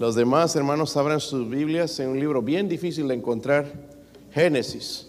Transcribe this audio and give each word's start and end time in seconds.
Los 0.00 0.14
demás 0.14 0.56
hermanos 0.56 0.96
abran 0.96 1.20
sus 1.20 1.46
Biblias 1.46 2.00
en 2.00 2.08
un 2.08 2.18
libro 2.18 2.40
bien 2.40 2.70
difícil 2.70 3.06
de 3.06 3.12
encontrar, 3.12 3.66
Génesis. 4.32 5.08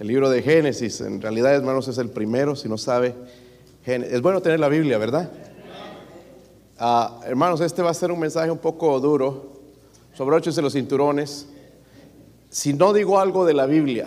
El 0.00 0.06
libro 0.06 0.30
de 0.30 0.40
Génesis, 0.40 1.02
en 1.02 1.20
realidad 1.20 1.54
hermanos 1.54 1.88
es 1.88 1.98
el 1.98 2.08
primero, 2.08 2.56
si 2.56 2.70
no 2.70 2.78
sabe. 2.78 3.14
Es 3.84 4.22
bueno 4.22 4.40
tener 4.40 4.60
la 4.60 4.70
Biblia, 4.70 4.96
¿verdad? 4.96 5.30
Ah, 6.78 7.20
hermanos, 7.26 7.60
este 7.60 7.82
va 7.82 7.90
a 7.90 7.94
ser 7.94 8.10
un 8.10 8.18
mensaje 8.18 8.50
un 8.50 8.56
poco 8.56 8.98
duro. 8.98 9.52
De 10.16 10.62
los 10.62 10.72
cinturones. 10.72 11.46
Si 12.48 12.72
no 12.72 12.94
digo 12.94 13.20
algo 13.20 13.44
de 13.44 13.52
la 13.52 13.66
Biblia, 13.66 14.06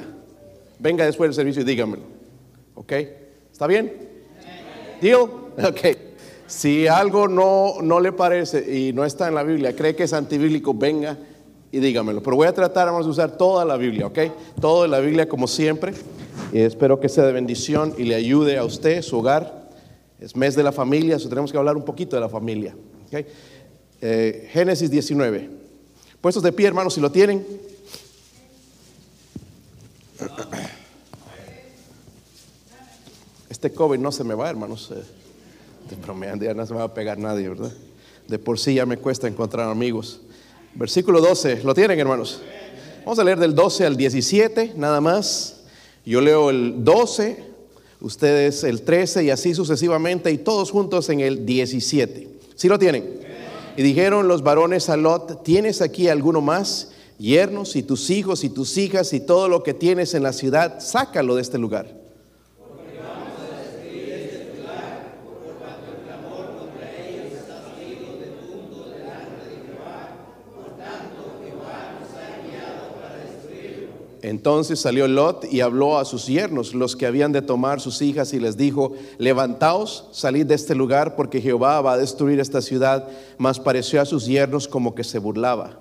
venga 0.80 1.06
después 1.06 1.28
del 1.28 1.36
servicio 1.36 1.62
y 1.62 1.66
dígamelo. 1.66 2.02
¿Ok? 2.74 2.92
¿Está 3.52 3.68
bien? 3.68 3.94
¿Deal? 5.00 5.30
Ok. 5.64 6.01
Si 6.52 6.86
algo 6.86 7.30
no, 7.30 7.76
no 7.82 8.02
le 8.02 8.12
parece 8.12 8.78
y 8.78 8.92
no 8.92 9.06
está 9.06 9.30
en 9.30 9.36
la 9.36 9.44
Biblia, 9.44 9.74
cree 9.74 9.96
que 9.96 10.04
es 10.04 10.12
antibíblico, 10.12 10.74
venga 10.74 11.18
y 11.72 11.80
dígamelo. 11.80 12.22
Pero 12.22 12.36
voy 12.36 12.46
a 12.46 12.54
tratar 12.54 12.88
vamos 12.88 13.08
a 13.08 13.10
usar 13.10 13.38
toda 13.38 13.64
la 13.64 13.78
Biblia, 13.78 14.08
¿ok? 14.08 14.20
Toda 14.60 14.86
la 14.90 15.00
Biblia 15.00 15.30
como 15.30 15.48
siempre. 15.48 15.94
Y 16.52 16.60
espero 16.60 17.00
que 17.00 17.08
sea 17.08 17.24
de 17.24 17.32
bendición 17.32 17.96
y 17.98 18.04
le 18.04 18.16
ayude 18.16 18.58
a 18.58 18.66
usted, 18.66 19.02
su 19.02 19.20
hogar. 19.20 19.70
Es 20.20 20.36
mes 20.36 20.54
de 20.54 20.62
la 20.62 20.74
familia, 20.74 21.16
eso 21.16 21.30
tenemos 21.30 21.54
que 21.54 21.58
hablar 21.58 21.78
un 21.78 21.86
poquito 21.86 22.18
de 22.18 22.20
la 22.20 22.28
familia. 22.28 22.76
¿okay? 23.08 23.26
Eh, 24.02 24.50
Génesis 24.52 24.92
19. 24.92 25.50
Puestos 26.20 26.44
de 26.44 26.52
pie, 26.52 26.68
hermanos, 26.68 26.96
si 26.96 27.00
lo 27.00 27.14
tienen. 27.14 27.48
Este 33.50 33.72
COVID 33.72 34.00
no 34.00 34.12
se 34.12 34.26
me 34.26 34.34
va, 34.34 34.50
hermanos. 34.50 34.92
Eh, 35.92 36.38
ya 36.40 36.54
no 36.54 36.66
se 36.66 36.74
me 36.74 36.80
va 36.80 36.86
a 36.86 36.94
pegar 36.94 37.18
nadie, 37.18 37.50
¿verdad? 37.50 37.72
De 38.28 38.40
por 38.40 38.60
sí 38.60 38.76
ya 38.76 38.86
me 38.86 38.98
cuesta 38.98 39.28
encontrar 39.28 39.70
amigos. 39.70 40.22
Versículo 40.74 41.20
12, 41.20 41.64
¿lo 41.64 41.74
tienen, 41.74 42.00
hermanos? 42.00 42.42
Vamos 43.04 43.20
a 43.20 43.24
leer 43.24 43.40
del 43.40 43.54
12 43.54 43.86
al 43.86 43.98
17, 43.98 44.74
nada 44.78 45.02
más. 45.02 45.64
Yo 46.06 46.22
leo 46.22 46.50
el 46.50 46.84
12, 46.84 47.44
ustedes 48.00 48.64
el 48.64 48.84
13 48.84 49.26
y 49.26 49.30
así 49.30 49.54
sucesivamente, 49.54 50.32
y 50.32 50.38
todos 50.38 50.72
juntos 50.72 51.10
en 51.10 51.20
el 51.20 51.46
17. 51.46 52.28
¿Sí 52.56 52.68
lo 52.68 52.80
tienen? 52.80 53.20
Y 53.76 53.82
dijeron 53.82 54.28
los 54.28 54.44
varones 54.44 54.90
a 54.90 54.98
Lot, 54.98 55.44
¿tienes 55.44 55.82
aquí 55.82 56.08
alguno 56.08 56.42
más? 56.42 56.92
Yernos 57.18 57.76
y 57.76 57.84
tus 57.84 58.10
hijos 58.10 58.44
y 58.44 58.50
tus 58.50 58.78
hijas 58.78 59.14
y 59.14 59.20
todo 59.20 59.48
lo 59.48 59.62
que 59.64 59.74
tienes 59.74 60.14
en 60.14 60.24
la 60.24 60.34
ciudad, 60.34 60.80
sácalo 60.80 61.36
de 61.36 61.42
este 61.42 61.58
lugar. 61.58 62.01
Entonces 74.22 74.80
salió 74.80 75.08
Lot 75.08 75.52
y 75.52 75.62
habló 75.62 75.98
a 75.98 76.06
sus 76.06 76.28
yernos, 76.28 76.76
los 76.76 76.96
que 76.96 77.08
habían 77.08 77.32
de 77.32 77.42
tomar 77.42 77.82
sus 77.82 78.02
hijas, 78.02 78.34
y 78.34 78.40
les 78.40 78.56
dijo, 78.56 78.94
levantaos, 79.18 80.10
salid 80.12 80.46
de 80.46 80.56
este 80.56 80.76
lugar, 80.76 81.16
porque 81.16 81.42
Jehová 81.42 81.82
va 81.82 81.94
a 81.94 81.98
destruir 81.98 82.40
esta 82.40 82.62
ciudad. 82.62 83.08
Mas 83.38 83.60
pareció 83.60 84.00
a 84.00 84.06
sus 84.06 84.28
yernos 84.28 84.68
como 84.68 84.94
que 84.94 85.04
se 85.04 85.18
burlaba. 85.18 85.80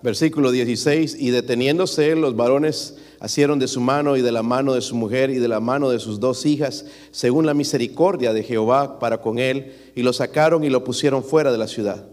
Versículo 0.00 0.52
16, 0.52 1.16
y 1.18 1.30
deteniéndose 1.30 2.14
los 2.14 2.36
varones 2.36 2.96
asieron 3.20 3.58
de 3.58 3.68
su 3.68 3.80
mano 3.80 4.16
y 4.16 4.22
de 4.22 4.32
la 4.32 4.42
mano 4.42 4.74
de 4.74 4.80
su 4.80 4.94
mujer 4.94 5.30
y 5.30 5.38
de 5.38 5.48
la 5.48 5.60
mano 5.60 5.90
de 5.90 5.98
sus 5.98 6.20
dos 6.20 6.46
hijas, 6.46 6.84
según 7.10 7.46
la 7.46 7.54
misericordia 7.54 8.32
de 8.32 8.42
Jehová 8.42 8.98
para 8.98 9.20
con 9.20 9.38
él, 9.38 9.92
y 9.94 10.02
lo 10.02 10.12
sacaron 10.12 10.64
y 10.64 10.70
lo 10.70 10.84
pusieron 10.84 11.24
fuera 11.24 11.50
de 11.50 11.58
la 11.58 11.66
ciudad. 11.66 12.06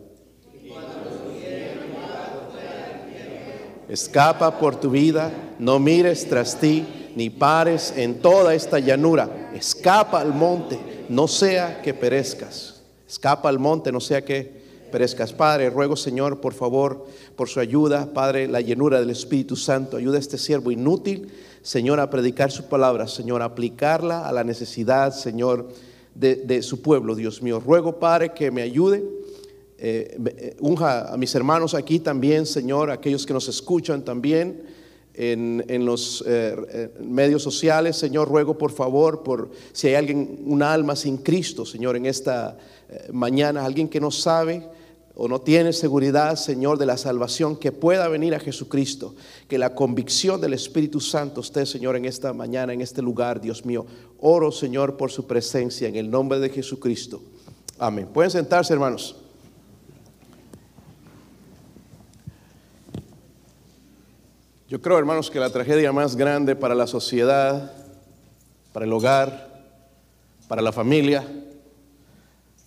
Escapa 3.88 4.60
por 4.60 4.80
tu 4.80 4.90
vida, 4.90 5.32
no 5.60 5.80
mires 5.80 6.28
tras 6.28 6.60
ti, 6.60 6.86
ni 7.16 7.30
pares 7.30 7.94
en 7.96 8.20
toda 8.20 8.56
esta 8.56 8.80
llanura. 8.80 9.52
Escapa 9.54 10.20
al 10.20 10.34
monte, 10.34 10.80
no 11.08 11.28
sea 11.28 11.82
que 11.82 11.94
perezcas. 11.94 12.82
Escapa 13.08 13.48
al 13.48 13.60
monte, 13.60 13.92
no 13.92 14.02
sea 14.02 14.26
que 14.26 14.65
perezcas. 14.96 15.34
Padre, 15.34 15.70
ruego 15.70 15.98
Señor, 15.98 16.40
por 16.40 16.54
favor, 16.54 17.06
por 17.36 17.50
su 17.50 17.60
ayuda, 17.60 18.14
Padre, 18.14 18.48
la 18.48 18.62
llenura 18.62 18.98
del 18.98 19.10
Espíritu 19.10 19.58
Santo. 19.58 19.98
Ayuda 19.98 20.16
a 20.16 20.20
este 20.22 20.38
siervo 20.38 20.72
inútil, 20.72 21.28
Señor, 21.62 22.00
a 22.00 22.10
predicar 22.10 22.50
su 22.50 22.70
palabra, 22.70 23.06
Señor, 23.06 23.42
a 23.42 23.46
aplicarla 23.46 24.26
a 24.26 24.32
la 24.32 24.46
necesidad, 24.46 25.14
Señor, 25.14 25.68
de, 26.14 26.62
su 26.64 26.82
pueblo, 26.82 27.14
Dios 27.14 27.42
mío. 27.42 27.60
Ruego, 27.60 28.00
Padre, 28.00 28.32
que 28.34 28.52
me 28.52 28.62
ayude. 28.62 29.04
Eh, 29.78 30.18
eh, 30.38 30.56
unja 30.62 31.14
a 31.14 31.18
mis 31.18 31.36
hermanos 31.36 31.74
aquí 31.74 32.00
también, 32.00 32.46
Señor, 32.46 32.90
aquellos 32.90 33.26
que 33.26 33.34
nos 33.34 33.50
escuchan 33.50 34.06
también 34.06 34.64
en, 35.14 35.86
los 35.86 36.24
eh, 36.26 36.90
medios 37.02 37.44
sociales, 37.44 37.98
Señor, 37.98 38.30
ruego 38.30 38.58
por 38.58 38.72
favor, 38.72 39.24
por 39.24 39.50
si 39.74 39.90
hay 39.90 39.96
alguien, 39.96 40.40
un 40.46 40.64
alma 40.64 40.96
sin 40.96 41.18
Cristo, 41.18 41.66
Señor, 41.66 41.98
en 41.98 42.06
esta 42.06 42.58
mañana, 43.12 43.66
alguien 43.66 43.90
que 43.90 44.00
no 44.00 44.10
sabe, 44.10 44.64
o 45.16 45.30
no 45.30 45.40
tiene 45.40 45.72
seguridad, 45.72 46.36
Señor, 46.36 46.78
de 46.78 46.86
la 46.86 46.98
salvación, 46.98 47.56
que 47.56 47.72
pueda 47.72 48.10
venir 48.10 48.36
a 48.36 48.40
Jesucristo. 48.40 49.16
Que 49.48 49.58
la 49.58 49.74
convicción 49.74 50.42
del 50.42 50.54
Espíritu 50.54 51.00
Santo 51.00 51.40
esté, 51.40 51.66
Señor, 51.66 51.96
en 51.96 52.04
esta 52.04 52.34
mañana, 52.34 52.74
en 52.74 52.82
este 52.82 53.02
lugar, 53.02 53.40
Dios 53.40 53.66
mío. 53.66 53.86
Oro, 54.20 54.52
Señor, 54.52 54.98
por 54.98 55.12
su 55.12 55.26
presencia, 55.26 55.88
en 55.88 55.96
el 55.96 56.12
nombre 56.12 56.40
de 56.40 56.50
Jesucristo. 56.50 57.22
Amén. 57.80 58.10
Pueden 58.14 58.30
sentarse, 58.30 58.74
hermanos. 58.74 59.16
Yo 64.68 64.82
creo, 64.82 64.98
hermanos, 64.98 65.32
que 65.32 65.40
la 65.40 65.50
tragedia 65.50 65.94
más 65.94 66.18
grande 66.18 66.58
para 66.58 66.76
la 66.76 66.88
sociedad, 66.88 67.72
para 68.74 68.86
el 68.86 68.92
hogar, 68.92 69.64
para 70.50 70.62
la 70.62 70.74
familia, 70.74 71.26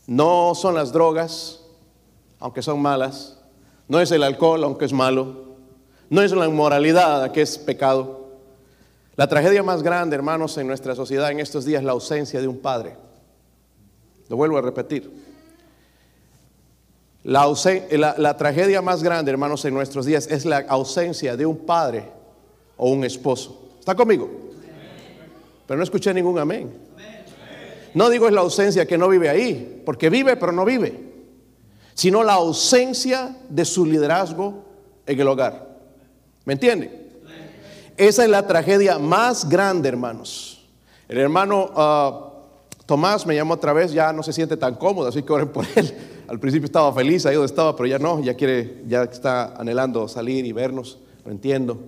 no 0.07 0.55
son 0.55 0.75
las 0.75 0.93
drogas, 0.93 1.61
aunque 2.41 2.63
son 2.63 2.81
malas. 2.81 3.39
No 3.89 4.01
es 4.01 4.11
el 4.11 4.23
alcohol, 4.23 4.63
aunque 4.65 4.85
es 4.85 4.93
malo. 4.93 5.49
No 6.11 6.23
es 6.23 6.33
la 6.33 6.47
inmoralidad, 6.47 7.33
que 7.33 7.43
es 7.43 7.59
pecado. 7.59 8.29
La 9.17 9.27
tragedia 9.27 9.63
más 9.63 9.83
grande, 9.83 10.15
hermanos, 10.15 10.57
en 10.59 10.67
nuestra 10.67 10.95
sociedad 10.95 11.31
en 11.31 11.41
estos 11.41 11.65
días 11.65 11.81
es 11.81 11.87
la 11.87 11.93
ausencia 11.93 12.41
de 12.41 12.49
un 12.49 12.59
padre. 12.59 12.97
Lo 14.29 14.37
vuelvo 14.37 14.59
a 14.59 14.63
repetir. 14.63 15.11
La, 17.25 17.53
la, 18.17 18.37
tragedia 18.37 18.81
más 18.81 19.03
grande, 19.03 19.31
hermanos, 19.31 19.65
en 19.65 19.75
nuestros 19.75 20.07
días 20.07 20.29
es 20.29 20.45
la 20.45 20.59
ausencia 20.69 21.37
de 21.37 21.45
un 21.45 21.59
padre 21.59 22.11
o 22.77 22.91
un 22.91 23.05
esposo. 23.05 23.73
¿Está 23.79 23.95
conmigo? 23.95 24.31
Pero 25.67 25.77
no 25.77 25.85
escuché 25.85 26.15
ningún 26.15 26.39
amén. 26.39 26.73
No 27.95 28.09
digo 28.09 28.29
es 28.29 28.33
la 28.33 28.43
ausencia 28.43 28.87
que 28.87 28.97
no 28.97 29.09
vive 29.09 29.29
ahí, 29.29 29.83
porque 29.85 30.09
vive 30.09 30.37
pero 30.37 30.53
no 30.53 30.65
vive 30.65 31.08
sino 31.99 32.23
la 32.23 32.35
ausencia 32.35 33.37
de 33.49 33.65
su 33.65 33.85
liderazgo 33.85 34.63
en 35.05 35.19
el 35.19 35.27
hogar. 35.27 35.67
¿Me 36.45 36.53
entiende? 36.53 37.09
Esa 37.97 38.23
es 38.23 38.31
la 38.31 38.47
tragedia 38.47 39.01
más 39.01 39.49
grande, 39.49 39.89
hermanos. 39.89 40.65
El 41.09 41.19
hermano 41.19 41.73
ah, 41.75 42.31
Tomás 42.87 43.27
me 43.27 43.35
llamó 43.35 43.55
otra 43.55 43.73
vez, 43.73 43.91
ya 43.93 44.13
no 44.13 44.23
se 44.23 44.33
siente 44.33 44.57
tan 44.57 44.77
cómodo, 44.77 45.09
así 45.09 45.25
que 45.25 45.33
oren 45.33 45.49
por 45.49 45.67
él. 45.75 45.93
Al 46.29 46.39
principio 46.39 46.67
estaba 46.67 46.93
feliz 46.93 47.27
ahí 47.27 47.35
donde 47.35 47.47
estaba, 47.47 47.75
pero 47.75 47.89
ya 47.89 47.99
no, 47.99 48.23
ya 48.23 48.35
quiere, 48.35 48.85
ya 48.87 49.03
está 49.03 49.57
anhelando 49.57 50.07
salir 50.07 50.47
y 50.47 50.53
vernos, 50.53 51.01
lo 51.25 51.33
entiendo. 51.33 51.81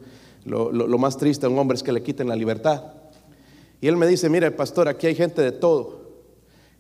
Lo, 0.45 0.99
más 0.99 1.19
triste 1.19 1.47
a 1.47 1.49
un 1.49 1.57
hombre 1.57 1.77
es 1.77 1.85
que 1.85 1.93
le 1.93 2.03
quiten 2.03 2.29
la 2.29 2.35
libertad. 2.35 2.83
Y 3.81 3.87
él 3.87 3.97
me 3.97 4.09
dice, 4.09 4.29
mire, 4.29 4.51
pastor, 4.51 4.89
aquí 4.89 5.07
hay 5.07 5.15
gente 5.15 5.41
de 5.41 5.53
todo. 5.53 6.00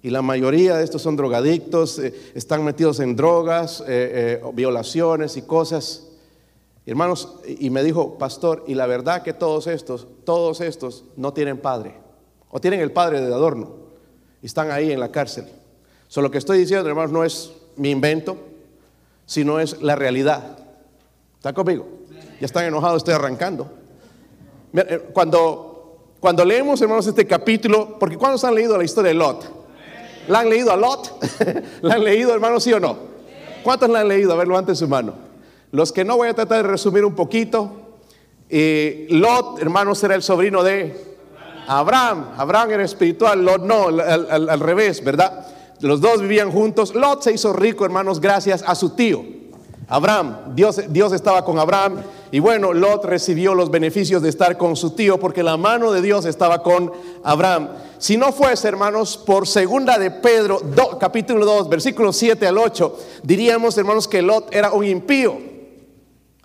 Y 0.03 0.11
la 0.11 0.23
mayoría 0.23 0.77
de 0.77 0.85
estos 0.85 1.03
son 1.03 1.17
drogadictos, 1.17 1.99
eh, 1.99 2.15
están 2.35 2.65
metidos 2.65 3.01
en 3.01 3.17
drogas, 3.17 3.81
eh, 3.83 4.41
eh, 4.43 4.51
violaciones 4.55 5.37
y 5.37 5.43
cosas. 5.43 6.07
Hermanos, 6.87 7.37
y 7.47 7.69
me 7.69 7.83
dijo, 7.83 8.17
pastor, 8.17 8.65
y 8.67 8.75
la 8.75 8.87
verdad 8.87 9.23
que 9.23 9.35
todos 9.35 9.67
estos, 9.67 10.07
todos 10.25 10.63
estos 10.63 11.05
no 11.17 11.35
tienen 11.35 11.59
padre, 11.59 11.95
o 12.51 12.61
tienen 12.61 12.81
el 12.81 12.93
padre 12.93 13.21
de 13.21 13.27
adorno, 13.27 13.77
y 14.41 14.47
están 14.47 14.71
ahí 14.71 14.91
en 14.91 14.99
la 14.99 15.13
cárcel. 15.13 15.45
Solo 16.09 16.29
lo 16.29 16.33
que 16.33 16.39
estoy 16.39 16.59
diciendo, 16.59 16.89
hermanos, 16.89 17.13
no 17.13 17.23
es 17.23 17.53
mi 17.77 17.91
invento, 17.91 18.39
sino 19.27 19.61
es 19.61 19.83
la 19.83 19.95
realidad. 19.97 20.59
¿Están 21.37 21.55
conmigo? 21.55 21.87
Ya 22.41 22.47
están 22.47 22.65
enojados, 22.65 22.99
estoy 22.99 23.15
arrancando. 23.15 23.71
Cuando, 25.13 26.15
cuando 26.19 26.45
leemos, 26.45 26.81
hermanos, 26.81 27.07
este 27.07 27.27
capítulo, 27.27 27.99
porque 27.99 28.17
¿cuántos 28.17 28.43
han 28.45 28.55
leído 28.55 28.77
la 28.79 28.85
historia 28.85 29.11
de 29.11 29.15
Lot? 29.15 29.60
¿La 30.31 30.41
han 30.41 30.49
leído 30.49 30.71
a 30.71 30.77
Lot? 30.77 31.25
¿La 31.83 31.95
han 31.95 32.05
leído, 32.05 32.33
hermano, 32.33 32.61
sí 32.61 32.73
o 32.73 32.79
no? 32.79 32.97
¿Cuántos 33.65 33.91
la 33.91 34.01
han 34.01 34.09
leído? 34.09 34.33
A 34.33 34.37
ver, 34.37 34.47
levanten 34.47 34.77
su 34.77 34.87
mano. 34.87 35.13
Los 35.73 35.91
que 35.91 36.05
no 36.05 36.17
voy 36.17 36.29
a 36.29 36.35
tratar 36.35 36.63
de 36.63 36.69
resumir 36.71 37.05
un 37.05 37.17
poquito. 37.17 37.73
Eh, 38.49 39.09
Lot, 39.11 39.61
hermanos, 39.61 40.03
era 40.05 40.15
el 40.15 40.23
sobrino 40.23 40.63
de 40.63 41.17
Abraham. 41.67 42.29
Abraham 42.37 42.71
era 42.71 42.85
espiritual, 42.85 43.45
Lot 43.45 43.63
no, 43.63 43.89
al, 43.89 44.49
al 44.49 44.61
revés, 44.61 45.03
¿verdad? 45.03 45.49
Los 45.81 46.01
dos 46.01 46.21
vivían 46.23 46.53
juntos. 46.53 46.95
Lot 46.95 47.23
se 47.23 47.33
hizo 47.33 47.53
rico, 47.53 47.85
hermanos, 47.85 48.21
gracias 48.21 48.63
a 48.65 48.77
su 48.77 48.91
tío. 48.91 49.25
Abraham, 49.91 50.55
Dios, 50.55 50.81
Dios 50.91 51.13
estaba 51.13 51.45
con 51.45 51.59
Abraham 51.59 52.03
y 52.31 52.39
bueno, 52.39 52.73
Lot 52.73 53.05
recibió 53.05 53.57
los 53.57 53.73
beneficios 53.73 54.23
de 54.23 54.29
estar 54.29 54.57
con 54.57 54.77
su 54.77 54.93
tío 54.93 55.19
porque 55.19 55.43
la 55.43 55.57
mano 55.57 55.91
de 55.91 56.01
Dios 56.01 56.27
estaba 56.27 56.63
con 56.63 56.93
Abraham. 57.25 57.71
Si 58.01 58.17
no 58.17 58.33
fuese, 58.33 58.67
hermanos, 58.67 59.19
por 59.19 59.47
segunda 59.47 59.99
de 59.99 60.11
Pedro, 60.11 60.59
capítulo 60.99 61.45
2, 61.45 61.69
versículos 61.69 62.17
7 62.17 62.47
al 62.47 62.57
8, 62.57 62.99
diríamos, 63.23 63.77
hermanos, 63.77 64.09
que 64.09 64.23
Lot 64.23 64.55
era 64.55 64.73
un 64.73 64.87
impío 64.87 65.37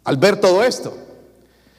al 0.03 0.17
ver 0.17 0.41
todo 0.41 0.61
esto. 0.61 0.93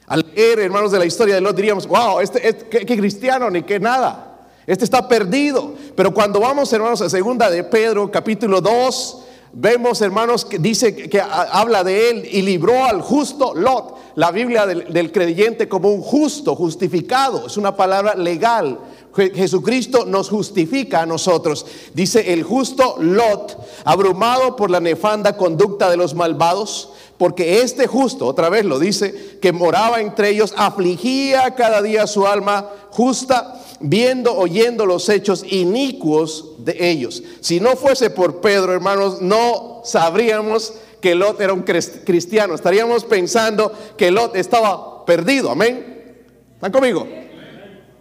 Al 0.07 0.25
leer, 0.35 0.61
hermanos, 0.61 0.93
de 0.93 0.99
la 0.99 1.05
historia 1.05 1.35
de 1.35 1.43
Lot, 1.43 1.55
diríamos, 1.55 1.87
wow, 1.87 2.21
este, 2.21 2.49
este 2.49 2.87
qué, 2.87 2.97
cristiano, 2.97 3.51
ni 3.51 3.65
qué 3.65 3.79
nada. 3.79 4.49
Este 4.67 4.83
está 4.83 5.07
perdido. 5.07 5.75
Pero 5.95 6.15
cuando 6.15 6.41
vamos, 6.41 6.73
hermanos, 6.73 7.03
a 7.03 7.11
segunda 7.11 7.51
de 7.51 7.63
Pedro, 7.63 8.11
capítulo 8.11 8.63
2, 8.63 9.26
Vemos, 9.59 10.03
hermanos, 10.03 10.45
que 10.45 10.59
dice 10.59 10.95
que 10.95 11.19
habla 11.19 11.83
de 11.83 12.11
él 12.11 12.29
y 12.31 12.43
libró 12.43 12.85
al 12.85 13.01
justo 13.01 13.55
Lot. 13.55 13.97
La 14.15 14.31
Biblia 14.31 14.67
del, 14.67 15.11
creyente 15.13 15.67
como 15.67 15.89
un 15.89 16.03
justo, 16.03 16.55
justificado. 16.55 17.47
Es 17.47 17.57
una 17.57 17.75
palabra 17.75 18.15
legal. 18.17 18.79
Jesucristo 19.15 20.05
nos 20.05 20.29
justifica 20.29 21.01
a 21.01 21.07
nosotros. 21.07 21.65
Dice 21.95 22.35
el 22.35 22.43
justo 22.43 22.97
Lot, 23.01 23.57
abrumado 23.87 24.57
por 24.57 24.71
la 24.71 24.81
nefanda 24.81 25.39
conducta 25.39 25.89
de 25.89 25.97
los 25.97 26.15
malvados, 26.15 26.91
porque 27.17 27.63
este 27.63 27.87
justo, 27.87 28.27
otra 28.27 28.51
vez 28.51 28.67
lo 28.67 28.79
dice, 28.79 29.39
que 29.41 29.53
moraba 29.53 30.03
entre 30.03 30.29
ellos, 30.29 30.53
afligía 30.59 31.55
cada 31.55 31.81
día 31.81 32.07
su 32.07 32.27
alma 32.27 32.69
justa 32.91 33.59
viendo, 33.81 34.35
oyendo 34.37 34.87
los 34.87 35.09
hechos 35.09 35.45
inicuos 35.49 36.57
de 36.59 36.91
ellos. 36.91 37.23
Si 37.41 37.61
no 37.61 37.77
fuese 37.77 38.11
por 38.11 38.41
Pedro, 38.41 38.73
hermanos, 38.73 39.21
no 39.21 39.83
sabríamos 39.85 40.75
que 41.01 41.15
Lot 41.15 41.41
era 41.41 41.53
un 41.53 41.63
cristiano. 41.63 42.55
Estaríamos 42.55 43.05
pensando 43.05 43.73
que 43.97 44.11
Lot 44.11 44.37
estaba 44.37 45.05
perdido. 45.05 45.51
Amén. 45.51 46.17
¿Están 46.55 46.73
conmigo? 46.73 47.07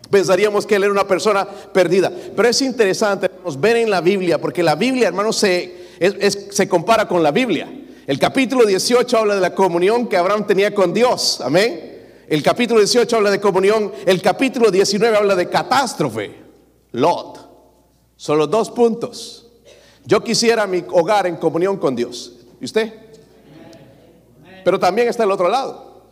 Pensaríamos 0.10 0.66
que 0.66 0.76
él 0.76 0.84
era 0.84 0.92
una 0.92 1.08
persona 1.08 1.46
perdida. 1.46 2.12
Pero 2.36 2.48
es 2.48 2.62
interesante 2.62 3.30
ver 3.60 3.78
en 3.78 3.90
la 3.90 4.02
Biblia, 4.02 4.40
porque 4.40 4.64
la 4.64 4.76
Biblia, 4.76 5.08
hermanos, 5.08 5.36
se, 5.36 5.76
se 6.52 6.68
compara 6.70 7.08
con 7.08 7.22
la 7.22 7.32
Biblia. 7.32 7.68
El 8.08 8.20
capítulo 8.20 8.66
18 8.66 9.18
habla 9.18 9.36
de 9.36 9.42
la 9.42 9.56
comunión 9.56 10.08
que 10.08 10.16
Abraham 10.16 10.46
tenía 10.46 10.74
con 10.74 10.94
Dios. 10.94 11.42
Amén. 11.42 11.95
El 12.28 12.42
capítulo 12.42 12.80
18 12.80 13.18
habla 13.18 13.30
de 13.30 13.40
comunión, 13.40 13.92
el 14.06 14.22
capítulo 14.22 14.72
19 14.72 15.16
habla 15.16 15.36
de 15.36 15.50
catástrofe. 15.50 16.36
Lot. 16.92 17.46
Son 18.16 18.38
los 18.38 18.50
dos 18.50 18.72
puntos. 18.72 19.48
Yo 20.06 20.24
quisiera 20.24 20.66
mi 20.66 20.84
hogar 20.92 21.28
en 21.28 21.36
comunión 21.36 21.78
con 21.78 21.96
Dios. 21.96 22.34
¿Y 22.60 22.66
usted? 22.66 22.94
Pero 24.64 24.80
también 24.80 25.08
está 25.08 25.24
el 25.24 25.32
otro 25.32 25.50
lado. 25.50 26.04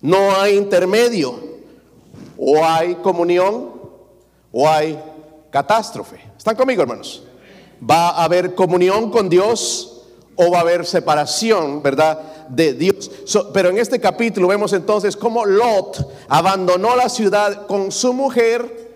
No 0.00 0.36
hay 0.36 0.56
intermedio. 0.56 1.56
O 2.38 2.64
hay 2.64 2.96
comunión 2.96 3.72
o 4.52 4.68
hay 4.68 4.98
catástrofe. 5.50 6.20
¿Están 6.36 6.54
conmigo, 6.54 6.82
hermanos? 6.82 7.24
Va 7.82 8.10
a 8.10 8.24
haber 8.24 8.54
comunión 8.54 9.10
con 9.10 9.28
Dios 9.28 10.02
o 10.36 10.50
va 10.50 10.58
a 10.58 10.60
haber 10.60 10.84
separación, 10.84 11.82
¿verdad? 11.82 12.20
De 12.48 12.74
Dios. 12.74 13.10
pero 13.52 13.70
en 13.70 13.78
este 13.78 14.00
capítulo 14.00 14.48
vemos 14.48 14.72
entonces 14.72 15.16
cómo 15.16 15.44
Lot 15.44 16.26
abandonó 16.28 16.96
la 16.96 17.08
ciudad 17.08 17.66
con 17.66 17.92
su 17.92 18.12
mujer 18.12 18.86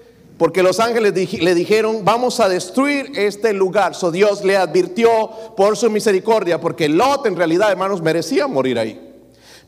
porque 0.40 0.62
los 0.62 0.80
ángeles 0.80 1.12
le 1.38 1.54
dijeron, 1.54 2.02
vamos 2.02 2.40
a 2.40 2.48
destruir 2.48 3.12
este 3.14 3.52
lugar. 3.52 3.94
So 3.94 4.10
Dios 4.10 4.42
le 4.42 4.56
advirtió 4.56 5.30
por 5.54 5.76
su 5.76 5.90
misericordia, 5.90 6.58
porque 6.58 6.88
Lot 6.88 7.26
en 7.26 7.36
realidad, 7.36 7.70
hermanos, 7.70 8.00
merecía 8.00 8.46
morir 8.46 8.78
ahí. 8.78 8.98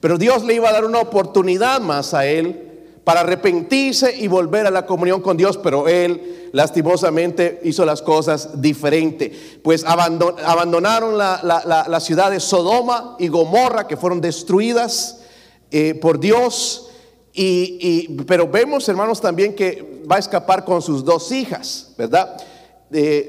Pero 0.00 0.16
Dios 0.16 0.44
le 0.44 0.54
iba 0.54 0.70
a 0.70 0.72
dar 0.72 0.86
una 0.86 1.00
oportunidad 1.00 1.78
más 1.82 2.14
a 2.14 2.24
él 2.24 2.71
para 3.04 3.20
arrepentirse 3.20 4.16
y 4.16 4.28
volver 4.28 4.66
a 4.66 4.70
la 4.70 4.86
comunión 4.86 5.20
con 5.20 5.36
Dios, 5.36 5.58
pero 5.58 5.88
él 5.88 6.50
lastimosamente 6.52 7.60
hizo 7.64 7.84
las 7.84 8.00
cosas 8.00 8.60
diferente. 8.60 9.32
Pues 9.62 9.84
abandonaron 9.84 11.18
la, 11.18 12.00
ciudad 12.00 12.30
de 12.30 12.38
Sodoma 12.38 13.16
y 13.18 13.28
Gomorra, 13.28 13.88
que 13.88 13.96
fueron 13.96 14.20
destruidas 14.20 15.22
eh, 15.70 15.94
por 15.94 16.20
Dios. 16.20 16.90
Y, 17.34 18.08
pero 18.26 18.46
vemos, 18.46 18.88
hermanos, 18.88 19.20
también 19.20 19.54
que 19.54 20.02
va 20.10 20.16
a 20.16 20.20
escapar 20.20 20.64
con 20.64 20.82
sus 20.82 21.04
dos 21.04 21.32
hijas, 21.32 21.92
¿verdad? 21.96 22.36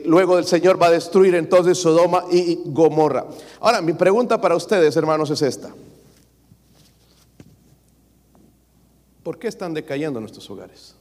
luego 0.03 0.37
el 0.37 0.43
Señor 0.43 0.81
va 0.81 0.87
a 0.87 0.91
destruir 0.91 1.35
entonces 1.35 1.77
Sodoma 1.77 2.25
y 2.29 2.59
Gomorra. 2.65 3.25
Ahora, 3.61 3.81
mi 3.81 3.93
pregunta 3.93 4.41
para 4.41 4.57
ustedes, 4.57 4.97
hermanos, 4.97 5.29
es 5.29 5.41
esta. 5.41 5.69
¿Por 9.23 9.39
qué 9.39 9.47
están 9.47 9.73
decayendo 9.73 10.19
nuestros 10.19 10.49
hogares? 10.49 10.95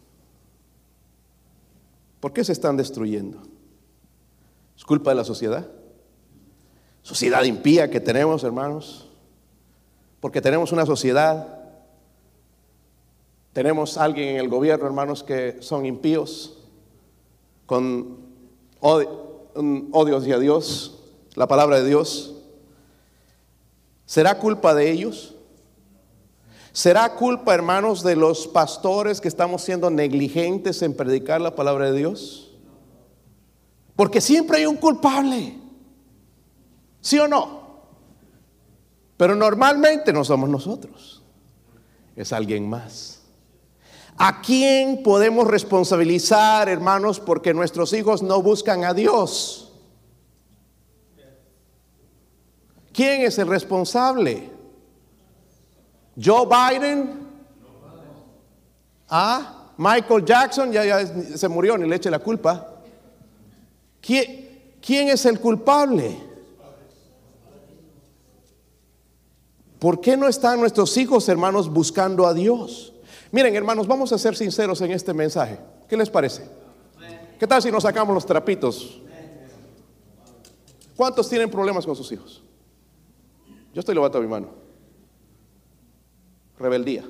¿Por 2.20 2.32
qué 2.32 2.44
se 2.44 2.52
están 2.52 2.76
destruyendo? 2.76 3.42
¿Es 4.76 4.84
culpa 4.84 5.10
de 5.10 5.16
la 5.16 5.24
sociedad? 5.24 5.68
Sociedad 7.02 7.42
impía 7.42 7.90
que 7.90 8.00
tenemos, 8.00 8.44
hermanos. 8.44 9.08
Porque 10.20 10.40
tenemos 10.40 10.70
una 10.70 10.86
sociedad, 10.86 11.58
tenemos 13.52 13.98
alguien 13.98 14.28
en 14.28 14.36
el 14.36 14.48
gobierno, 14.48 14.86
hermanos, 14.86 15.24
que 15.24 15.56
son 15.60 15.84
impíos, 15.84 16.58
con 17.66 18.18
odios 18.80 20.24
a 20.24 20.38
Dios, 20.38 21.00
la 21.34 21.48
palabra 21.48 21.80
de 21.80 21.88
Dios. 21.88 22.36
¿Será 24.06 24.38
culpa 24.38 24.74
de 24.74 24.92
ellos? 24.92 25.31
¿Será 26.72 27.14
culpa, 27.14 27.54
hermanos, 27.54 28.02
de 28.02 28.16
los 28.16 28.48
pastores 28.48 29.20
que 29.20 29.28
estamos 29.28 29.62
siendo 29.62 29.90
negligentes 29.90 30.80
en 30.80 30.96
predicar 30.96 31.40
la 31.40 31.54
palabra 31.54 31.90
de 31.90 31.98
Dios? 31.98 32.50
Porque 33.94 34.22
siempre 34.22 34.58
hay 34.58 34.66
un 34.66 34.76
culpable. 34.76 35.58
¿Sí 37.02 37.18
o 37.18 37.28
no? 37.28 37.60
Pero 39.18 39.34
normalmente 39.34 40.14
no 40.14 40.24
somos 40.24 40.48
nosotros. 40.48 41.22
Es 42.16 42.32
alguien 42.32 42.68
más. 42.68 43.20
¿A 44.16 44.40
quién 44.40 45.02
podemos 45.02 45.46
responsabilizar, 45.46 46.68
hermanos, 46.70 47.20
porque 47.20 47.52
nuestros 47.52 47.92
hijos 47.92 48.22
no 48.22 48.40
buscan 48.40 48.84
a 48.84 48.94
Dios? 48.94 49.72
¿Quién 52.92 53.22
es 53.22 53.38
el 53.38 53.48
responsable? 53.48 54.50
Joe 56.16 56.46
Biden, 56.46 57.26
ah, 59.08 59.72
Michael 59.78 60.24
Jackson, 60.24 60.72
ya, 60.72 60.84
ya 60.84 61.06
se 61.36 61.48
murió, 61.48 61.78
ni 61.78 61.88
le 61.88 61.96
eche 61.96 62.10
la 62.10 62.18
culpa. 62.18 62.68
¿Quién, 64.00 64.76
¿Quién 64.80 65.08
es 65.08 65.24
el 65.24 65.40
culpable? 65.40 66.16
¿Por 69.78 70.00
qué 70.00 70.16
no 70.16 70.28
están 70.28 70.60
nuestros 70.60 70.96
hijos, 70.96 71.28
hermanos, 71.28 71.72
buscando 71.72 72.26
a 72.26 72.34
Dios? 72.34 72.92
Miren, 73.32 73.56
hermanos, 73.56 73.86
vamos 73.86 74.12
a 74.12 74.18
ser 74.18 74.36
sinceros 74.36 74.80
en 74.82 74.92
este 74.92 75.14
mensaje. 75.14 75.58
¿Qué 75.88 75.96
les 75.96 76.10
parece? 76.10 76.44
¿Qué 77.38 77.46
tal 77.46 77.60
si 77.62 77.72
nos 77.72 77.82
sacamos 77.82 78.14
los 78.14 78.26
trapitos? 78.26 79.00
¿Cuántos 80.94 81.28
tienen 81.28 81.50
problemas 81.50 81.84
con 81.84 81.96
sus 81.96 82.12
hijos? 82.12 82.42
Yo 83.74 83.80
estoy 83.80 83.94
levantando 83.94 84.28
mi 84.28 84.30
mano 84.30 84.61
rebeldía. 86.62 87.04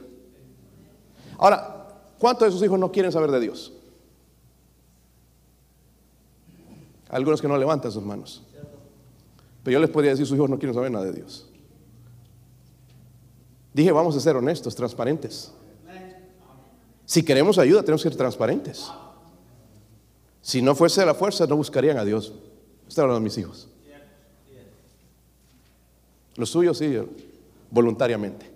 Ahora, 1.38 1.88
¿cuántos 2.18 2.46
de 2.46 2.52
sus 2.52 2.62
hijos 2.62 2.78
no 2.78 2.90
quieren 2.92 3.12
saber 3.12 3.30
de 3.30 3.40
Dios? 3.40 3.72
Algunos 7.08 7.40
que 7.40 7.48
no 7.48 7.56
levantan 7.58 7.92
sus 7.92 8.02
manos. 8.02 8.42
Pero 9.62 9.74
yo 9.74 9.80
les 9.80 9.90
podría 9.90 10.12
decir, 10.12 10.26
sus 10.26 10.36
hijos 10.36 10.48
no 10.48 10.58
quieren 10.58 10.74
saber 10.74 10.90
nada 10.90 11.04
de 11.04 11.12
Dios. 11.12 11.48
Dije, 13.74 13.92
vamos 13.92 14.16
a 14.16 14.20
ser 14.20 14.36
honestos, 14.36 14.74
transparentes. 14.74 15.52
Si 17.04 17.24
queremos 17.24 17.58
ayuda, 17.58 17.82
tenemos 17.82 18.02
que 18.02 18.08
ser 18.08 18.16
transparentes. 18.16 18.90
Si 20.40 20.62
no 20.62 20.74
fuese 20.74 21.04
la 21.04 21.14
fuerza, 21.14 21.46
no 21.46 21.56
buscarían 21.56 21.98
a 21.98 22.04
Dios. 22.04 22.32
Estoy 22.88 23.02
hablando 23.02 23.20
de 23.20 23.24
mis 23.24 23.38
hijos. 23.38 23.68
Los 26.36 26.50
suyos 26.50 26.78
sí, 26.78 26.96
voluntariamente 27.70 28.51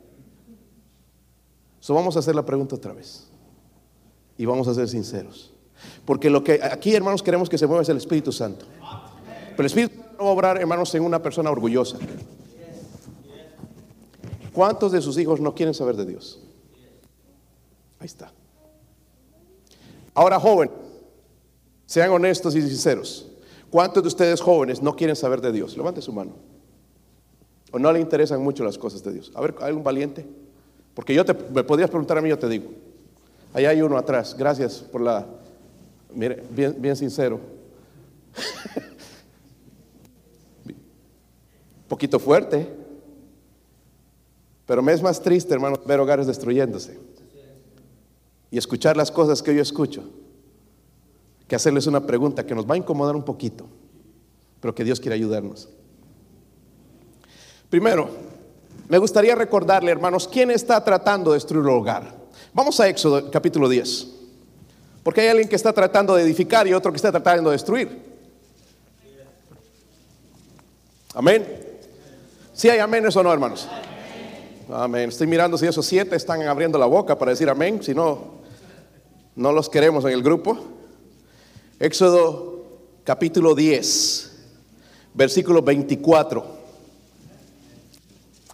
vamos 1.95 2.17
a 2.17 2.21
hacer 2.21 2.35
la 2.35 2.45
pregunta 2.45 2.77
otra 2.77 2.93
vez. 2.93 3.29
Y 4.39 4.45
vamos 4.45 4.69
a 4.69 4.75
ser 4.75 4.89
sinceros. 4.89 5.53
Porque 6.05 6.31
lo 6.31 6.43
que 6.43 6.61
aquí, 6.63 6.95
hermanos, 6.95 7.23
queremos 7.23 7.49
que 7.49 7.59
se 7.59 7.67
mueva 7.67 7.83
es 7.83 7.89
el 7.89 7.99
Espíritu 7.99 8.33
Santo. 8.33 8.67
Pero 9.51 9.61
el 9.61 9.67
Espíritu 9.67 9.95
Santo 9.95 10.13
no 10.19 10.25
va 10.25 10.31
a 10.31 10.33
obrar, 10.33 10.59
hermanos, 10.59 10.95
en 10.95 11.03
una 11.03 11.23
persona 11.23 11.51
orgullosa. 11.51 11.99
¿Cuántos 14.53 14.93
de 14.93 15.03
sus 15.03 15.19
hijos 15.19 15.41
no 15.41 15.55
quieren 15.55 15.75
saber 15.75 15.97
de 15.97 16.07
Dios? 16.07 16.41
Ahí 17.99 18.07
está. 18.07 18.33
Ahora, 20.15 20.41
joven, 20.41 20.71
sean 21.85 22.11
honestos 22.11 22.55
y 22.57 22.63
sinceros. 22.63 23.29
¿Cuántos 23.71 24.03
de 24.03 24.09
ustedes 24.09 24.41
jóvenes 24.41 24.81
no 24.81 24.97
quieren 24.97 25.15
saber 25.15 25.41
de 25.41 25.53
Dios? 25.53 25.77
Levante 25.77 26.01
su 26.01 26.13
mano. 26.13 26.33
¿O 27.71 27.79
no 27.79 27.93
le 27.93 28.01
interesan 28.01 28.43
mucho 28.43 28.65
las 28.65 28.79
cosas 28.79 29.03
de 29.03 29.13
Dios? 29.13 29.33
A 29.35 29.41
ver, 29.43 29.55
¿hay 29.61 29.73
un 29.73 29.85
valiente? 29.85 30.27
Porque 30.97 31.13
yo 31.13 31.27
te, 31.27 31.35
me 31.35 31.63
podrías 31.63 31.91
preguntar 31.91 32.17
a 32.17 32.23
mí, 32.23 32.31
yo 32.31 32.39
te 32.39 32.49
digo. 32.49 32.71
Ahí 33.53 33.67
hay 33.67 33.83
uno 33.83 33.99
atrás. 33.99 34.35
Gracias 34.37 34.79
por 34.79 35.03
la... 35.03 35.27
Mire, 36.15 36.43
bien, 36.51 36.75
bien 36.79 36.97
sincero. 36.97 37.39
poquito 41.87 42.19
fuerte. 42.19 42.67
Pero 44.65 44.83
me 44.83 44.95
es 44.95 45.03
más 45.03 45.21
triste, 45.21 45.53
hermano, 45.53 45.79
ver 45.87 46.01
hogares 46.01 46.27
destruyéndose. 46.27 46.99
Y 48.51 48.57
escuchar 48.57 48.97
las 48.97 49.11
cosas 49.11 49.43
que 49.43 49.55
yo 49.55 49.61
escucho. 49.61 50.03
Que 51.47 51.57
hacerles 51.57 51.87
una 51.87 52.07
pregunta 52.07 52.47
que 52.47 52.55
nos 52.55 52.67
va 52.69 52.73
a 52.73 52.79
incomodar 52.79 53.15
un 53.15 53.23
poquito. 53.23 53.67
Pero 54.61 54.75
que 54.75 54.83
Dios 54.83 54.99
quiere 54.99 55.15
ayudarnos. 55.15 55.69
Primero, 57.69 58.09
me 58.89 58.99
gustaría 58.99 59.35
recordarle, 59.35 59.91
hermanos, 59.91 60.29
quién 60.29 60.51
está 60.51 60.83
tratando 60.83 61.33
de 61.33 61.37
destruir 61.37 61.65
el 61.65 61.71
hogar. 61.71 62.15
Vamos 62.53 62.79
a 62.81 62.89
Éxodo 62.89 63.31
capítulo 63.31 63.69
10. 63.69 64.09
Porque 65.03 65.21
hay 65.21 65.29
alguien 65.29 65.49
que 65.49 65.57
está 65.57 65.73
tratando 65.73 66.15
de 66.15 66.23
edificar 66.23 66.67
y 66.67 66.73
otro 66.73 66.91
que 66.91 66.97
está 66.97 67.13
tratando 67.13 67.51
de 67.51 67.55
destruir. 67.55 68.03
Amén. 71.15 71.47
Si 72.53 72.69
hay 72.69 72.79
amén 72.79 73.07
o 73.07 73.23
no, 73.23 73.33
hermanos? 73.33 73.69
Amén. 74.69 75.09
Estoy 75.09 75.27
mirando 75.27 75.57
si 75.57 75.67
esos 75.67 75.87
siete 75.87 76.17
están 76.17 76.43
abriendo 76.43 76.79
la 76.79 76.87
boca 76.87 77.17
para 77.19 77.31
decir 77.31 77.49
amén. 77.49 77.83
Si 77.83 77.95
no, 77.95 78.37
no 79.37 79.53
los 79.53 79.69
queremos 79.69 80.05
en 80.05 80.13
el 80.13 80.23
grupo. 80.23 80.59
Éxodo 81.79 82.65
capítulo 83.05 83.55
10, 83.55 84.33
versículo 85.15 85.63
24. 85.63 86.56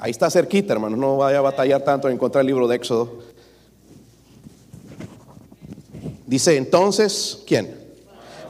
Ahí 0.02 0.10
está 0.10 0.28
cerquita, 0.28 0.72
hermanos. 0.72 0.98
No 0.98 1.18
vaya 1.18 1.38
a 1.38 1.42
batallar 1.42 1.82
tanto 1.82 2.08
en 2.08 2.14
encontrar 2.14 2.40
el 2.40 2.48
libro 2.48 2.66
de 2.66 2.74
Éxodo. 2.74 3.20
Dice 6.26 6.56
entonces, 6.56 7.38
¿quién? 7.46 7.72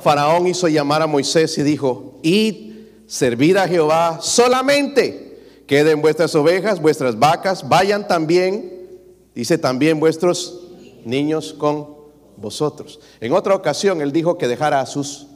Faraón 0.00 0.47
hizo 0.47 0.66
llamar 0.68 1.02
a 1.02 1.06
Moisés 1.06 1.59
y 1.59 1.62
dijo, 1.62 2.18
id, 2.23 2.73
servid 3.06 3.56
a 3.59 3.68
Jehová 3.68 4.18
solamente 4.23 5.66
Queden 5.66 6.00
vuestras 6.00 6.35
ovejas, 6.35 6.80
vuestras 6.80 7.18
vacas, 7.18 7.68
vayan 7.68 8.09
también, 8.09 8.88
dice 9.35 9.59
también 9.59 10.00
vuestros 10.00 10.68
niños 11.04 11.52
con 11.52 11.97
vosotros. 12.38 12.99
En 13.21 13.35
otra 13.35 13.54
ocasión 13.54 14.00
él 14.00 14.11
dijo 14.11 14.38
que 14.38 14.49
dejara 14.49 14.80
a 14.80 14.87
sus 14.87 15.26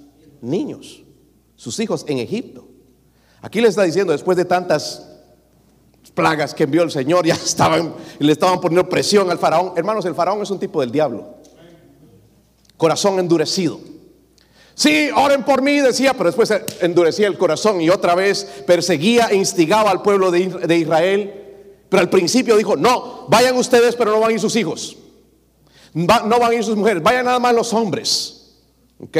niños, 0.40 1.02
sus 1.56 1.78
hijos 1.78 2.06
en 2.08 2.18
Egipto. 2.18 2.66
Aquí 3.42 3.60
le 3.60 3.68
está 3.68 3.82
diciendo, 3.82 4.12
después 4.12 4.38
de 4.38 4.46
tantas 4.46 5.15
plagas 6.16 6.54
que 6.54 6.64
envió 6.64 6.82
el 6.82 6.90
Señor, 6.90 7.24
ya 7.24 7.34
estaban, 7.44 7.94
le 8.18 8.32
estaban 8.32 8.60
poniendo 8.60 8.88
presión 8.88 9.30
al 9.30 9.38
faraón. 9.38 9.74
Hermanos, 9.76 10.04
el 10.06 10.16
faraón 10.16 10.42
es 10.42 10.50
un 10.50 10.58
tipo 10.58 10.80
del 10.80 10.90
diablo. 10.90 11.36
Corazón 12.76 13.20
endurecido. 13.20 13.78
Sí, 14.74 15.08
oren 15.14 15.44
por 15.44 15.62
mí, 15.62 15.78
decía, 15.78 16.12
pero 16.12 16.24
después 16.24 16.52
endurecía 16.80 17.28
el 17.28 17.38
corazón 17.38 17.80
y 17.80 17.88
otra 17.88 18.14
vez 18.14 18.44
perseguía 18.66 19.28
e 19.28 19.36
instigaba 19.36 19.90
al 19.90 20.02
pueblo 20.02 20.30
de 20.30 20.76
Israel. 20.76 21.46
Pero 21.88 22.00
al 22.00 22.10
principio 22.10 22.56
dijo, 22.56 22.76
no, 22.76 23.26
vayan 23.28 23.56
ustedes, 23.56 23.94
pero 23.94 24.10
no 24.10 24.20
van 24.20 24.30
a 24.30 24.32
ir 24.34 24.40
sus 24.40 24.56
hijos. 24.56 24.96
no 25.94 26.38
van 26.40 26.50
a 26.50 26.54
ir 26.54 26.64
sus 26.64 26.76
mujeres, 26.76 27.02
vayan 27.02 27.24
nada 27.24 27.38
más 27.38 27.54
los 27.54 27.72
hombres. 27.72 28.58
¿Ok? 28.98 29.16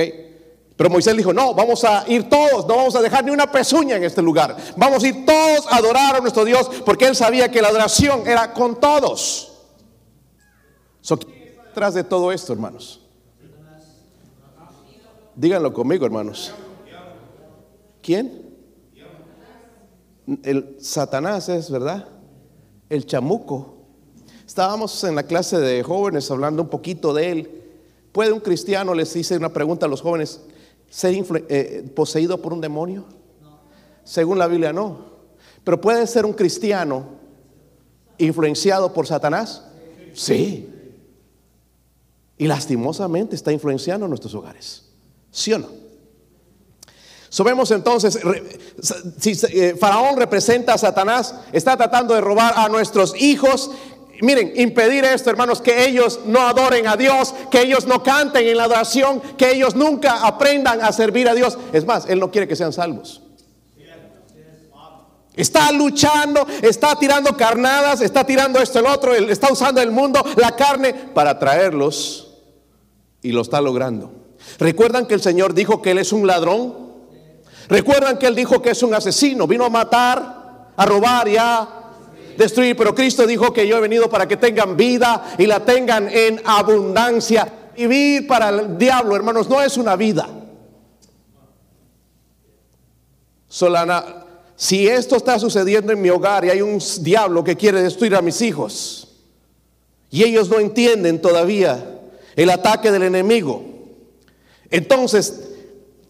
Pero 0.77 0.91
Moisés 0.91 1.17
dijo, 1.17 1.33
no, 1.33 1.55
vamos 1.55 1.85
a 1.85 2.05
ir 2.07 2.29
todos, 2.29 2.67
no 2.67 2.77
vamos 2.77 2.95
a 2.97 3.01
dejar 3.01 3.25
ni 3.25 3.31
una 3.31 3.51
pezuña 3.51 3.97
en 3.97 4.05
este 4.05 4.21
lugar. 4.21 4.57
Vamos 4.77 5.03
a 5.03 5.09
ir 5.09 5.25
todos 5.25 5.67
a 5.69 5.77
adorar 5.77 6.17
a 6.17 6.21
nuestro 6.21 6.45
Dios 6.45 6.71
porque 6.85 7.07
él 7.07 7.17
sabía 7.17 7.51
que 7.51 7.63
la 7.63 7.69
adoración 7.69 8.27
era 8.27 8.53
con 8.53 8.79
todos. 8.79 9.53
¿Quién 11.03 11.21
está 11.49 11.63
detrás 11.65 11.95
de 11.95 12.05
todo 12.05 12.31
esto, 12.31 12.53
hermanos? 12.53 13.01
Díganlo 15.35 15.73
conmigo, 15.73 16.05
hermanos. 16.05 16.53
¿Quién? 18.03 18.55
El 20.43 20.77
Satanás 20.81 21.49
es, 21.49 21.71
¿verdad? 21.71 22.07
El 22.91 23.07
chamuco. 23.07 23.77
Estábamos 24.47 25.03
en 25.05 25.15
la 25.15 25.23
clase 25.23 25.59
de 25.59 25.83
jóvenes 25.83 26.31
hablando 26.31 26.63
un 26.63 26.69
poquito 26.69 27.15
de 27.15 27.31
él. 27.31 27.63
¿Puede 28.13 28.33
un 28.33 28.41
cristiano, 28.41 28.95
les 28.95 29.15
hice 29.17 29.37
una 29.37 29.53
pregunta 29.53 29.87
a 29.87 29.89
los 29.89 30.01
jóvenes, 30.01 30.41
ser 30.89 31.15
eh, 31.49 31.91
poseído 31.95 32.41
por 32.41 32.53
un 32.53 32.61
demonio? 32.61 33.05
Según 34.05 34.39
la 34.39 34.47
Biblia, 34.47 34.73
no. 34.73 35.17
Pero 35.65 35.81
¿puede 35.81 36.07
ser 36.07 36.25
un 36.25 36.33
cristiano 36.33 37.07
influenciado 38.19 38.93
por 38.93 39.07
Satanás? 39.07 39.65
Sí. 40.15 40.69
Y 42.39 42.47
lastimosamente 42.47 43.35
está 43.35 43.53
influenciando 43.53 44.07
nuestros 44.07 44.35
hogares. 44.35 44.85
¿Sí 45.31 45.53
o 45.53 45.59
no? 45.59 45.87
Sabemos 47.29 47.71
entonces, 47.71 48.19
si 49.19 49.33
eh, 49.33 49.77
Faraón 49.79 50.17
representa 50.17 50.75
a 50.75 50.79
Satanás, 50.79 51.35
está 51.53 51.77
tratando 51.77 52.15
de 52.15 52.21
robar 52.21 52.55
a 52.57 52.69
nuestros 52.69 53.21
hijos. 53.21 53.71
Miren, 54.23 54.53
impedir 54.57 55.05
esto, 55.05 55.31
hermanos, 55.31 55.61
que 55.61 55.87
ellos 55.87 56.21
no 56.27 56.41
adoren 56.41 56.87
a 56.87 56.97
Dios, 56.97 57.35
que 57.51 57.61
ellos 57.61 57.87
no 57.87 58.03
canten 58.03 58.47
en 58.47 58.57
la 58.57 58.65
adoración, 58.65 59.21
que 59.37 59.53
ellos 59.53 59.75
nunca 59.75 60.27
aprendan 60.27 60.81
a 60.83 60.93
servir 60.93 61.29
a 61.29 61.35
Dios. 61.35 61.59
Es 61.73 61.85
más, 61.85 62.07
Él 62.09 62.21
no 62.21 62.31
quiere 62.31 62.49
que 62.49 62.57
sean 62.57 62.73
salvos. 62.73 63.23
Está 65.37 65.71
luchando, 65.71 66.47
está 66.63 66.97
tirando 66.97 67.37
carnadas, 67.37 68.01
está 68.01 68.25
tirando 68.25 68.59
esto, 68.59 68.79
el 68.79 68.87
otro, 68.87 69.15
está 69.15 69.53
usando 69.53 69.83
el 69.83 69.91
mundo, 69.91 70.25
la 70.37 70.57
carne, 70.57 70.95
para 70.95 71.39
traerlos 71.39 72.39
y 73.21 73.33
lo 73.33 73.43
está 73.43 73.61
logrando. 73.61 74.13
¿Recuerdan 74.59 75.07
que 75.07 75.13
el 75.13 75.21
Señor 75.21 75.53
dijo 75.53 75.83
que 75.83 75.91
Él 75.91 75.99
es 75.99 76.13
un 76.13 76.27
ladrón? 76.27 76.75
¿Recuerdan 77.69 78.19
que 78.19 78.27
Él 78.27 78.35
dijo 78.35 78.63
que 78.63 78.71
es 78.71 78.83
un 78.83 78.95
asesino? 78.95 79.47
Vino 79.47 79.67
a 79.67 79.69
matar, 79.69 80.73
a 80.75 80.87
robar 80.87 81.29
y 81.29 81.37
a 81.37 81.69
destruir. 82.37 82.77
Pero 82.77 82.95
Cristo 82.95 83.27
dijo 83.27 83.53
que 83.53 83.67
yo 83.67 83.79
he 83.79 83.81
venido 83.81 84.09
para 84.09 84.27
que 84.27 84.37
tengan 84.37 84.77
vida 84.77 85.35
y 85.39 85.47
la 85.47 85.65
tengan 85.65 86.09
en 86.09 86.41
abundancia. 86.45 87.71
Vivir 87.77 88.27
para 88.27 88.49
el 88.49 88.79
diablo, 88.79 89.15
hermanos, 89.17 89.49
no 89.49 89.61
es 89.61 89.77
una 89.77 89.97
vida. 89.97 90.29
Solana, 93.49 94.25
si 94.55 94.89
esto 94.89 95.17
está 95.17 95.39
sucediendo 95.39 95.93
en 95.93 96.01
mi 96.01 96.11
hogar 96.11 96.45
y 96.45 96.51
hay 96.51 96.63
un 96.63 96.81
diablo 97.01 97.45
que 97.45 97.57
quiere 97.57 97.83
destruir 97.83 98.15
a 98.15 98.23
mis 98.23 98.41
hijos 98.41 99.09
y 100.11 100.25
ellos 100.25 100.49
no 100.49 100.59
entienden 100.59 101.21
todavía 101.21 102.01
el 102.35 102.51
ataque 102.51 102.91
del 102.91 103.03
enemigo, 103.03 103.77
entonces, 104.71 105.43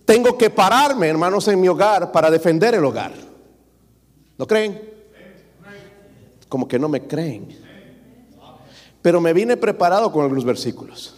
tengo 0.04 0.38
que 0.38 0.50
pararme, 0.50 1.08
hermanos, 1.08 1.48
en 1.48 1.60
mi 1.60 1.68
hogar 1.68 2.12
para 2.12 2.30
defender 2.30 2.74
el 2.74 2.84
hogar. 2.84 3.12
¿No 4.38 4.46
creen? 4.46 4.95
Como 6.48 6.68
que 6.68 6.78
no 6.78 6.88
me 6.88 7.06
creen. 7.06 7.48
Pero 9.02 9.20
me 9.20 9.32
vine 9.32 9.56
preparado 9.56 10.10
con 10.10 10.22
algunos 10.22 10.44
versículos. 10.44 11.14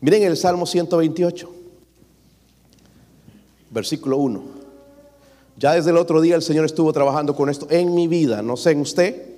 Miren 0.00 0.22
el 0.22 0.36
Salmo 0.36 0.66
128, 0.66 1.50
versículo 3.70 4.16
1. 4.16 4.42
Ya 5.56 5.74
desde 5.74 5.90
el 5.90 5.98
otro 5.98 6.20
día 6.20 6.36
el 6.36 6.42
Señor 6.42 6.64
estuvo 6.64 6.92
trabajando 6.92 7.34
con 7.36 7.50
esto 7.50 7.66
en 7.70 7.94
mi 7.94 8.08
vida, 8.08 8.42
no 8.42 8.56
sé 8.56 8.70
en 8.70 8.80
usted. 8.80 9.30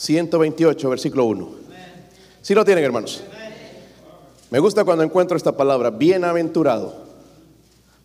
128, 0.00 0.90
versículo 0.90 1.24
1. 1.26 1.50
Si 2.42 2.54
lo 2.54 2.64
tienen, 2.64 2.84
hermanos? 2.84 3.22
Me 4.50 4.58
gusta 4.58 4.84
cuando 4.84 5.04
encuentro 5.04 5.36
esta 5.36 5.56
palabra, 5.56 5.90
bienaventurado, 5.90 6.94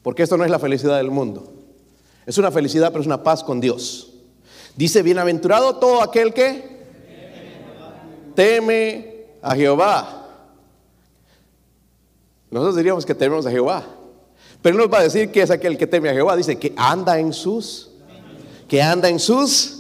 porque 0.03 0.23
esto 0.23 0.37
no 0.37 0.45
es 0.45 0.51
la 0.51 0.59
felicidad 0.59 0.97
del 0.97 1.11
mundo. 1.11 1.51
Es 2.25 2.37
una 2.37 2.51
felicidad, 2.51 2.89
pero 2.89 3.01
es 3.01 3.07
una 3.07 3.23
paz 3.23 3.43
con 3.43 3.59
Dios. 3.59 4.13
Dice, 4.75 5.01
bienaventurado 5.01 5.77
todo 5.77 6.01
aquel 6.01 6.33
que 6.33 6.75
teme 8.35 9.25
a 9.41 9.55
Jehová. 9.55 10.27
Nosotros 12.51 12.75
diríamos 12.75 13.05
que 13.05 13.15
tememos 13.15 13.45
a 13.45 13.51
Jehová. 13.51 13.83
Pero 14.61 14.77
nos 14.77 14.91
va 14.91 14.99
a 14.99 15.03
decir 15.03 15.31
que 15.31 15.41
es 15.41 15.51
aquel 15.51 15.77
que 15.77 15.87
teme 15.87 16.09
a 16.09 16.13
Jehová. 16.13 16.35
Dice 16.35 16.57
que 16.57 16.73
anda 16.75 17.19
en 17.19 17.33
sus, 17.33 17.91
que 18.67 18.81
anda 18.81 19.09
en 19.09 19.19
sus 19.19 19.75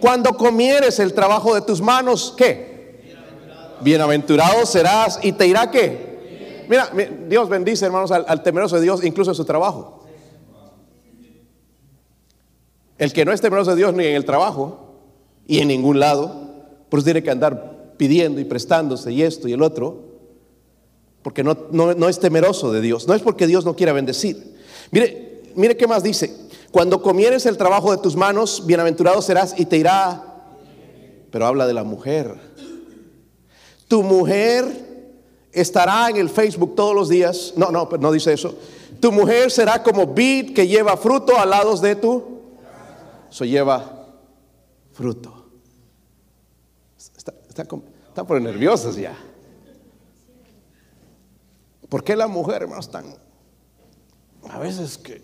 cuando 0.00 0.36
comieres 0.36 0.98
el 0.98 1.14
trabajo 1.14 1.54
de 1.54 1.60
tus 1.60 1.80
manos, 1.80 2.34
¿qué? 2.36 2.71
Bienaventurado 3.82 4.64
serás 4.66 5.18
y 5.22 5.32
te 5.32 5.46
irá 5.46 5.70
qué. 5.70 6.66
Mira, 6.68 6.90
Dios 7.28 7.48
bendice, 7.48 7.86
hermanos, 7.86 8.10
al, 8.10 8.42
temeroso 8.42 8.76
de 8.76 8.82
Dios, 8.82 9.04
incluso 9.04 9.30
en 9.30 9.34
su 9.34 9.44
trabajo. 9.44 10.04
El 12.98 13.12
que 13.12 13.24
no 13.24 13.32
es 13.32 13.40
temeroso 13.40 13.70
de 13.70 13.76
Dios 13.76 13.94
ni 13.94 14.04
en 14.04 14.14
el 14.14 14.24
trabajo 14.24 14.94
y 15.46 15.58
en 15.58 15.68
ningún 15.68 15.98
lado, 15.98 16.66
pues 16.88 17.04
tiene 17.04 17.22
que 17.22 17.30
andar 17.30 17.94
pidiendo 17.96 18.40
y 18.40 18.44
prestándose 18.44 19.12
y 19.12 19.22
esto 19.22 19.48
y 19.48 19.52
el 19.52 19.62
otro, 19.62 20.12
porque 21.22 21.42
no, 21.42 21.56
no 21.70 22.08
es 22.08 22.20
temeroso 22.20 22.72
de 22.72 22.80
Dios. 22.80 23.08
No 23.08 23.14
es 23.14 23.22
porque 23.22 23.46
Dios 23.46 23.64
no 23.64 23.74
quiera 23.74 23.92
bendecir. 23.92 24.56
Mire, 24.90 25.42
mire 25.54 25.76
qué 25.76 25.86
más 25.86 26.02
dice. 26.02 26.42
Cuando 26.70 27.02
comieres 27.02 27.44
el 27.46 27.58
trabajo 27.58 27.90
de 27.90 27.98
tus 27.98 28.16
manos, 28.16 28.64
bienaventurado 28.66 29.20
serás 29.20 29.54
y 29.58 29.66
te 29.66 29.76
irá. 29.76 30.24
Pero 31.30 31.46
habla 31.46 31.66
de 31.66 31.74
la 31.74 31.84
mujer. 31.84 32.34
Tu 33.92 34.02
mujer 34.02 34.64
estará 35.52 36.08
en 36.08 36.16
el 36.16 36.30
Facebook 36.30 36.74
todos 36.74 36.94
los 36.94 37.10
días. 37.10 37.52
No, 37.58 37.70
no, 37.70 37.86
no 38.00 38.10
dice 38.10 38.32
eso. 38.32 38.56
Tu 39.00 39.12
mujer 39.12 39.50
será 39.50 39.82
como 39.82 40.06
vid 40.06 40.54
que 40.54 40.66
lleva 40.66 40.96
fruto 40.96 41.38
a 41.38 41.44
lados 41.44 41.82
de 41.82 41.94
tu. 41.94 42.40
Eso 43.30 43.44
lleva 43.44 44.08
fruto. 44.94 45.44
Están 46.96 48.26
por 48.26 48.40
nerviosas 48.40 48.96
ya. 48.96 49.14
¿Por 51.90 52.02
qué 52.02 52.16
la 52.16 52.28
mujer, 52.28 52.62
hermanos, 52.62 52.90
tan... 52.90 53.14
A 54.48 54.58
veces 54.58 54.96
que 54.96 55.20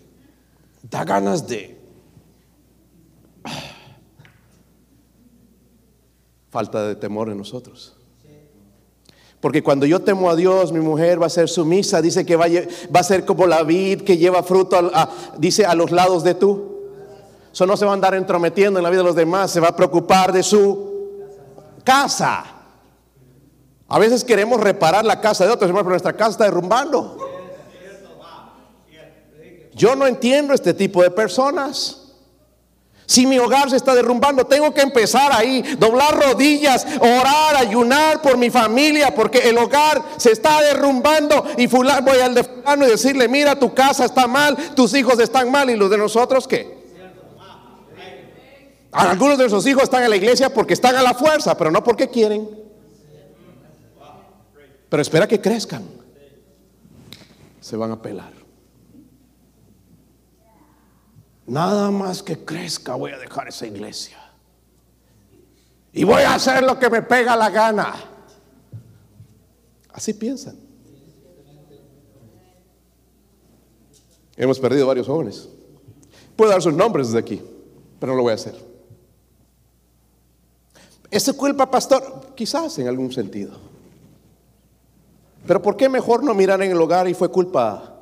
da 0.83 1.03
ganas 1.03 1.47
de... 1.47 1.75
Falta 6.51 6.83
de 6.83 6.95
temor 6.95 7.31
en 7.31 7.39
nosotros. 7.39 7.95
Porque 9.41 9.63
cuando 9.63 9.85
yo 9.85 10.01
temo 10.01 10.29
a 10.29 10.35
Dios, 10.35 10.73
mi 10.73 10.81
mujer 10.81 11.21
va 11.21 11.27
a 11.27 11.29
ser 11.29 11.47
sumisa. 11.47 12.01
Dice 12.01 12.25
que 12.25 12.35
va 12.35 12.45
a, 12.93 13.03
ser 13.03 13.25
como 13.25 13.47
la 13.47 13.63
vid 13.63 14.01
que 14.01 14.17
lleva 14.17 14.43
fruto, 14.43 14.91
dice, 15.37 15.65
a 15.65 15.75
los 15.75 15.91
lados 15.91 16.23
de 16.23 16.35
tú. 16.35 16.79
Eso 17.51 17.65
no 17.65 17.77
se 17.77 17.85
va 17.85 17.91
a 17.91 17.93
andar 17.93 18.13
entrometiendo 18.15 18.79
en 18.79 18.83
la 18.83 18.89
vida 18.89 18.99
de 18.99 19.07
los 19.07 19.15
demás, 19.15 19.51
se 19.51 19.59
va 19.59 19.69
a 19.69 19.75
preocupar 19.75 20.33
de 20.33 20.43
su 20.43 20.89
casa. 21.83 22.43
A 23.87 23.97
veces 23.97 24.23
queremos 24.23 24.59
reparar 24.59 25.03
la 25.03 25.19
casa 25.19 25.45
de 25.45 25.51
otros, 25.51 25.71
pero 25.71 25.89
nuestra 25.89 26.13
casa 26.13 26.31
está 26.31 26.43
derrumbando. 26.43 27.17
Yo 29.73 29.95
no 29.95 30.05
entiendo 30.05 30.53
este 30.53 30.73
tipo 30.73 31.01
de 31.01 31.09
personas. 31.09 31.98
Si 33.09 33.25
mi 33.25 33.39
hogar 33.39 33.71
se 33.71 33.75
está 33.75 33.95
derrumbando, 33.95 34.45
tengo 34.45 34.71
que 34.71 34.81
empezar 34.81 35.31
ahí, 35.31 35.63
doblar 35.79 36.15
rodillas, 36.15 36.85
orar, 36.99 37.55
ayunar 37.57 38.21
por 38.21 38.37
mi 38.37 38.51
familia, 38.51 39.15
porque 39.15 39.49
el 39.49 39.57
hogar 39.57 40.03
se 40.17 40.31
está 40.31 40.61
derrumbando 40.61 41.43
y 41.57 41.67
fulano, 41.67 42.03
voy 42.05 42.19
al 42.19 42.35
de 42.35 42.43
fulano 42.43 42.85
y 42.85 42.91
decirle, 42.91 43.27
mira, 43.27 43.57
tu 43.57 43.73
casa 43.73 44.05
está 44.05 44.27
mal, 44.27 44.55
tus 44.75 44.93
hijos 44.93 45.17
están 45.17 45.49
mal 45.49 45.71
y 45.71 45.75
los 45.75 45.89
de 45.89 45.97
nosotros 45.97 46.47
qué. 46.47 46.77
Algunos 48.91 49.39
de 49.39 49.45
nuestros 49.45 49.65
hijos 49.65 49.85
están 49.85 50.03
en 50.03 50.11
la 50.11 50.15
iglesia 50.15 50.53
porque 50.53 50.75
están 50.75 50.95
a 50.95 51.01
la 51.01 51.15
fuerza, 51.15 51.57
pero 51.57 51.71
no 51.71 51.83
porque 51.83 52.09
quieren. 52.09 52.47
Pero 54.87 55.01
espera 55.01 55.27
que 55.27 55.41
crezcan. 55.41 55.83
Se 57.59 57.75
van 57.75 57.91
a 57.91 57.99
pelar. 57.99 58.38
Nada 61.49 61.89
más 61.89 62.21
que 62.21 62.45
crezca 62.45 62.93
voy 62.93 63.11
a 63.11 63.17
dejar 63.17 63.47
esa 63.47 63.65
iglesia. 63.65 64.17
Y 65.91 66.03
voy 66.03 66.21
a 66.21 66.35
hacer 66.35 66.61
lo 66.61 66.77
que 66.77 66.91
me 66.91 67.01
pega 67.01 67.35
la 67.35 67.49
gana. 67.49 67.95
Así 69.91 70.13
piensan. 70.13 70.55
Hemos 74.37 74.59
perdido 74.59 74.85
varios 74.85 75.07
jóvenes. 75.07 75.49
Puedo 76.35 76.51
dar 76.51 76.61
sus 76.61 76.73
nombres 76.73 77.07
desde 77.07 77.19
aquí, 77.19 77.41
pero 77.99 78.11
no 78.11 78.17
lo 78.17 78.23
voy 78.23 78.31
a 78.31 78.35
hacer. 78.35 78.55
¿Es 81.09 81.33
culpa, 81.33 81.69
pastor? 81.69 82.27
Quizás 82.35 82.77
en 82.77 82.87
algún 82.87 83.11
sentido. 83.11 83.57
Pero 85.47 85.63
¿por 85.63 85.75
qué 85.75 85.89
mejor 85.89 86.23
no 86.23 86.35
mirar 86.35 86.61
en 86.61 86.69
el 86.69 86.79
hogar 86.79 87.07
y 87.07 87.15
fue 87.15 87.31
culpa 87.31 87.95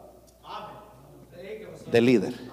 del 1.90 2.06
líder? 2.06 2.47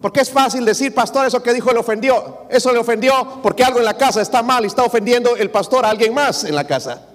Porque 0.00 0.20
es 0.20 0.30
fácil 0.30 0.64
decir, 0.64 0.94
pastor, 0.94 1.26
eso 1.26 1.42
que 1.42 1.52
dijo 1.52 1.72
le 1.72 1.78
ofendió. 1.78 2.46
Eso 2.48 2.72
le 2.72 2.78
ofendió 2.78 3.40
porque 3.42 3.62
algo 3.62 3.78
en 3.80 3.84
la 3.84 3.96
casa 3.96 4.22
está 4.22 4.42
mal 4.42 4.64
y 4.64 4.66
está 4.66 4.82
ofendiendo 4.82 5.36
el 5.36 5.50
pastor 5.50 5.84
a 5.84 5.90
alguien 5.90 6.14
más 6.14 6.44
en 6.44 6.54
la 6.54 6.66
casa. 6.66 7.06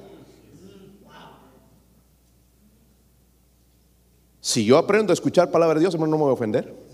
Si 4.39 4.63
yo 4.63 4.77
aprendo 4.77 5.11
a 5.11 5.15
escuchar 5.15 5.49
palabra 5.49 5.75
de 5.75 5.79
Dios, 5.81 5.97
no 5.97 6.05
me 6.05 6.17
voy 6.17 6.29
a 6.29 6.33
ofender. 6.33 6.85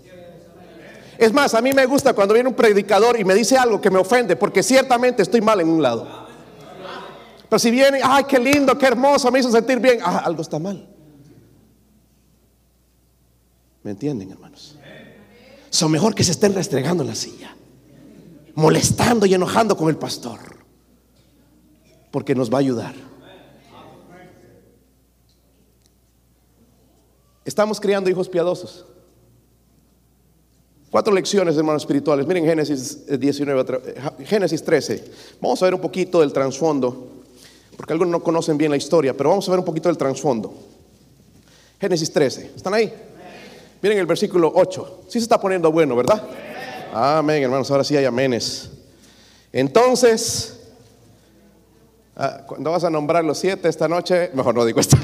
Es 1.18 1.32
más, 1.32 1.52
a 1.52 1.60
mí 1.60 1.72
me 1.74 1.84
gusta 1.84 2.14
cuando 2.14 2.32
viene 2.32 2.48
un 2.48 2.54
predicador 2.54 3.20
y 3.20 3.24
me 3.24 3.34
dice 3.34 3.58
algo 3.58 3.78
que 3.78 3.90
me 3.90 3.98
ofende, 3.98 4.34
porque 4.36 4.62
ciertamente 4.62 5.22
estoy 5.22 5.42
mal 5.42 5.60
en 5.60 5.68
un 5.68 5.82
lado. 5.82 6.08
Pero 7.50 7.60
si 7.60 7.70
viene, 7.70 8.00
ay, 8.02 8.24
qué 8.24 8.38
lindo, 8.38 8.78
qué 8.78 8.86
hermoso, 8.86 9.30
me 9.30 9.40
hizo 9.40 9.50
sentir 9.50 9.78
bien, 9.78 9.98
ah, 10.02 10.22
algo 10.24 10.40
está 10.40 10.58
mal. 10.58 10.88
¿Me 13.82 13.90
entienden, 13.90 14.30
hermanos? 14.30 14.78
Son 15.72 15.90
mejor 15.90 16.14
que 16.14 16.22
se 16.22 16.32
estén 16.32 16.54
restregando 16.54 17.02
en 17.02 17.08
la 17.08 17.14
silla, 17.14 17.56
molestando 18.54 19.24
y 19.24 19.32
enojando 19.32 19.74
con 19.74 19.88
el 19.88 19.96
pastor, 19.96 20.38
porque 22.10 22.34
nos 22.34 22.52
va 22.52 22.58
a 22.58 22.60
ayudar. 22.60 22.94
Estamos 27.42 27.80
criando 27.80 28.10
hijos 28.10 28.28
piadosos. 28.28 28.84
Cuatro 30.90 31.14
lecciones, 31.14 31.56
hermanos 31.56 31.84
espirituales. 31.84 32.26
Miren 32.26 32.44
Génesis 32.44 33.06
19, 33.18 33.64
eh, 33.82 34.26
Génesis 34.26 34.62
13. 34.62 35.02
Vamos 35.40 35.62
a 35.62 35.64
ver 35.64 35.74
un 35.74 35.80
poquito 35.80 36.20
del 36.20 36.34
trasfondo, 36.34 37.12
porque 37.78 37.94
algunos 37.94 38.12
no 38.12 38.22
conocen 38.22 38.58
bien 38.58 38.70
la 38.70 38.76
historia, 38.76 39.16
pero 39.16 39.30
vamos 39.30 39.48
a 39.48 39.52
ver 39.52 39.60
un 39.60 39.64
poquito 39.64 39.88
del 39.88 39.96
trasfondo. 39.96 40.52
Génesis 41.80 42.12
13. 42.12 42.52
¿Están 42.56 42.74
ahí? 42.74 42.92
Miren 43.82 43.98
el 43.98 44.06
versículo 44.06 44.52
8. 44.54 45.00
Sí 45.08 45.18
se 45.18 45.24
está 45.24 45.40
poniendo 45.40 45.72
bueno, 45.72 45.96
¿verdad? 45.96 46.22
Amén, 46.94 47.42
hermanos. 47.42 47.68
Ahora 47.70 47.82
sí 47.82 47.96
hay 47.96 48.04
amenes. 48.04 48.70
Entonces, 49.52 50.60
ah, 52.16 52.42
cuando 52.46 52.70
vas 52.70 52.84
a 52.84 52.90
nombrar 52.90 53.24
los 53.24 53.38
siete 53.38 53.68
esta 53.68 53.88
noche, 53.88 54.30
mejor 54.34 54.54
no 54.54 54.64
digo 54.64 54.78
esto. 54.78 54.96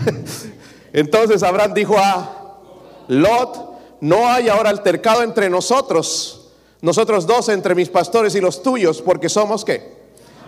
Entonces 0.92 1.42
Abraham 1.42 1.74
dijo 1.74 1.96
a 1.98 2.60
Lot, 3.08 3.98
no 4.00 4.28
hay 4.28 4.48
ahora 4.48 4.70
altercado 4.70 5.24
entre 5.24 5.50
nosotros, 5.50 6.52
nosotros 6.80 7.26
dos, 7.26 7.48
entre 7.48 7.74
mis 7.74 7.88
pastores 7.88 8.36
y 8.36 8.40
los 8.40 8.62
tuyos, 8.62 9.02
porque 9.02 9.28
somos 9.28 9.64
qué? 9.64 9.98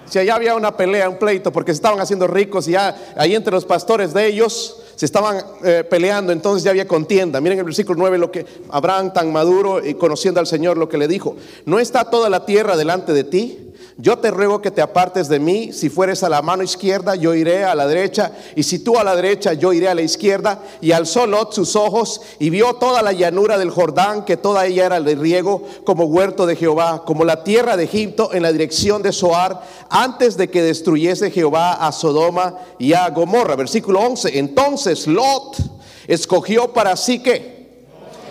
Si 0.06 0.18
allá 0.18 0.36
había 0.36 0.54
una 0.54 0.76
pelea, 0.76 1.08
un 1.08 1.18
pleito, 1.18 1.52
porque 1.52 1.72
se 1.72 1.76
estaban 1.76 2.00
haciendo 2.00 2.26
ricos 2.26 2.68
y 2.68 2.72
ya 2.72 2.96
ahí 3.16 3.34
entre 3.34 3.52
los 3.52 3.64
pastores 3.64 4.12
de 4.14 4.26
ellos 4.26 4.80
se 5.00 5.06
estaban 5.06 5.42
eh, 5.64 5.82
peleando, 5.88 6.30
entonces 6.30 6.62
ya 6.62 6.72
había 6.72 6.86
contienda. 6.86 7.40
Miren 7.40 7.58
el 7.58 7.64
versículo 7.64 7.98
9 8.00 8.18
lo 8.18 8.30
que 8.30 8.44
Abraham 8.68 9.14
tan 9.14 9.32
maduro 9.32 9.82
y 9.82 9.94
conociendo 9.94 10.40
al 10.40 10.46
Señor 10.46 10.76
lo 10.76 10.90
que 10.90 10.98
le 10.98 11.08
dijo, 11.08 11.36
¿no 11.64 11.78
está 11.78 12.10
toda 12.10 12.28
la 12.28 12.44
tierra 12.44 12.76
delante 12.76 13.14
de 13.14 13.24
ti? 13.24 13.69
Yo 14.02 14.18
te 14.18 14.30
ruego 14.30 14.62
que 14.62 14.70
te 14.70 14.80
apartes 14.80 15.28
de 15.28 15.38
mí, 15.38 15.74
si 15.74 15.90
fueres 15.90 16.22
a 16.22 16.30
la 16.30 16.40
mano 16.40 16.62
izquierda, 16.62 17.16
yo 17.16 17.34
iré 17.34 17.64
a 17.64 17.74
la 17.74 17.86
derecha, 17.86 18.32
y 18.56 18.62
si 18.62 18.78
tú 18.78 18.98
a 18.98 19.04
la 19.04 19.14
derecha, 19.14 19.52
yo 19.52 19.74
iré 19.74 19.88
a 19.88 19.94
la 19.94 20.00
izquierda. 20.00 20.62
Y 20.80 20.92
alzó 20.92 21.26
Lot 21.26 21.52
sus 21.52 21.76
ojos 21.76 22.22
y 22.38 22.48
vio 22.48 22.74
toda 22.74 23.02
la 23.02 23.12
llanura 23.12 23.58
del 23.58 23.70
Jordán, 23.70 24.24
que 24.24 24.38
toda 24.38 24.64
ella 24.64 24.86
era 24.86 25.00
de 25.00 25.14
riego, 25.16 25.62
como 25.84 26.04
huerto 26.04 26.46
de 26.46 26.56
Jehová, 26.56 27.02
como 27.04 27.26
la 27.26 27.44
tierra 27.44 27.76
de 27.76 27.84
Egipto 27.84 28.32
en 28.32 28.42
la 28.42 28.52
dirección 28.52 29.02
de 29.02 29.12
Soar, 29.12 29.60
antes 29.90 30.38
de 30.38 30.48
que 30.48 30.62
destruyese 30.62 31.30
Jehová 31.30 31.74
a 31.74 31.92
Sodoma 31.92 32.56
y 32.78 32.94
a 32.94 33.10
Gomorra. 33.10 33.54
Versículo 33.54 34.00
11. 34.00 34.38
Entonces 34.38 35.06
Lot 35.06 35.58
escogió 36.06 36.72
para 36.72 36.96
sí 36.96 37.22
que 37.22 37.59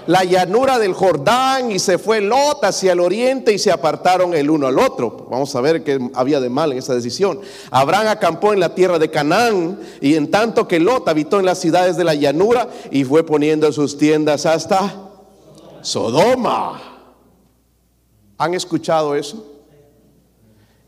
la 0.10 0.24
llanura 0.24 0.80
del 0.80 0.93
Jordán 0.93 1.69
y 1.72 1.78
se 1.78 2.00
fue 2.00 2.19
Lot 2.19 2.65
hacia 2.65 2.93
el 2.93 3.00
oriente 3.00 3.54
y 3.54 3.60
se 3.60 3.72
apartaron 3.72 4.34
el 4.34 4.50
uno 4.50 4.65
al 4.65 4.80
otro. 4.80 5.28
Vamos 5.30 5.56
a 5.56 5.62
ver 5.62 5.84
qué 5.84 6.00
había 6.15 6.39
de 6.39 6.50
mal 6.50 6.72
en 6.72 6.80
esa 6.80 6.95
decisión. 6.95 7.39
Abraham 7.69 8.08
acampó 8.08 8.52
en 8.52 8.60
la 8.60 8.74
tierra 8.74 8.98
de 8.98 9.12
Canaán 9.12 9.80
y 10.02 10.15
en 10.15 10.32
tanto 10.32 10.67
que 10.67 10.80
Lot 10.80 11.08
habitó 11.08 11.39
en 11.39 11.45
las 11.45 11.60
ciudades 11.60 11.95
de 11.95 12.06
la 12.06 12.15
llanura 12.15 12.69
y 12.89 13.04
fue 13.04 13.24
poniendo 13.24 13.72
sus 13.72 14.00
tiendas 14.00 14.48
hasta 14.48 15.12
Sodoma. 15.82 16.82
¿Han 18.39 18.56
escuchado 18.56 19.13
eso? 19.13 19.45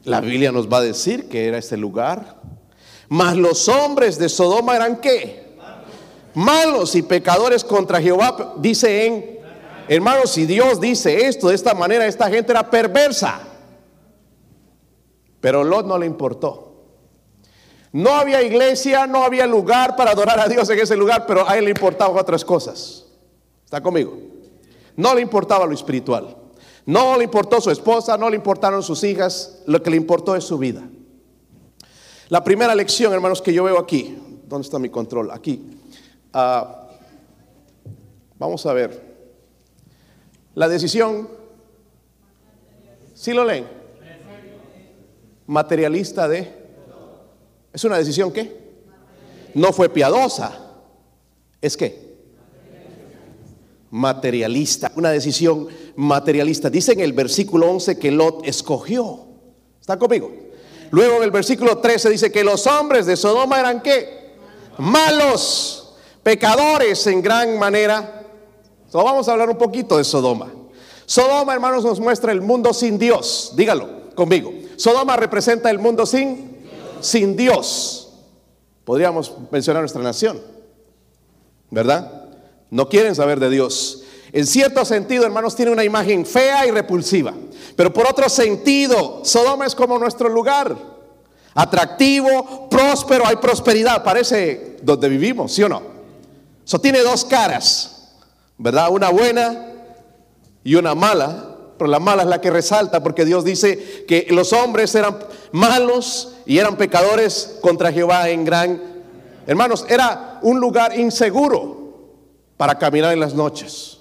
La 0.04 0.20
Biblia 0.20 0.52
nos 0.52 0.68
va 0.68 0.80
a 0.80 0.82
decir 0.82 1.30
que 1.30 1.46
era 1.46 1.60
este 1.60 1.78
lugar. 1.78 2.42
Mas 3.08 3.38
los 3.38 3.70
hombres 3.70 4.18
de 4.18 4.30
Sodoma 4.30 4.76
eran 4.76 5.00
qué? 5.00 5.51
Malos 6.34 6.96
y 6.96 7.02
pecadores 7.02 7.64
contra 7.64 8.02
Jehová, 8.02 8.56
dice 8.58 9.06
en, 9.06 9.40
hermanos, 9.88 10.32
si 10.32 10.46
Dios 10.46 10.80
dice 10.80 11.28
esto 11.28 11.50
de 11.50 11.56
esta 11.56 11.74
manera, 11.74 12.06
esta 12.06 12.30
gente 12.30 12.52
era 12.52 12.70
perversa. 12.70 13.42
Pero 15.40 15.64
Lot 15.64 15.86
no 15.86 15.98
le 15.98 16.06
importó. 16.06 16.68
No 17.92 18.12
había 18.12 18.42
iglesia, 18.42 19.06
no 19.06 19.24
había 19.24 19.46
lugar 19.46 19.96
para 19.96 20.12
adorar 20.12 20.40
a 20.40 20.48
Dios 20.48 20.70
en 20.70 20.80
ese 20.80 20.96
lugar, 20.96 21.26
pero 21.28 21.48
a 21.48 21.58
él 21.58 21.66
le 21.66 21.72
importaban 21.72 22.18
otras 22.18 22.46
cosas. 22.46 23.06
¿Está 23.66 23.82
conmigo? 23.82 24.18
No 24.96 25.14
le 25.14 25.22
importaba 25.22 25.66
lo 25.66 25.74
espiritual. 25.74 26.38
No 26.86 27.18
le 27.18 27.26
importó 27.26 27.60
su 27.60 27.70
esposa, 27.70 28.18
no 28.18 28.30
le 28.30 28.38
importaron 28.38 28.82
sus 28.82 29.04
hijas, 29.04 29.62
lo 29.66 29.84
que 29.84 29.92
le 29.92 29.98
importó 29.98 30.36
es 30.36 30.44
su 30.44 30.58
vida. 30.58 30.82
La 32.30 32.44
primera 32.44 32.74
lección, 32.76 33.12
hermanos, 33.14 33.42
que 33.42 33.54
yo 33.54 33.66
veo 33.66 33.78
aquí, 33.78 34.18
¿dónde 34.48 34.66
está 34.66 34.80
mi 34.80 34.90
control? 34.90 35.32
Aquí. 35.32 35.81
Ah, 36.34 36.88
vamos 38.38 38.66
a 38.66 38.74
ver. 38.74 39.12
La 40.56 40.68
decisión, 40.68 41.30
¿sí 43.14 43.34
lo 43.34 43.46
leen? 43.46 43.68
Materialista 45.48 46.28
de... 46.28 46.62
¿Es 47.74 47.84
una 47.84 47.98
decisión 47.98 48.32
qué? 48.32 48.60
No 49.54 49.72
fue 49.74 49.90
piadosa. 49.90 50.72
¿Es 51.62 51.78
qué? 51.78 52.12
Materialista. 53.92 54.92
Una 54.96 55.12
decisión 55.12 55.68
materialista. 55.96 56.70
Dice 56.70 56.94
en 56.94 57.02
el 57.02 57.14
versículo 57.14 57.70
11 57.70 58.00
que 58.00 58.12
Lot 58.12 58.46
escogió. 58.46 59.26
¿Está 59.80 59.98
conmigo? 59.98 60.32
Luego 60.92 61.18
en 61.18 61.24
el 61.24 61.32
versículo 61.32 61.78
13 61.78 62.10
dice 62.10 62.32
que 62.32 62.44
los 62.44 62.68
hombres 62.68 63.06
de 63.06 63.16
Sodoma 63.16 63.60
eran 63.60 63.82
qué? 63.82 64.36
Malos, 64.78 65.81
pecadores 66.24 67.06
en 67.08 67.22
gran 67.22 67.58
manera. 67.58 68.24
So, 68.90 69.04
vamos 69.04 69.28
a 69.28 69.34
hablar 69.34 69.50
un 69.50 69.58
poquito 69.58 69.98
de 69.98 70.04
Sodoma. 70.04 70.52
Sodoma, 71.06 71.54
hermanos, 71.54 71.84
nos 71.84 72.00
muestra 72.00 72.32
el 72.32 72.42
mundo 72.42 72.74
sin 72.74 72.98
Dios. 72.98 73.54
Dígalo 73.56 74.14
conmigo. 74.16 74.54
Sodoma 74.76 75.16
representa 75.18 75.70
el 75.70 75.80
mundo 75.80 76.06
sin 76.06 76.52
sin 77.02 77.36
Dios. 77.36 78.14
Podríamos 78.86 79.34
mencionar 79.52 79.82
nuestra 79.82 80.02
nación, 80.02 80.40
¿verdad? 81.70 82.30
No 82.70 82.88
quieren 82.88 83.16
saber 83.16 83.40
de 83.40 83.50
Dios. 83.50 84.04
En 84.32 84.48
cierto 84.48 84.86
sentido, 84.86 85.26
hermanos, 85.26 85.56
tiene 85.56 85.72
una 85.72 85.84
imagen 85.84 86.26
fea 86.26 86.66
y 86.66 86.72
repulsiva. 86.72 87.34
Pero 87.76 87.92
por 87.92 88.08
otro 88.08 88.30
sentido, 88.30 89.22
Sodoma 89.26 89.66
es 89.66 89.76
como 89.76 90.00
nuestro 90.00 90.30
lugar. 90.30 90.76
Atractivo, 91.54 92.70
próspero, 92.70 93.28
hay 93.28 93.36
prosperidad. 93.36 94.04
Parece 94.04 94.78
donde 94.82 95.10
vivimos, 95.10 95.52
¿sí 95.52 95.64
o 95.64 95.70
no? 95.70 95.82
Eso 96.66 96.80
tiene 96.80 97.00
dos 97.00 97.26
caras, 97.26 98.10
¿verdad? 98.58 98.90
Una 98.92 99.10
buena 99.10 99.68
y 100.64 100.76
una 100.76 100.96
mala. 100.96 101.48
Pero 101.78 101.90
la 101.90 102.00
mala 102.00 102.22
es 102.22 102.30
la 102.30 102.40
que 102.40 102.52
resalta 102.52 103.02
porque 103.02 103.26
Dios 103.26 103.44
dice 103.44 104.06
que 104.08 104.28
los 104.30 104.54
hombres 104.54 104.94
eran 104.94 105.18
malos 105.52 106.36
y 106.46 106.60
eran 106.60 106.78
pecadores 106.78 107.58
contra 107.62 107.92
Jehová 107.92 108.30
en 108.30 108.46
gran... 108.46 108.82
Hermanos, 109.48 109.86
era 109.90 110.40
un 110.44 110.60
lugar 110.60 110.98
inseguro 110.98 111.82
para 112.56 112.78
caminar 112.78 113.14
en 113.14 113.20
las 113.20 113.34
noches. 113.34 113.98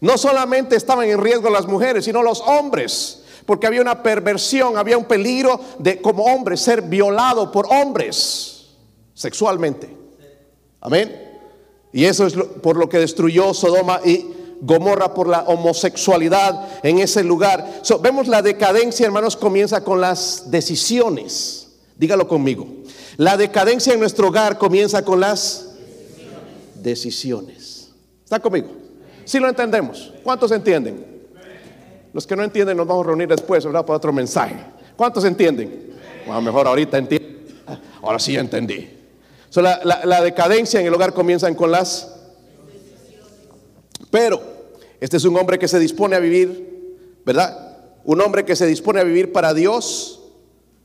No 0.00 0.16
solamente 0.16 0.76
estaban 0.76 1.06
en 1.08 1.20
riesgo 1.20 1.50
las 1.50 1.66
mujeres, 1.66 2.06
sino 2.06 2.22
los 2.22 2.40
hombres, 2.40 3.24
porque 3.44 3.66
había 3.66 3.82
una 3.82 4.02
perversión, 4.02 4.78
había 4.78 4.96
un 4.96 5.04
peligro 5.04 5.60
de 5.78 6.00
como 6.00 6.24
hombre 6.24 6.56
ser 6.56 6.80
violado 6.82 7.52
por 7.52 7.66
hombres 7.70 8.68
sexualmente. 9.12 9.94
Amén. 10.80 11.27
Y 11.92 12.04
eso 12.04 12.26
es 12.26 12.34
por 12.34 12.76
lo 12.76 12.88
que 12.88 12.98
destruyó 12.98 13.54
Sodoma 13.54 14.00
y 14.04 14.26
Gomorra 14.60 15.14
por 15.14 15.28
la 15.28 15.40
homosexualidad 15.40 16.80
en 16.82 16.98
ese 16.98 17.22
lugar. 17.22 17.82
vemos 18.02 18.26
la 18.28 18.42
decadencia, 18.42 19.06
hermanos, 19.06 19.36
comienza 19.36 19.84
con 19.84 20.00
las 20.00 20.50
decisiones. 20.50 21.68
Dígalo 21.96 22.26
conmigo. 22.26 22.66
La 23.16 23.36
decadencia 23.36 23.92
en 23.92 24.00
nuestro 24.00 24.28
hogar 24.28 24.58
comienza 24.58 25.04
con 25.04 25.20
las 25.20 25.74
decisiones. 26.74 27.90
¿Está 28.24 28.40
conmigo? 28.40 28.68
Si 29.24 29.38
lo 29.38 29.48
entendemos. 29.48 30.12
¿Cuántos 30.22 30.50
entienden? 30.52 31.06
Los 32.12 32.26
que 32.26 32.36
no 32.36 32.42
entienden 32.42 32.76
nos 32.76 32.86
vamos 32.86 33.04
a 33.04 33.08
reunir 33.08 33.28
después, 33.28 33.64
¿verdad? 33.64 33.84
Para 33.84 33.96
otro 33.96 34.12
mensaje. 34.12 34.56
¿Cuántos 34.96 35.24
entienden? 35.24 35.94
Bueno, 36.26 36.42
mejor 36.42 36.66
ahorita 36.66 36.98
entienden. 36.98 37.46
Ahora 38.02 38.18
sí 38.18 38.36
entendí. 38.36 38.97
La, 39.56 40.20
decadencia 40.22 40.80
en 40.80 40.86
el 40.86 40.94
hogar 40.94 41.14
comienza 41.14 41.52
con 41.54 41.70
las 41.70 42.14
pero 44.10 44.40
este 45.00 45.16
es 45.16 45.24
un 45.24 45.36
hombre 45.36 45.58
que 45.58 45.68
se 45.68 45.78
dispone 45.78 46.16
a 46.16 46.18
vivir, 46.18 46.96
¿verdad? 47.24 47.76
Un 48.04 48.20
hombre 48.20 48.44
que 48.44 48.56
se 48.56 48.66
dispone 48.66 49.00
a 49.00 49.04
vivir 49.04 49.32
para 49.32 49.54
Dios, 49.54 50.20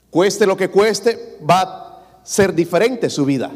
cueste 0.09 0.45
lo 0.45 0.57
que 0.57 0.69
cueste, 0.69 1.37
va 1.49 1.61
a 1.61 2.21
ser 2.23 2.53
diferente 2.53 3.09
su 3.09 3.25
vida. 3.25 3.51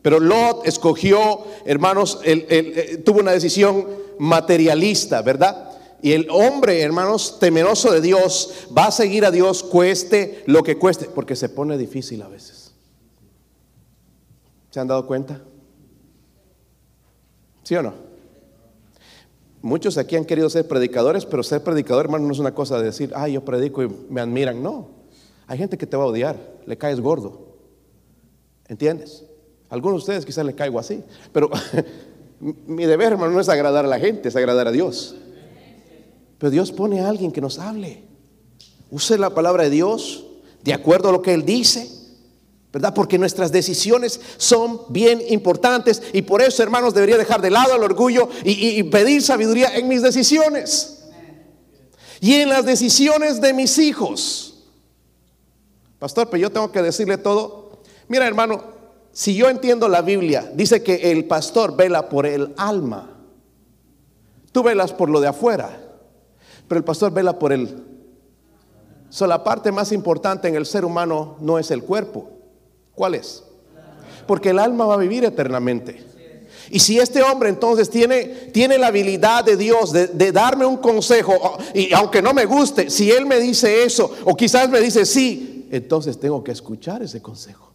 Pero 0.00 0.18
Lot 0.18 0.66
escogió, 0.66 1.44
hermanos, 1.64 2.18
eh, 2.24 3.00
tuvo 3.04 3.20
una 3.20 3.32
decisión 3.32 3.86
materialista, 4.18 5.22
¿verdad? 5.22 5.70
Y 6.02 6.12
el 6.12 6.28
hombre, 6.30 6.80
hermanos, 6.80 7.38
temeroso 7.38 7.92
de 7.92 8.00
Dios, 8.00 8.66
va 8.76 8.86
a 8.86 8.90
seguir 8.90 9.24
a 9.24 9.30
Dios, 9.30 9.62
cueste 9.62 10.42
lo 10.46 10.64
que 10.64 10.76
cueste, 10.76 11.04
porque 11.04 11.36
se 11.36 11.48
pone 11.48 11.78
difícil 11.78 12.22
a 12.22 12.28
veces. 12.28 12.51
¿Se 14.72 14.80
han 14.80 14.88
dado 14.88 15.06
cuenta? 15.06 15.40
¿Sí 17.62 17.76
o 17.76 17.82
no? 17.82 17.94
Muchos 19.60 19.96
aquí 19.96 20.16
han 20.16 20.24
querido 20.24 20.50
ser 20.50 20.66
predicadores, 20.66 21.24
pero 21.24 21.44
ser 21.44 21.62
predicador, 21.62 22.06
hermano, 22.06 22.26
no 22.26 22.32
es 22.32 22.40
una 22.40 22.52
cosa 22.52 22.78
de 22.78 22.86
decir, 22.86 23.12
ah, 23.14 23.28
yo 23.28 23.44
predico 23.44 23.84
y 23.84 23.88
me 24.10 24.20
admiran. 24.20 24.60
No. 24.60 24.88
Hay 25.46 25.58
gente 25.58 25.78
que 25.78 25.86
te 25.86 25.96
va 25.96 26.02
a 26.02 26.08
odiar, 26.08 26.36
le 26.66 26.76
caes 26.76 27.00
gordo. 27.00 27.52
¿Entiendes? 28.66 29.24
algunos 29.72 29.94
de 29.94 29.98
ustedes 30.00 30.26
quizás 30.26 30.44
le 30.44 30.54
caigo 30.54 30.78
así, 30.78 31.02
pero 31.32 31.50
mi 32.40 32.84
deber, 32.84 33.12
hermano, 33.12 33.32
no 33.32 33.40
es 33.40 33.48
agradar 33.48 33.86
a 33.86 33.88
la 33.88 33.98
gente, 33.98 34.28
es 34.28 34.36
agradar 34.36 34.68
a 34.68 34.70
Dios. 34.70 35.16
Pero 36.36 36.50
Dios 36.50 36.72
pone 36.72 37.00
a 37.00 37.08
alguien 37.08 37.32
que 37.32 37.40
nos 37.40 37.58
hable. 37.58 38.02
Use 38.90 39.16
la 39.16 39.30
palabra 39.30 39.62
de 39.62 39.70
Dios 39.70 40.26
de 40.62 40.74
acuerdo 40.74 41.08
a 41.08 41.12
lo 41.12 41.22
que 41.22 41.32
Él 41.32 41.46
dice. 41.46 41.88
¿Verdad? 42.72 42.94
Porque 42.94 43.18
nuestras 43.18 43.52
decisiones 43.52 44.20
son 44.38 44.80
bien 44.88 45.22
importantes 45.28 46.02
y 46.12 46.22
por 46.22 46.40
eso, 46.40 46.62
hermanos, 46.62 46.94
debería 46.94 47.18
dejar 47.18 47.42
de 47.42 47.50
lado 47.50 47.76
el 47.76 47.82
orgullo 47.82 48.28
y, 48.44 48.82
pedir 48.84 49.22
sabiduría 49.22 49.76
en 49.76 49.88
mis 49.88 50.02
decisiones 50.02 51.04
y 52.20 52.34
en 52.36 52.48
las 52.48 52.64
decisiones 52.64 53.40
de 53.40 53.52
mis 53.52 53.78
hijos. 53.78 54.64
Pastor, 55.98 56.30
pero 56.30 56.40
yo 56.40 56.50
tengo 56.50 56.72
que 56.72 56.82
decirle 56.82 57.18
todo. 57.18 57.82
Mira, 58.08 58.26
hermano, 58.26 58.64
si 59.12 59.34
yo 59.34 59.50
entiendo 59.50 59.88
la 59.88 60.00
Biblia, 60.00 60.50
dice 60.54 60.82
que 60.82 61.12
el 61.12 61.26
pastor 61.26 61.76
vela 61.76 62.08
por 62.08 62.24
el 62.24 62.54
alma. 62.56 63.10
Tú 64.50 64.62
velas 64.62 64.92
por 64.92 65.10
lo 65.10 65.20
de 65.20 65.28
afuera, 65.28 65.78
pero 66.68 66.78
el 66.78 66.84
pastor 66.84 67.12
vela 67.12 67.38
por 67.38 67.52
el... 67.52 67.84
So, 69.10 69.26
la 69.26 69.44
parte 69.44 69.70
más 69.72 69.92
importante 69.92 70.48
en 70.48 70.54
el 70.54 70.64
ser 70.64 70.86
humano 70.86 71.36
no 71.40 71.58
es 71.58 71.70
el 71.70 71.82
cuerpo, 71.84 72.30
¿Cuál 72.94 73.14
es? 73.14 73.42
Porque 74.26 74.50
el 74.50 74.58
alma 74.58 74.86
va 74.86 74.94
a 74.94 74.98
vivir 74.98 75.24
eternamente. 75.24 76.04
Y 76.70 76.78
si 76.78 76.98
este 76.98 77.22
hombre 77.22 77.48
entonces 77.48 77.90
tiene, 77.90 78.24
tiene 78.52 78.78
la 78.78 78.86
habilidad 78.88 79.44
de 79.44 79.56
Dios 79.56 79.92
de, 79.92 80.06
de, 80.06 80.32
darme 80.32 80.64
un 80.64 80.78
consejo, 80.78 81.58
y 81.74 81.92
aunque 81.92 82.22
no 82.22 82.32
me 82.32 82.46
guste, 82.46 82.88
si 82.88 83.10
Él 83.10 83.26
me 83.26 83.38
dice 83.40 83.84
eso, 83.84 84.10
o 84.24 84.34
quizás 84.34 84.70
me 84.70 84.80
dice 84.80 85.04
sí, 85.04 85.68
entonces 85.70 86.18
tengo 86.18 86.42
que 86.42 86.52
escuchar 86.52 87.02
ese 87.02 87.20
consejo. 87.20 87.72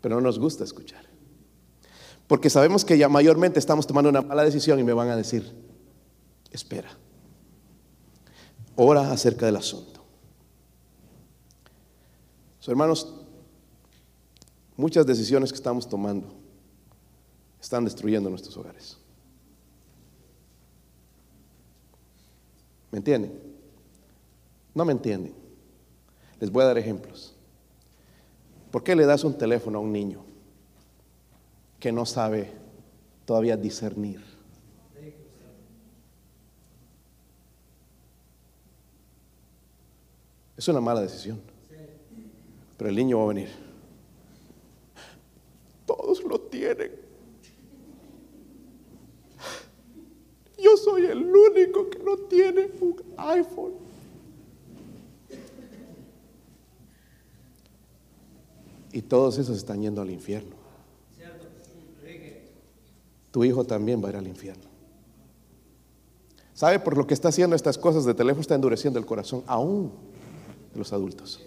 Pero 0.00 0.14
no 0.16 0.20
nos 0.22 0.38
gusta 0.38 0.64
escuchar. 0.64 1.04
Porque 2.26 2.50
sabemos 2.50 2.84
que 2.84 2.96
ya 2.96 3.08
mayormente 3.08 3.58
estamos 3.58 3.86
tomando 3.86 4.08
una 4.10 4.22
mala 4.22 4.44
decisión 4.44 4.78
y 4.78 4.84
me 4.84 4.92
van 4.92 5.08
a 5.08 5.16
decir, 5.16 5.52
espera, 6.50 6.90
ora 8.76 9.10
acerca 9.10 9.46
del 9.46 9.56
asunto 9.56 9.97
hermanos, 12.72 13.14
muchas 14.76 15.06
decisiones 15.06 15.50
que 15.50 15.56
estamos 15.56 15.88
tomando 15.88 16.34
están 17.60 17.84
destruyendo 17.84 18.30
nuestros 18.30 18.56
hogares. 18.56 18.98
¿Me 22.90 22.98
entienden? 22.98 23.32
No 24.74 24.84
me 24.84 24.92
entienden. 24.92 25.34
Les 26.40 26.50
voy 26.50 26.62
a 26.62 26.66
dar 26.66 26.78
ejemplos. 26.78 27.34
¿Por 28.70 28.82
qué 28.82 28.94
le 28.94 29.06
das 29.06 29.24
un 29.24 29.36
teléfono 29.36 29.78
a 29.78 29.80
un 29.80 29.92
niño 29.92 30.24
que 31.80 31.90
no 31.90 32.06
sabe 32.06 32.52
todavía 33.24 33.56
discernir? 33.56 34.22
Es 40.56 40.66
una 40.66 40.80
mala 40.80 41.00
decisión. 41.00 41.40
Pero 42.78 42.88
el 42.88 42.96
niño 42.96 43.18
va 43.18 43.24
a 43.24 43.28
venir. 43.28 43.48
Todos 45.84 46.22
lo 46.22 46.40
tienen. 46.40 46.92
Yo 50.58 50.76
soy 50.76 51.06
el 51.06 51.24
único 51.24 51.90
que 51.90 51.98
no 51.98 52.16
tiene 52.16 52.70
un 52.80 52.96
iPhone. 53.16 53.72
Y 58.92 59.02
todos 59.02 59.38
esos 59.38 59.56
están 59.56 59.82
yendo 59.82 60.00
al 60.00 60.10
infierno. 60.10 60.56
Tu 63.30 63.44
hijo 63.44 63.64
también 63.64 64.02
va 64.02 64.06
a 64.08 64.10
ir 64.10 64.16
al 64.16 64.26
infierno. 64.26 64.64
¿Sabe? 66.54 66.80
Por 66.80 66.96
lo 66.96 67.06
que 67.06 67.14
está 67.14 67.28
haciendo 67.28 67.54
estas 67.54 67.76
cosas 67.76 68.04
de 68.04 68.14
teléfono 68.14 68.40
está 68.40 68.54
endureciendo 68.54 68.98
el 68.98 69.06
corazón 69.06 69.44
aún 69.46 69.92
de 70.72 70.78
los 70.78 70.92
adultos. 70.92 71.40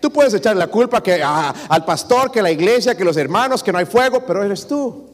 Tú 0.00 0.10
puedes 0.10 0.34
echar 0.34 0.56
la 0.56 0.66
culpa 0.66 1.02
que 1.02 1.22
al 1.22 1.84
pastor, 1.84 2.30
que 2.30 2.42
la 2.42 2.50
iglesia, 2.50 2.96
que 2.96 3.04
los 3.04 3.16
hermanos, 3.16 3.62
que 3.62 3.72
no 3.72 3.78
hay 3.78 3.86
fuego, 3.86 4.24
pero 4.26 4.42
eres 4.42 4.66
tú. 4.66 5.10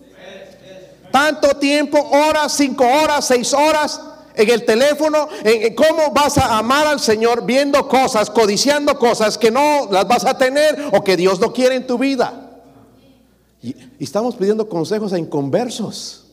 Tanto 1.11 1.49
tiempo, 1.59 1.99
horas, 1.99 2.53
cinco 2.53 2.85
horas, 2.85 3.27
seis 3.27 3.53
horas 3.53 4.01
en 4.35 4.51
el 4.51 4.64
teléfono, 4.64 5.29
en, 5.45 5.75
cómo 5.75 6.11
vas 6.12 6.38
a 6.38 6.59
amar 6.59 6.87
al 6.87 7.01
Señor 7.01 7.45
viendo 7.45 7.87
cosas, 7.87 8.31
codiciando 8.31 8.99
cosas 8.99 9.37
que 9.37 9.51
no 9.51 9.88
las 9.90 10.09
vas 10.09 10.25
a 10.25 10.37
tener 10.37 10.90
o 10.92 11.05
que 11.05 11.16
Dios 11.16 11.38
no 11.38 11.53
quiere 11.53 11.75
en 11.75 11.87
tu 11.87 11.99
vida. 11.99 12.51
Y, 13.62 13.77
estamos 14.01 14.37
pidiendo 14.37 14.68
consejos 14.68 15.12
a 15.12 15.18
inconversos. 15.18 16.27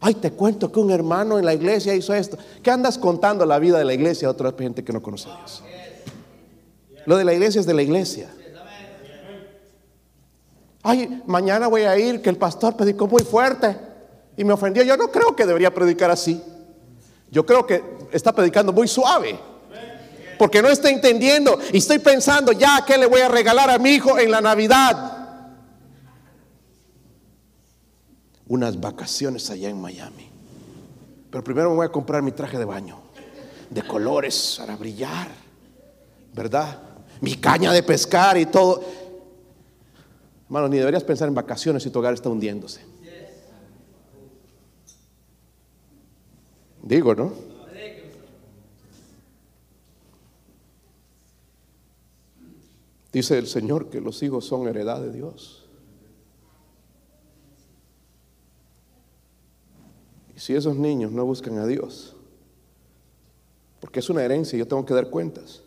Ay, 0.00 0.14
te 0.14 0.30
cuento 0.30 0.70
que 0.70 0.78
un 0.78 0.90
hermano 0.90 1.38
en 1.38 1.44
la 1.44 1.54
iglesia 1.54 1.94
hizo 1.94 2.14
esto. 2.14 2.38
¿Qué 2.62 2.70
andas 2.70 2.98
contando 2.98 3.44
la 3.44 3.58
vida 3.58 3.78
de 3.78 3.84
la 3.84 3.94
iglesia 3.94 4.28
a 4.28 4.30
otra 4.30 4.54
gente 4.56 4.84
que 4.84 4.92
no 4.92 5.02
conoce 5.02 5.28
a 5.28 5.36
Dios? 5.36 5.62
Lo 7.06 7.16
de 7.16 7.24
la 7.24 7.32
iglesia 7.32 7.60
es 7.60 7.66
de 7.66 7.74
la 7.74 7.82
iglesia. 7.82 8.28
Ay, 10.82 11.22
mañana 11.26 11.68
voy 11.68 11.82
a 11.82 11.98
ir 11.98 12.20
que 12.20 12.30
el 12.30 12.36
pastor 12.36 12.76
predicó 12.76 13.06
muy 13.06 13.22
fuerte 13.22 13.76
y 14.36 14.44
me 14.44 14.52
ofendió. 14.52 14.82
Yo 14.82 14.96
no 14.96 15.10
creo 15.10 15.34
que 15.34 15.46
debería 15.46 15.72
predicar 15.72 16.10
así. 16.10 16.42
Yo 17.30 17.46
creo 17.46 17.66
que 17.66 17.82
está 18.12 18.32
predicando 18.32 18.72
muy 18.72 18.86
suave. 18.86 19.38
Porque 20.38 20.62
no 20.62 20.68
está 20.68 20.90
entendiendo. 20.90 21.58
Y 21.72 21.78
estoy 21.78 21.98
pensando 21.98 22.52
ya 22.52 22.84
qué 22.86 22.98
le 22.98 23.06
voy 23.06 23.20
a 23.20 23.28
regalar 23.28 23.70
a 23.70 23.78
mi 23.78 23.90
hijo 23.90 24.18
en 24.18 24.30
la 24.30 24.40
Navidad. 24.40 25.12
Unas 28.48 28.78
vacaciones 28.78 29.50
allá 29.50 29.68
en 29.68 29.80
Miami. 29.80 30.28
Pero 31.30 31.42
primero 31.42 31.70
me 31.70 31.76
voy 31.76 31.86
a 31.86 31.92
comprar 31.92 32.22
mi 32.22 32.32
traje 32.32 32.58
de 32.58 32.64
baño. 32.64 33.00
De 33.70 33.82
colores 33.82 34.56
para 34.58 34.76
brillar. 34.76 35.28
¿Verdad? 36.32 36.85
Mi 37.20 37.36
caña 37.36 37.72
de 37.72 37.82
pescar 37.82 38.36
y 38.36 38.46
todo. 38.46 38.82
Hermano, 40.46 40.68
ni 40.68 40.78
deberías 40.78 41.04
pensar 41.04 41.28
en 41.28 41.34
vacaciones 41.34 41.82
si 41.82 41.90
tu 41.90 41.98
hogar 41.98 42.14
está 42.14 42.28
hundiéndose. 42.28 42.80
Digo, 46.82 47.14
¿no? 47.14 47.32
Dice 53.12 53.38
el 53.38 53.46
Señor 53.46 53.88
que 53.88 54.00
los 54.00 54.22
hijos 54.22 54.44
son 54.44 54.68
heredad 54.68 55.00
de 55.00 55.10
Dios. 55.10 55.66
Y 60.36 60.38
si 60.38 60.54
esos 60.54 60.76
niños 60.76 61.12
no 61.12 61.24
buscan 61.24 61.58
a 61.58 61.66
Dios, 61.66 62.14
porque 63.80 64.00
es 64.00 64.10
una 64.10 64.22
herencia, 64.22 64.58
yo 64.58 64.68
tengo 64.68 64.84
que 64.84 64.92
dar 64.92 65.08
cuentas. 65.08 65.62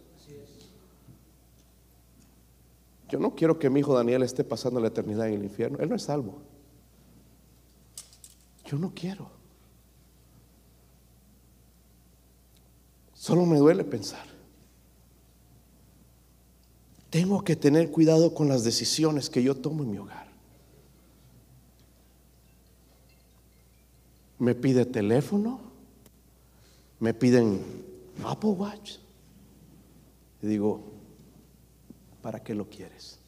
Yo 3.09 3.17
no 3.17 3.35
quiero 3.35 3.57
que 3.57 3.69
mi 3.69 3.79
hijo 3.79 3.95
Daniel 3.95 4.21
esté 4.21 4.43
pasando 4.43 4.79
la 4.79 4.87
eternidad 4.87 5.27
en 5.27 5.33
el 5.33 5.43
infierno. 5.43 5.79
Él 5.79 5.89
no 5.89 5.95
es 5.95 6.03
salvo. 6.03 6.35
Yo 8.65 8.77
no 8.77 8.93
quiero. 8.93 9.31
Solo 13.13 13.45
me 13.47 13.57
duele 13.57 13.83
pensar. 13.83 14.25
Tengo 17.09 17.43
que 17.43 17.55
tener 17.55 17.89
cuidado 17.89 18.35
con 18.35 18.47
las 18.47 18.63
decisiones 18.63 19.31
que 19.31 19.41
yo 19.41 19.55
tomo 19.55 19.83
en 19.83 19.91
mi 19.91 19.97
hogar. 19.97 20.29
Me 24.37 24.53
pide 24.53 24.85
teléfono, 24.85 25.59
me 26.99 27.15
piden 27.15 27.61
Apple 28.23 28.51
Watch. 28.51 28.97
Y 30.43 30.47
digo, 30.47 30.98
¿para 32.21 32.41
qué 32.41 32.53
lo 32.53 32.69
quieres? 32.69 33.19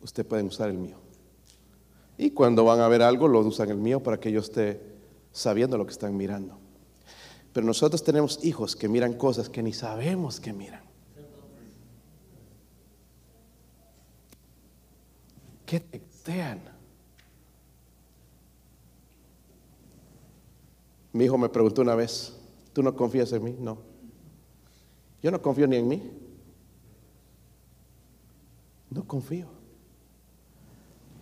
Usted 0.00 0.26
puede 0.26 0.42
usar 0.42 0.70
el 0.70 0.78
mío. 0.78 0.98
Y 2.18 2.30
cuando 2.30 2.64
van 2.64 2.80
a 2.80 2.88
ver 2.88 3.02
algo, 3.02 3.28
lo 3.28 3.40
usan 3.40 3.70
el 3.70 3.76
mío 3.76 4.02
para 4.02 4.18
que 4.18 4.32
yo 4.32 4.40
esté 4.40 4.80
sabiendo 5.32 5.76
lo 5.76 5.84
que 5.84 5.92
están 5.92 6.16
mirando. 6.16 6.58
Pero 7.52 7.66
nosotros 7.66 8.02
tenemos 8.02 8.44
hijos 8.44 8.76
que 8.76 8.88
miran 8.88 9.14
cosas 9.14 9.48
que 9.48 9.62
ni 9.62 9.72
sabemos 9.72 10.40
que 10.40 10.52
miran. 10.52 10.84
Que 15.64 15.80
textean. 15.80 16.60
Mi 21.12 21.24
hijo 21.24 21.38
me 21.38 21.48
preguntó 21.48 21.82
una 21.82 21.94
vez, 21.94 22.34
¿tú 22.72 22.82
no 22.82 22.94
confías 22.94 23.32
en 23.32 23.42
mí? 23.42 23.56
No. 23.58 23.78
Yo 25.22 25.30
no 25.30 25.40
confío 25.40 25.66
ni 25.66 25.76
en 25.76 25.88
mí. 25.88 26.25
No 28.96 29.06
confío. 29.06 29.46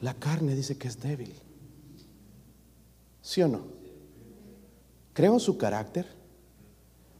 La 0.00 0.14
carne 0.14 0.54
dice 0.54 0.78
que 0.78 0.88
es 0.88 1.00
débil. 1.00 1.34
¿Sí 3.20 3.42
o 3.42 3.48
no? 3.48 3.62
Creo 5.12 5.34
en 5.34 5.40
su 5.40 5.58
carácter 5.58 6.06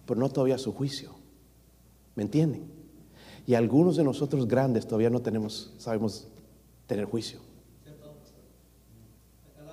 pero 0.07 0.21
no 0.21 0.29
todavía 0.29 0.59
su 0.59 0.73
juicio. 0.73 1.11
¿Me 2.15 2.23
entienden? 2.23 2.71
Y 3.47 3.55
algunos 3.55 3.97
de 3.97 4.05
nosotros 4.05 4.47
grandes 4.47 4.87
todavía 4.87 5.11
no 5.11 5.21
tenemos, 5.21 5.73
sabemos 5.79 6.29
tener 6.87 7.07
juicio. 7.07 7.41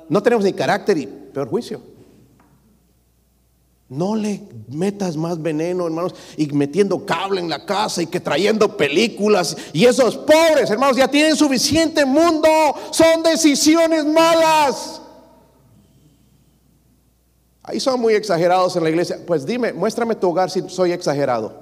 No 0.09 0.21
tenemos 0.21 0.43
ni 0.43 0.53
carácter 0.53 0.97
y 0.97 1.05
peor 1.05 1.47
juicio. 1.47 1.81
No 3.91 4.15
le 4.15 4.41
metas 4.69 5.17
más 5.17 5.41
veneno, 5.41 5.85
hermanos, 5.85 6.15
y 6.37 6.47
metiendo 6.53 7.05
cable 7.05 7.41
en 7.41 7.49
la 7.49 7.65
casa 7.65 8.01
y 8.01 8.07
que 8.07 8.21
trayendo 8.21 8.77
películas. 8.77 9.57
Y 9.73 9.83
esos 9.83 10.15
pobres, 10.15 10.69
hermanos, 10.69 10.95
ya 10.95 11.09
tienen 11.09 11.35
suficiente 11.35 12.05
mundo. 12.05 12.47
Son 12.91 13.21
decisiones 13.21 14.05
malas. 14.05 15.01
Ahí 17.63 17.81
son 17.81 17.99
muy 17.99 18.13
exagerados 18.13 18.77
en 18.77 18.83
la 18.85 18.89
iglesia. 18.91 19.19
Pues 19.27 19.45
dime, 19.45 19.73
muéstrame 19.73 20.15
tu 20.15 20.29
hogar 20.29 20.49
si 20.49 20.63
soy 20.69 20.93
exagerado. 20.93 21.53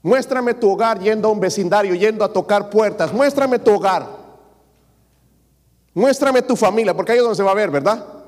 Muéstrame 0.00 0.54
tu 0.54 0.70
hogar 0.70 1.00
yendo 1.00 1.28
a 1.28 1.32
un 1.32 1.40
vecindario, 1.40 1.94
yendo 1.94 2.24
a 2.24 2.32
tocar 2.32 2.70
puertas. 2.70 3.12
Muéstrame 3.12 3.58
tu 3.58 3.74
hogar. 3.74 4.08
Muéstrame 5.92 6.40
tu 6.40 6.56
familia, 6.56 6.96
porque 6.96 7.12
ahí 7.12 7.18
es 7.18 7.24
donde 7.24 7.36
se 7.36 7.42
va 7.42 7.50
a 7.50 7.54
ver, 7.54 7.70
¿verdad? 7.70 8.23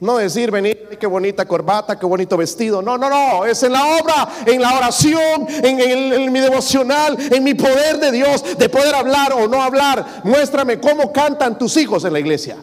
No 0.00 0.16
decir, 0.16 0.50
venir, 0.50 0.96
qué 0.98 1.06
bonita 1.06 1.46
corbata, 1.46 1.98
qué 1.98 2.06
bonito 2.06 2.34
vestido. 2.38 2.80
No, 2.80 2.96
no, 2.96 3.10
no. 3.10 3.44
Es 3.44 3.62
en 3.62 3.72
la 3.72 3.98
obra, 3.98 4.32
en 4.46 4.62
la 4.62 4.78
oración, 4.78 5.46
en, 5.48 5.78
en, 5.78 6.32
mi 6.32 6.40
devocional, 6.40 7.18
en 7.18 7.44
mi 7.44 7.52
poder 7.52 7.98
de 7.98 8.10
Dios, 8.10 8.56
de 8.56 8.68
poder 8.70 8.94
hablar 8.94 9.34
o 9.34 9.46
no 9.46 9.62
hablar. 9.62 10.22
Muéstrame 10.24 10.80
cómo 10.80 11.12
cantan 11.12 11.58
tus 11.58 11.76
hijos 11.76 12.04
en 12.06 12.14
la 12.14 12.20
iglesia. 12.20 12.56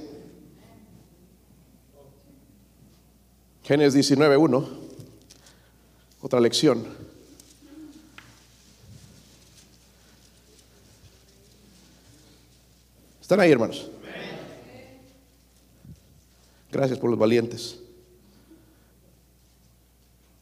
Génesis 3.62 4.12
19.1, 4.12 4.68
otra 6.22 6.40
lección. 6.40 6.88
¿Están 13.22 13.42
ahí, 13.42 13.52
hermanos? 13.52 13.92
Gracias 16.78 17.00
por 17.00 17.10
los 17.10 17.18
valientes. 17.18 17.80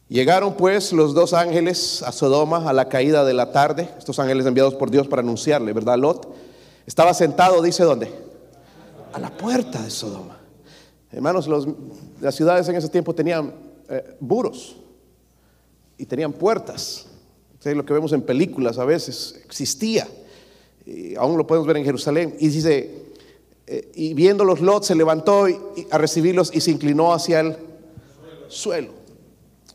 Llegaron 0.06 0.52
pues 0.54 0.92
los 0.92 1.14
dos 1.14 1.32
ángeles 1.32 2.02
a 2.02 2.12
Sodoma 2.12 2.68
a 2.68 2.74
la 2.74 2.90
caída 2.90 3.24
de 3.24 3.32
la 3.32 3.52
tarde, 3.52 3.88
estos 3.96 4.18
ángeles 4.18 4.44
enviados 4.44 4.74
por 4.74 4.90
Dios 4.90 5.08
para 5.08 5.22
anunciarle, 5.22 5.72
¿verdad? 5.72 5.96
Lot 5.96 6.28
estaba 6.84 7.14
sentado, 7.14 7.62
dice 7.62 7.84
dónde? 7.84 8.10
A 9.14 9.18
la 9.18 9.34
puerta 9.34 9.80
de 9.80 9.88
Sodoma. 9.88 10.38
Hermanos, 11.10 11.48
las 12.20 12.34
ciudades 12.34 12.68
en 12.68 12.76
ese 12.76 12.90
tiempo 12.90 13.14
tenían 13.14 13.54
eh, 13.88 14.16
buros 14.20 14.76
y 15.96 16.04
tenían 16.04 16.34
puertas. 16.34 17.06
lo 17.64 17.86
que 17.86 17.94
vemos 17.94 18.12
en 18.12 18.20
películas 18.20 18.78
a 18.78 18.84
veces 18.84 19.40
existía. 19.42 20.06
Y 20.84 21.14
aún 21.14 21.38
lo 21.38 21.46
podemos 21.46 21.66
ver 21.66 21.78
en 21.78 21.84
Jerusalén. 21.86 22.36
Y 22.38 22.48
dice, 22.48 23.05
eh, 23.66 23.90
y 23.94 24.14
viendo 24.14 24.44
los 24.44 24.60
Lot 24.60 24.84
se 24.84 24.94
levantó 24.94 25.46
a 25.90 25.98
recibirlos 25.98 26.54
y 26.54 26.60
se 26.60 26.70
inclinó 26.70 27.12
hacia 27.12 27.40
el 27.40 27.56
suelo. 28.48 28.90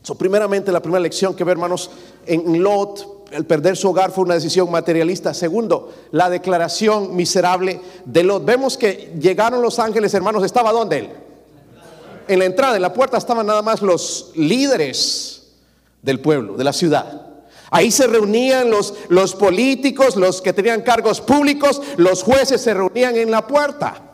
So, 0.02 0.16
primeramente, 0.16 0.72
la 0.72 0.80
primera 0.80 1.00
lección 1.00 1.34
que 1.34 1.44
ve, 1.44 1.52
hermanos, 1.52 1.90
en 2.26 2.62
Lot, 2.62 3.28
el 3.30 3.46
perder 3.46 3.76
su 3.76 3.90
hogar 3.90 4.10
fue 4.10 4.24
una 4.24 4.34
decisión 4.34 4.70
materialista. 4.70 5.32
Segundo, 5.32 5.92
la 6.10 6.28
declaración 6.28 7.14
miserable 7.14 7.80
de 8.04 8.22
Lot. 8.24 8.44
Vemos 8.44 8.76
que 8.76 9.12
llegaron 9.20 9.62
los 9.62 9.78
ángeles, 9.78 10.12
hermanos, 10.14 10.44
¿estaba 10.44 10.72
dónde 10.72 10.98
él? 10.98 11.10
en 12.28 12.38
la 12.38 12.44
entrada, 12.44 12.76
en 12.76 12.82
la 12.82 12.92
puerta 12.92 13.16
estaban 13.16 13.46
nada 13.46 13.62
más 13.62 13.82
los 13.82 14.30
líderes 14.34 15.52
del 16.02 16.20
pueblo, 16.20 16.56
de 16.56 16.64
la 16.64 16.72
ciudad. 16.72 17.31
Ahí 17.74 17.90
se 17.90 18.06
reunían 18.06 18.68
los, 18.68 18.92
los 19.08 19.34
políticos, 19.34 20.16
los 20.16 20.42
que 20.42 20.52
tenían 20.52 20.82
cargos 20.82 21.22
públicos, 21.22 21.80
los 21.96 22.22
jueces 22.22 22.60
se 22.60 22.74
reunían 22.74 23.16
en 23.16 23.30
la 23.30 23.46
puerta. 23.46 24.12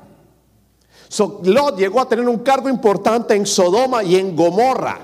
So, 1.08 1.40
Lot 1.42 1.76
llegó 1.76 2.00
a 2.00 2.08
tener 2.08 2.28
un 2.28 2.38
cargo 2.38 2.68
importante 2.68 3.34
en 3.34 3.44
Sodoma 3.44 4.04
y 4.04 4.14
en 4.14 4.36
Gomorra. 4.36 5.00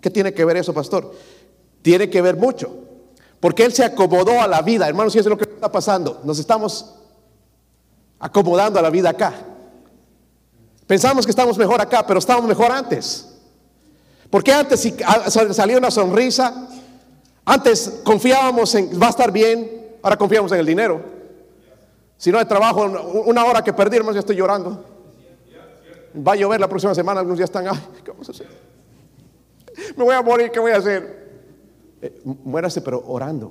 ¿Qué 0.00 0.10
tiene 0.10 0.34
que 0.34 0.44
ver 0.44 0.56
eso, 0.56 0.74
pastor? 0.74 1.14
Tiene 1.80 2.10
que 2.10 2.20
ver 2.20 2.36
mucho. 2.36 2.76
Porque 3.38 3.64
él 3.64 3.72
se 3.72 3.84
acomodó 3.84 4.40
a 4.40 4.48
la 4.48 4.62
vida. 4.62 4.88
Hermanos, 4.88 5.14
y 5.14 5.20
eso 5.20 5.28
es 5.28 5.30
lo 5.30 5.38
que 5.38 5.44
está 5.44 5.70
pasando. 5.70 6.22
Nos 6.24 6.40
estamos 6.40 6.96
acomodando 8.18 8.80
a 8.80 8.82
la 8.82 8.90
vida 8.90 9.10
acá. 9.10 9.32
Pensamos 10.88 11.24
que 11.24 11.30
estamos 11.30 11.56
mejor 11.56 11.80
acá, 11.80 12.04
pero 12.04 12.18
estábamos 12.18 12.48
mejor 12.48 12.72
antes. 12.72 13.28
Porque 14.28 14.52
antes 14.52 14.80
si 14.80 14.92
salía 15.52 15.78
una 15.78 15.92
sonrisa, 15.92 16.66
antes 17.50 18.00
confiábamos 18.04 18.72
en 18.76 18.90
va 19.00 19.08
a 19.08 19.10
estar 19.10 19.32
bien, 19.32 19.98
ahora 20.02 20.16
confiamos 20.16 20.52
en 20.52 20.60
el 20.60 20.66
dinero. 20.66 21.00
Si 22.16 22.30
no 22.30 22.38
hay 22.38 22.44
trabajo, 22.44 22.84
una 23.26 23.44
hora 23.44 23.64
que 23.64 23.72
perdí, 23.72 23.96
hermanos, 23.96 24.14
ya 24.14 24.20
estoy 24.20 24.36
llorando. 24.36 24.84
Va 26.16 26.32
a 26.32 26.36
llover 26.36 26.60
la 26.60 26.68
próxima 26.68 26.94
semana, 26.94 27.18
algunos 27.18 27.40
ya 27.40 27.46
están, 27.46 27.66
ay, 27.66 27.80
¿qué 28.04 28.12
vamos 28.12 28.28
a 28.28 28.32
hacer? 28.32 28.46
Me 29.96 30.04
voy 30.04 30.14
a 30.14 30.22
morir, 30.22 30.52
¿qué 30.52 30.60
voy 30.60 30.70
a 30.70 30.76
hacer? 30.76 31.30
Eh, 32.00 32.20
muérase, 32.24 32.82
pero 32.82 33.02
orando. 33.04 33.50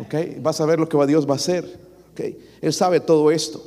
¿Ok? 0.00 0.14
Vas 0.40 0.60
a 0.60 0.66
ver 0.66 0.80
lo 0.80 0.88
que 0.88 1.06
Dios 1.06 1.28
va 1.28 1.34
a 1.34 1.36
hacer. 1.36 1.64
¿Ok? 2.10 2.20
Él 2.60 2.72
sabe 2.72 2.98
todo 2.98 3.30
esto. 3.30 3.62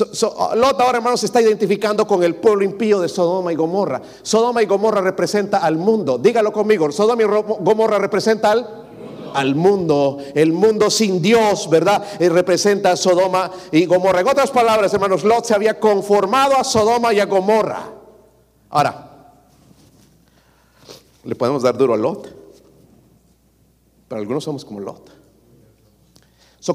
Uh, 0.00 0.56
Lot 0.56 0.80
ahora, 0.80 0.98
hermanos, 0.98 1.20
se 1.20 1.26
está 1.26 1.42
identificando 1.42 2.06
con 2.06 2.22
el 2.22 2.36
pueblo 2.36 2.64
impío 2.64 3.00
de 3.00 3.08
Sodoma 3.08 3.52
y 3.52 3.56
Gomorra. 3.56 4.00
Sodoma 4.22 4.62
y 4.62 4.66
Gomorra 4.66 5.02
representa 5.02 5.58
al 5.58 5.76
mundo. 5.76 6.18
Dígalo 6.18 6.52
conmigo. 6.52 6.90
Sodoma 6.90 7.22
y 7.22 7.26
Gomorra 7.26 7.98
representa 7.98 8.52
al 8.52 8.82
al 9.34 9.54
mundo, 9.54 10.18
el 10.34 10.52
mundo 10.52 10.90
sin 10.90 11.22
Dios, 11.22 11.68
¿verdad? 11.70 12.04
Y 12.20 12.28
representa 12.28 12.92
a 12.92 12.96
Sodoma 12.96 13.50
y 13.70 13.86
Gomorra. 13.86 14.20
En 14.20 14.28
otras 14.28 14.50
palabras, 14.50 14.92
hermanos, 14.92 15.24
Lot 15.24 15.46
se 15.46 15.54
había 15.54 15.80
conformado 15.80 16.56
a 16.56 16.64
Sodoma 16.64 17.12
y 17.12 17.20
a 17.20 17.24
Gomorra. 17.26 17.90
Ahora, 18.70 19.30
¿le 21.24 21.34
podemos 21.34 21.62
dar 21.62 21.76
duro 21.76 21.94
a 21.94 21.96
Lot? 21.96 22.28
Pero 24.08 24.20
algunos 24.20 24.44
somos 24.44 24.64
como 24.64 24.80
Lot. 24.80 25.21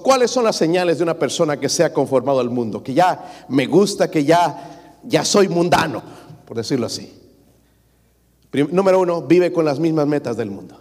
¿Cuáles 0.03 0.31
son 0.31 0.43
las 0.43 0.57
señales 0.57 0.97
de 0.97 1.03
una 1.03 1.17
persona 1.17 1.57
que 1.57 1.69
se 1.69 1.83
ha 1.83 1.93
conformado 1.93 2.41
al 2.41 2.49
mundo? 2.49 2.83
Que 2.83 2.93
ya 2.93 3.45
me 3.47 3.67
gusta, 3.67 4.11
que 4.11 4.25
ya, 4.25 4.99
ya 5.03 5.23
soy 5.23 5.47
mundano, 5.47 6.03
por 6.45 6.57
decirlo 6.57 6.87
así. 6.87 7.13
número 8.71 8.99
uno, 8.99 9.21
vive 9.21 9.53
con 9.53 9.63
las 9.63 9.79
mismas 9.79 10.05
metas 10.05 10.35
del 10.35 10.51
mundo. 10.51 10.77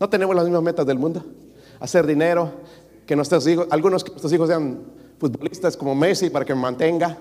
¿No 0.00 0.08
tenemos 0.08 0.34
las 0.34 0.44
mismas 0.44 0.62
metas 0.62 0.84
del 0.84 0.98
mundo? 0.98 1.24
Hacer 1.78 2.06
dinero, 2.06 2.50
que 3.06 3.14
nuestros 3.14 3.46
hijos, 3.46 3.68
algunos 3.70 4.04
nuestros 4.04 4.32
hijos 4.32 4.48
sean 4.48 4.80
futbolistas 5.18 5.76
como 5.76 5.94
Messi 5.94 6.28
para 6.28 6.44
que 6.44 6.54
me 6.54 6.60
mantenga, 6.60 7.16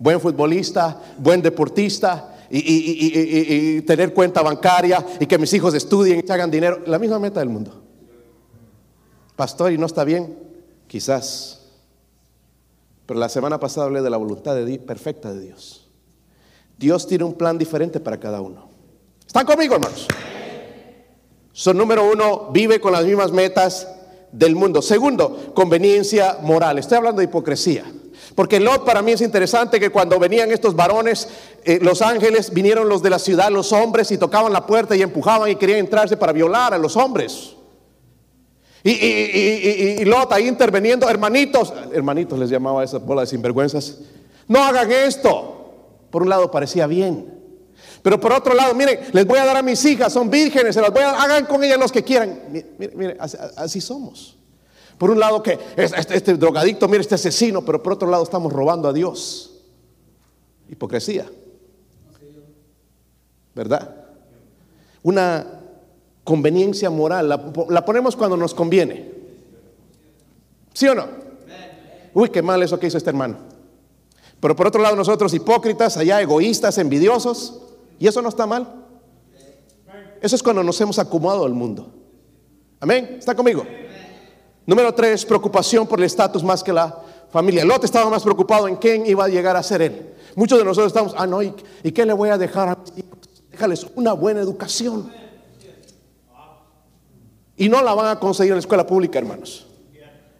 buen 0.00 0.20
futbolista, 0.20 1.00
buen 1.18 1.42
deportista 1.42 2.46
y, 2.50 3.76
y 3.76 3.82
tener 3.82 4.12
cuenta 4.12 4.42
bancaria 4.42 5.04
y 5.20 5.26
que 5.26 5.38
mis 5.38 5.52
hijos 5.52 5.74
estudien 5.74 6.24
y 6.26 6.32
hagan 6.32 6.50
dinero. 6.50 6.80
La 6.86 6.98
misma 6.98 7.20
meta 7.20 7.38
del 7.38 7.50
mundo. 7.50 7.89
Pastor, 9.40 9.72
¿y 9.72 9.78
no 9.78 9.86
está 9.86 10.04
bien? 10.04 10.38
Quizás. 10.86 11.60
Pero 13.06 13.18
la 13.18 13.30
semana 13.30 13.58
pasada 13.58 13.86
hablé 13.86 14.02
de 14.02 14.10
la 14.10 14.18
voluntad 14.18 14.54
de 14.54 14.78
perfecta 14.78 15.32
de 15.32 15.40
Dios. 15.40 15.88
Dios 16.76 17.06
tiene 17.06 17.24
un 17.24 17.32
plan 17.32 17.56
diferente 17.56 18.00
para 18.00 18.20
cada 18.20 18.42
uno. 18.42 18.68
¿Están 19.26 19.46
conmigo, 19.46 19.76
hermanos? 19.76 20.06
Son 21.54 21.74
número 21.74 22.10
uno, 22.12 22.50
vive 22.52 22.82
con 22.82 22.92
las 22.92 23.06
mismas 23.06 23.32
metas 23.32 23.88
del 24.30 24.54
mundo. 24.54 24.82
Segundo, 24.82 25.54
conveniencia 25.54 26.36
moral. 26.42 26.78
Estoy 26.78 26.98
hablando 26.98 27.20
de 27.20 27.24
hipocresía. 27.24 27.90
Porque 28.34 28.60
Lot 28.60 28.84
para 28.84 29.00
mí 29.00 29.12
es 29.12 29.22
interesante 29.22 29.80
que 29.80 29.88
cuando 29.88 30.18
venían 30.18 30.50
estos 30.50 30.76
varones, 30.76 31.28
eh, 31.64 31.78
los 31.80 32.02
ángeles, 32.02 32.52
vinieron 32.52 32.90
los 32.90 33.02
de 33.02 33.08
la 33.08 33.18
ciudad, 33.18 33.50
los 33.50 33.72
hombres, 33.72 34.10
y 34.10 34.18
tocaban 34.18 34.52
la 34.52 34.66
puerta 34.66 34.94
y 34.94 35.00
empujaban 35.00 35.50
y 35.50 35.56
querían 35.56 35.78
entrarse 35.78 36.18
para 36.18 36.34
violar 36.34 36.74
a 36.74 36.78
los 36.78 36.94
hombres. 36.94 37.56
Y, 38.82 38.90
y, 38.90 40.04
Lot 40.04 40.32
ahí 40.32 40.48
interveniendo, 40.48 41.08
hermanitos, 41.08 41.72
hermanitos 41.92 42.38
les 42.38 42.48
llamaba 42.48 42.80
a 42.80 42.84
esas 42.84 43.04
bolas 43.04 43.28
de 43.28 43.36
sinvergüenzas, 43.36 43.98
no 44.48 44.62
hagan 44.64 44.90
esto. 44.90 45.56
Por 46.10 46.22
un 46.22 46.28
lado 46.28 46.50
parecía 46.50 46.86
bien, 46.86 47.40
pero 48.02 48.18
por 48.18 48.32
otro 48.32 48.54
lado, 48.54 48.74
miren, 48.74 48.98
les 49.12 49.26
voy 49.26 49.38
a 49.38 49.44
dar 49.44 49.56
a 49.56 49.62
mis 49.62 49.84
hijas, 49.84 50.12
son 50.12 50.30
vírgenes, 50.30 50.74
se 50.74 50.80
las 50.80 50.90
voy 50.90 51.02
a 51.02 51.22
hagan 51.22 51.44
con 51.46 51.62
ellas 51.62 51.78
los 51.78 51.92
que 51.92 52.02
quieran. 52.02 52.40
Miren, 52.78 53.16
así, 53.20 53.80
somos. 53.80 54.36
Por 54.96 55.10
un 55.10 55.20
lado 55.20 55.42
que 55.42 55.58
este, 55.76 56.16
este 56.16 56.34
drogadicto, 56.34 56.88
mire 56.88 57.02
este 57.02 57.14
asesino, 57.14 57.64
pero 57.64 57.82
por 57.82 57.94
otro 57.94 58.08
lado 58.08 58.22
estamos 58.22 58.52
robando 58.52 58.88
a 58.88 58.92
Dios. 58.92 59.62
Hipocresía. 60.68 61.26
¿Verdad? 63.54 63.96
Una 65.02 65.59
conveniencia 66.30 66.88
moral, 66.90 67.28
la, 67.28 67.84
ponemos 67.84 68.14
cuando 68.14 68.36
nos 68.36 68.54
conviene. 68.54 69.10
¿Sí 70.72 70.86
o 70.86 70.94
no? 70.94 71.08
Uy, 72.14 72.28
qué 72.28 72.40
mal 72.40 72.62
eso 72.62 72.78
que 72.78 72.86
hizo 72.86 72.98
este 72.98 73.10
hermano. 73.10 73.38
Pero 74.38 74.54
por 74.54 74.68
otro 74.68 74.80
lado 74.80 74.94
nosotros 74.94 75.34
hipócritas, 75.34 75.96
allá 75.96 76.20
egoístas, 76.20 76.78
envidiosos, 76.78 77.60
y 77.98 78.06
eso 78.06 78.22
no 78.22 78.28
está 78.28 78.46
mal. 78.46 78.86
Eso 80.22 80.36
es 80.36 80.42
cuando 80.44 80.62
nos 80.62 80.80
hemos 80.80 81.00
acomodado 81.00 81.44
al 81.44 81.52
mundo. 81.52 81.92
Amén. 82.78 83.16
¿Está 83.18 83.34
conmigo? 83.34 83.66
Número 84.64 84.94
tres, 84.94 85.26
preocupación 85.26 85.84
por 85.84 85.98
el 85.98 86.04
estatus 86.04 86.44
más 86.44 86.62
que 86.62 86.72
la 86.72 86.96
familia. 87.32 87.64
Lot 87.64 87.82
estaba 87.82 88.08
más 88.08 88.22
preocupado 88.22 88.68
en 88.68 88.76
quién 88.76 89.04
iba 89.04 89.24
a 89.24 89.28
llegar 89.28 89.56
a 89.56 89.64
ser 89.64 89.82
él. 89.82 90.14
Muchos 90.36 90.60
de 90.60 90.64
nosotros 90.64 90.92
estamos, 90.92 91.12
ah, 91.18 91.26
no, 91.26 91.42
¿y, 91.42 91.52
¿y 91.82 91.90
qué 91.90 92.06
le 92.06 92.12
voy 92.12 92.28
a 92.28 92.38
dejar 92.38 92.68
a 92.68 92.76
mis 92.76 92.98
hijos? 92.98 93.18
Déjales 93.50 93.84
una 93.96 94.12
buena 94.12 94.38
educación. 94.38 95.19
Y 97.60 97.68
no 97.68 97.82
la 97.82 97.92
van 97.92 98.06
a 98.06 98.18
conseguir 98.18 98.52
en 98.52 98.56
la 98.56 98.60
escuela 98.60 98.86
pública, 98.86 99.18
hermanos. 99.18 99.66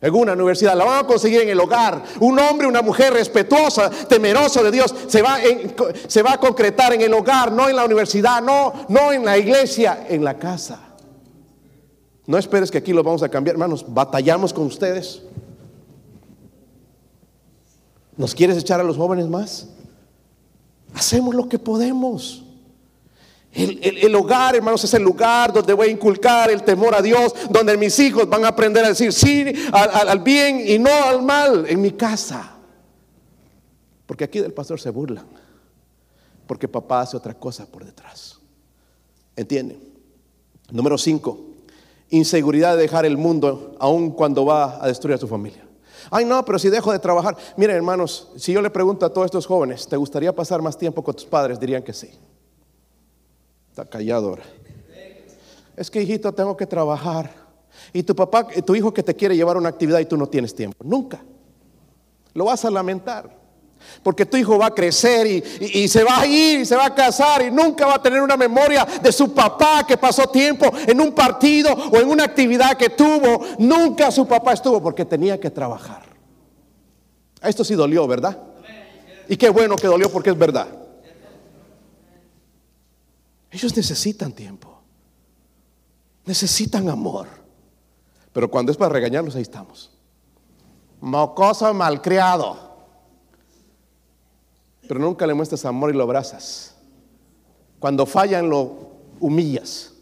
En 0.00 0.14
una 0.14 0.32
universidad, 0.32 0.74
la 0.74 0.86
van 0.86 1.04
a 1.04 1.06
conseguir 1.06 1.42
en 1.42 1.50
el 1.50 1.60
hogar. 1.60 2.02
Un 2.18 2.38
hombre, 2.38 2.66
una 2.66 2.80
mujer 2.80 3.12
respetuosa, 3.12 3.90
temerosa 3.90 4.62
de 4.62 4.70
Dios, 4.70 4.94
se 5.06 5.20
va, 5.20 5.36
se 6.08 6.22
va 6.22 6.32
a 6.32 6.40
concretar 6.40 6.94
en 6.94 7.02
el 7.02 7.12
hogar, 7.12 7.52
no 7.52 7.68
en 7.68 7.76
la 7.76 7.84
universidad, 7.84 8.40
no, 8.40 8.72
no 8.88 9.12
en 9.12 9.22
la 9.26 9.36
iglesia, 9.36 10.06
en 10.08 10.24
la 10.24 10.38
casa. 10.38 10.80
No 12.26 12.38
esperes 12.38 12.70
que 12.70 12.78
aquí 12.78 12.94
lo 12.94 13.02
vamos 13.02 13.22
a 13.22 13.28
cambiar, 13.28 13.52
hermanos. 13.52 13.84
Batallamos 13.86 14.54
con 14.54 14.64
ustedes. 14.64 15.20
¿Nos 18.16 18.34
quieres 18.34 18.56
echar 18.56 18.80
a 18.80 18.82
los 18.82 18.96
jóvenes 18.96 19.28
más? 19.28 19.68
Hacemos 20.94 21.34
lo 21.34 21.50
que 21.50 21.58
podemos. 21.58 22.44
El, 23.52 24.14
hogar, 24.14 24.54
hermanos, 24.54 24.84
es 24.84 24.94
el 24.94 25.02
lugar 25.02 25.52
donde 25.52 25.72
voy 25.72 25.88
a 25.88 25.90
inculcar 25.90 26.50
el 26.50 26.62
temor 26.62 26.94
a 26.94 27.02
Dios, 27.02 27.34
donde 27.50 27.76
mis 27.76 27.98
hijos 27.98 28.28
van 28.28 28.44
a 28.44 28.48
aprender 28.48 28.84
a 28.84 28.88
decir 28.88 29.12
sí 29.12 29.52
al, 29.72 30.20
bien 30.20 30.62
y 30.64 30.78
no 30.78 30.90
al 30.90 31.22
mal 31.22 31.66
en 31.68 31.80
mi 31.80 31.90
casa. 31.90 32.56
Porque 34.06 34.24
aquí 34.24 34.38
del 34.38 34.52
pastor 34.52 34.80
se 34.80 34.90
burlan, 34.90 35.26
porque 36.46 36.68
papá 36.68 37.00
hace 37.00 37.16
otra 37.16 37.34
cosa 37.34 37.66
por 37.66 37.84
detrás. 37.84 38.38
¿Entienden? 39.34 39.82
Número 40.70 40.96
5, 40.96 41.40
inseguridad 42.10 42.76
de 42.76 42.82
dejar 42.82 43.04
el 43.04 43.16
mundo 43.16 43.74
aun 43.80 44.12
cuando 44.12 44.44
va 44.44 44.82
a 44.82 44.86
destruir 44.86 45.16
a 45.16 45.18
su 45.18 45.26
familia. 45.26 45.64
Ay, 46.10 46.24
no, 46.24 46.44
pero 46.44 46.58
si 46.58 46.68
dejo 46.70 46.92
de 46.92 46.98
trabajar. 46.98 47.36
Miren, 47.56 47.76
hermanos, 47.76 48.28
si 48.36 48.52
yo 48.52 48.62
le 48.62 48.70
pregunto 48.70 49.04
a 49.04 49.12
todos 49.12 49.26
estos 49.26 49.46
jóvenes, 49.46 49.88
¿te 49.88 49.96
gustaría 49.96 50.34
pasar 50.34 50.62
más 50.62 50.78
tiempo 50.78 51.02
con 51.02 51.14
tus 51.14 51.24
padres? 51.24 51.58
Dirían 51.58 51.82
que 51.82 51.92
sí. 51.92 52.10
Está 53.80 53.98
callado 53.98 54.28
ahora. 54.28 54.42
Es 55.74 55.90
que 55.90 56.02
hijito, 56.02 56.32
tengo 56.32 56.54
que 56.54 56.66
trabajar. 56.66 57.30
Y 57.92 58.02
tu 58.02 58.14
papá, 58.14 58.46
tu 58.46 58.74
hijo 58.74 58.92
que 58.92 59.02
te 59.02 59.16
quiere 59.16 59.34
llevar 59.34 59.56
a 59.56 59.58
una 59.58 59.70
actividad 59.70 60.00
y 60.00 60.04
tú 60.04 60.18
no 60.18 60.28
tienes 60.28 60.54
tiempo. 60.54 60.84
Nunca. 60.84 61.22
Lo 62.34 62.44
vas 62.44 62.62
a 62.66 62.70
lamentar. 62.70 63.38
Porque 64.02 64.26
tu 64.26 64.36
hijo 64.36 64.58
va 64.58 64.66
a 64.66 64.74
crecer 64.74 65.26
y, 65.26 65.88
se 65.88 66.04
va 66.04 66.20
a 66.20 66.26
ir 66.26 66.60
y 66.60 66.66
se 66.66 66.76
va 66.76 66.84
a 66.86 66.94
casar 66.94 67.40
y 67.40 67.50
nunca 67.50 67.86
va 67.86 67.94
a 67.94 68.02
tener 68.02 68.20
una 68.20 68.36
memoria 68.36 68.84
de 68.84 69.10
su 69.10 69.32
papá 69.32 69.86
que 69.88 69.96
pasó 69.96 70.26
tiempo 70.26 70.70
en 70.86 71.00
un 71.00 71.12
partido 71.12 71.72
o 71.72 71.96
en 71.96 72.10
una 72.10 72.24
actividad 72.24 72.76
que 72.76 72.90
tuvo. 72.90 73.46
Nunca 73.58 74.10
su 74.10 74.26
papá 74.26 74.52
estuvo 74.52 74.82
porque 74.82 75.06
tenía 75.06 75.40
que 75.40 75.48
trabajar. 75.48 76.02
Esto 77.42 77.64
sí 77.64 77.74
dolió, 77.74 78.06
¿verdad? 78.06 78.36
Y 79.26 79.38
qué 79.38 79.48
bueno 79.48 79.76
que 79.76 79.86
dolió 79.86 80.10
porque 80.10 80.28
es 80.28 80.38
verdad. 80.38 80.68
Ellos 83.50 83.76
necesitan 83.76 84.32
tiempo. 84.32 84.80
Necesitan 86.24 86.88
amor. 86.88 87.26
Pero 88.32 88.50
cuando 88.50 88.70
es 88.70 88.78
para 88.78 88.92
regañarlos, 88.92 89.34
ahí 89.34 89.42
estamos. 89.42 89.90
Mocoso 91.00 91.72
malcriado. 91.74 92.70
Pero 94.86 95.00
nunca 95.00 95.26
le 95.26 95.34
muestras 95.34 95.64
amor 95.64 95.90
y 95.90 95.96
lo 95.96 96.04
abrazas. 96.04 96.76
Cuando 97.78 98.06
fallan, 98.06 98.48
lo 98.48 98.90
humillas. 99.18 99.92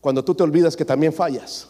cuando 0.00 0.24
tú 0.24 0.34
te 0.34 0.42
olvidas 0.42 0.76
que 0.76 0.84
también 0.84 1.12
fallas. 1.12 1.68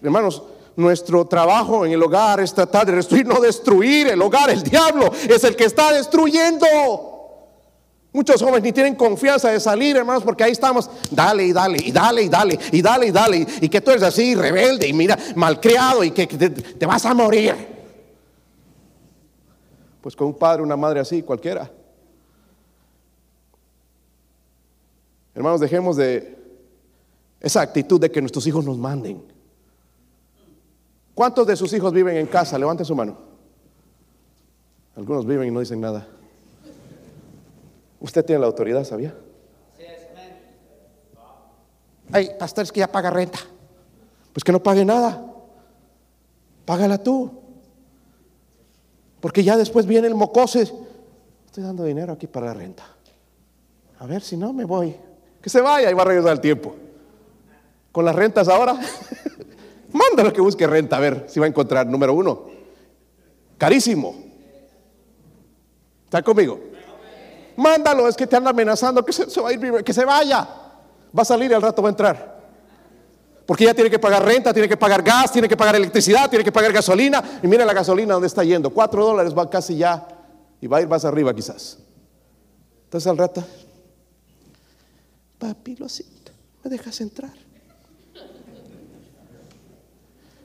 Hermanos, 0.00 0.42
nuestro 0.74 1.26
trabajo 1.26 1.84
en 1.84 1.92
el 1.92 2.02
hogar 2.02 2.40
es 2.40 2.54
tratar 2.54 2.86
de 2.86 2.96
destruir, 2.96 3.26
no 3.26 3.40
destruir 3.40 4.08
el 4.08 4.22
hogar. 4.22 4.48
El 4.48 4.62
diablo 4.62 5.12
es 5.28 5.44
el 5.44 5.54
que 5.54 5.64
está 5.64 5.92
destruyendo. 5.92 7.11
Muchos 8.12 8.42
jóvenes 8.42 8.62
ni 8.62 8.72
tienen 8.72 8.94
confianza 8.94 9.50
de 9.50 9.58
salir, 9.58 9.96
hermanos, 9.96 10.22
porque 10.22 10.44
ahí 10.44 10.52
estamos, 10.52 10.90
dale 11.10 11.46
y 11.46 11.52
dale, 11.52 11.78
y 11.82 11.90
dale 11.90 12.22
y 12.22 12.28
dale, 12.28 12.58
y 12.70 12.82
dale 12.82 13.06
y 13.06 13.10
dale, 13.10 13.46
y 13.62 13.68
que 13.70 13.80
tú 13.80 13.90
eres 13.90 14.02
así, 14.02 14.34
rebelde, 14.34 14.86
y 14.86 14.92
mira, 14.92 15.18
malcriado, 15.34 16.04
y 16.04 16.10
que, 16.10 16.26
te, 16.26 16.84
vas 16.84 17.06
a 17.06 17.14
morir. 17.14 17.54
Pues 20.02 20.14
con 20.14 20.26
un 20.26 20.34
padre, 20.34 20.62
una 20.62 20.76
madre 20.76 21.00
así, 21.00 21.22
cualquiera. 21.22 21.70
Hermanos, 25.34 25.60
dejemos 25.60 25.96
de 25.96 26.36
esa 27.40 27.62
actitud 27.62 27.98
de 27.98 28.10
que 28.10 28.20
nuestros 28.20 28.46
hijos 28.46 28.62
nos 28.66 28.76
manden. 28.76 29.22
¿Cuántos 31.14 31.46
de 31.46 31.56
sus 31.56 31.72
hijos 31.72 31.94
viven 31.94 32.18
en 32.18 32.26
casa? 32.26 32.58
Levante 32.58 32.84
su 32.84 32.94
mano. 32.94 33.16
Algunos 34.96 35.26
viven 35.26 35.48
y 35.48 35.50
no 35.50 35.60
dicen 35.60 35.80
nada. 35.80 36.06
Usted 38.02 38.24
tiene 38.24 38.40
la 38.40 38.48
autoridad, 38.48 38.82
¿sabía? 38.84 39.14
Ay, 42.10 42.30
pastor, 42.38 42.64
es 42.64 42.72
que 42.72 42.80
ya 42.80 42.90
paga 42.90 43.10
renta. 43.10 43.38
Pues 44.32 44.42
que 44.42 44.50
no 44.50 44.62
pague 44.62 44.84
nada. 44.84 45.24
Págala 46.64 46.98
tú. 46.98 47.30
Porque 49.20 49.44
ya 49.44 49.56
después 49.56 49.86
viene 49.86 50.08
el 50.08 50.16
mocose. 50.16 50.70
Estoy 51.46 51.62
dando 51.62 51.84
dinero 51.84 52.12
aquí 52.12 52.26
para 52.26 52.46
la 52.46 52.54
renta. 52.54 52.84
A 54.00 54.06
ver 54.06 54.20
si 54.20 54.36
no 54.36 54.52
me 54.52 54.64
voy. 54.64 54.96
Que 55.40 55.48
se 55.48 55.60
vaya 55.60 55.88
y 55.88 55.94
va 55.94 56.02
a 56.02 56.06
regresar 56.06 56.32
el 56.32 56.40
tiempo. 56.40 56.74
Con 57.92 58.04
las 58.04 58.16
rentas 58.16 58.48
ahora. 58.48 58.78
Mándalo 59.92 60.32
que 60.32 60.40
busque 60.40 60.66
renta, 60.66 60.96
a 60.96 61.00
ver 61.00 61.26
si 61.28 61.38
va 61.38 61.46
a 61.46 61.48
encontrar. 61.48 61.86
Número 61.86 62.14
uno, 62.14 62.46
carísimo. 63.58 64.16
¿Está 66.06 66.20
conmigo? 66.22 66.71
Mándalo, 67.56 68.08
es 68.08 68.16
que 68.16 68.26
te 68.26 68.36
anda 68.36 68.50
amenazando 68.50 69.04
que 69.04 69.12
se, 69.12 69.40
va 69.40 69.48
a 69.48 69.52
ir, 69.52 69.84
que 69.84 69.92
se 69.92 70.04
vaya. 70.04 70.48
Va 71.16 71.22
a 71.22 71.24
salir 71.24 71.50
y 71.50 71.54
al 71.54 71.62
rato 71.62 71.82
va 71.82 71.88
a 71.88 71.90
entrar. 71.90 72.42
Porque 73.46 73.64
ya 73.64 73.74
tiene 73.74 73.90
que 73.90 73.98
pagar 73.98 74.24
renta, 74.24 74.52
tiene 74.52 74.68
que 74.68 74.76
pagar 74.76 75.02
gas, 75.02 75.32
tiene 75.32 75.48
que 75.48 75.56
pagar 75.56 75.76
electricidad, 75.76 76.30
tiene 76.30 76.44
que 76.44 76.52
pagar 76.52 76.72
gasolina. 76.72 77.40
Y 77.42 77.46
mira 77.46 77.64
la 77.64 77.74
gasolina 77.74 78.14
donde 78.14 78.28
está 78.28 78.44
yendo. 78.44 78.70
Cuatro 78.70 79.04
dólares 79.04 79.36
va 79.36 79.50
casi 79.50 79.76
ya. 79.76 80.06
Y 80.60 80.66
va 80.66 80.78
a 80.78 80.80
ir 80.80 80.88
más 80.88 81.04
arriba 81.04 81.34
quizás. 81.34 81.78
Entonces 82.84 83.10
al 83.10 83.18
rato, 83.18 83.42
papi, 85.38 85.76
lo 85.76 85.88
siento, 85.88 86.32
me 86.62 86.70
dejas 86.70 87.00
entrar. 87.00 87.32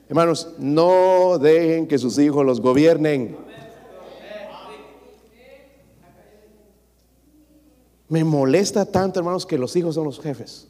Hermanos, 0.08 0.48
no 0.58 1.38
dejen 1.38 1.86
que 1.86 1.98
sus 1.98 2.18
hijos 2.18 2.44
los 2.44 2.62
gobiernen. 2.62 3.47
Me 8.08 8.24
molesta 8.24 8.86
tanto, 8.86 9.20
hermanos, 9.20 9.44
que 9.44 9.58
los 9.58 9.76
hijos 9.76 9.94
son 9.94 10.04
los 10.04 10.20
jefes. 10.20 10.66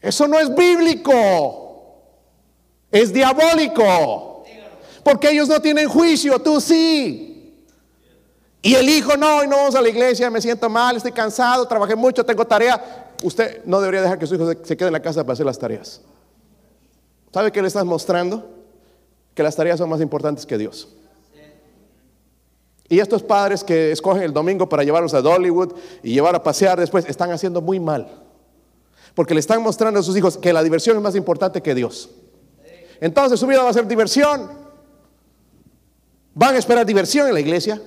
Eso 0.00 0.26
no 0.28 0.38
es 0.38 0.54
bíblico. 0.54 1.64
Es 2.90 3.12
diabólico. 3.12 4.44
Porque 5.02 5.30
ellos 5.30 5.48
no 5.48 5.60
tienen 5.60 5.88
juicio, 5.88 6.38
tú 6.38 6.60
sí. 6.60 7.34
Y 8.62 8.74
el 8.74 8.88
hijo, 8.88 9.16
no, 9.16 9.44
y 9.44 9.46
no 9.46 9.56
vamos 9.56 9.74
a 9.74 9.82
la 9.82 9.90
iglesia, 9.90 10.30
me 10.30 10.40
siento 10.40 10.70
mal, 10.70 10.96
estoy 10.96 11.12
cansado, 11.12 11.68
trabajé 11.68 11.94
mucho, 11.94 12.24
tengo 12.24 12.46
tarea. 12.46 13.12
Usted 13.22 13.62
no 13.66 13.78
debería 13.78 14.00
dejar 14.00 14.18
que 14.18 14.26
su 14.26 14.36
hijo 14.36 14.50
se 14.62 14.76
quede 14.76 14.88
en 14.88 14.94
la 14.94 15.02
casa 15.02 15.22
para 15.22 15.34
hacer 15.34 15.44
las 15.44 15.58
tareas. 15.58 16.00
¿Sabe 17.32 17.52
qué 17.52 17.60
le 17.60 17.68
estás 17.68 17.84
mostrando? 17.84 18.48
Que 19.34 19.42
las 19.42 19.54
tareas 19.54 19.78
son 19.78 19.90
más 19.90 20.00
importantes 20.00 20.46
que 20.46 20.56
Dios. 20.56 20.88
Y 22.88 23.00
estos 23.00 23.22
padres 23.22 23.64
que 23.64 23.92
escogen 23.92 24.22
el 24.22 24.32
domingo 24.32 24.68
para 24.68 24.84
llevarlos 24.84 25.14
a 25.14 25.22
Dollywood 25.22 25.72
y 26.02 26.12
llevar 26.12 26.34
a 26.34 26.42
pasear 26.42 26.78
después, 26.78 27.06
están 27.08 27.30
haciendo 27.30 27.60
muy 27.60 27.80
mal. 27.80 28.22
Porque 29.14 29.34
le 29.34 29.40
están 29.40 29.62
mostrando 29.62 30.00
a 30.00 30.02
sus 30.02 30.16
hijos 30.16 30.36
que 30.36 30.52
la 30.52 30.62
diversión 30.62 30.96
es 30.96 31.02
más 31.02 31.14
importante 31.14 31.62
que 31.62 31.74
Dios. 31.74 32.10
Entonces 33.00 33.40
su 33.40 33.46
vida 33.46 33.62
va 33.62 33.70
a 33.70 33.72
ser 33.72 33.86
diversión. 33.86 34.50
Van 36.34 36.54
a 36.54 36.58
esperar 36.58 36.84
diversión 36.84 37.28
en 37.28 37.34
la 37.34 37.40
iglesia, 37.40 37.80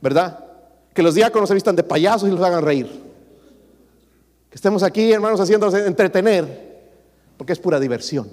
¿verdad? 0.00 0.44
Que 0.92 1.02
los 1.02 1.14
diáconos 1.14 1.48
se 1.48 1.54
vistan 1.54 1.76
de 1.76 1.84
payasos 1.84 2.28
y 2.28 2.32
los 2.32 2.40
hagan 2.40 2.64
reír. 2.64 2.86
Que 4.50 4.56
estemos 4.56 4.82
aquí, 4.82 5.12
hermanos, 5.12 5.40
haciéndolos 5.40 5.74
entretener 5.74 6.68
porque 7.36 7.52
es 7.52 7.58
pura 7.58 7.78
diversión. 7.78 8.28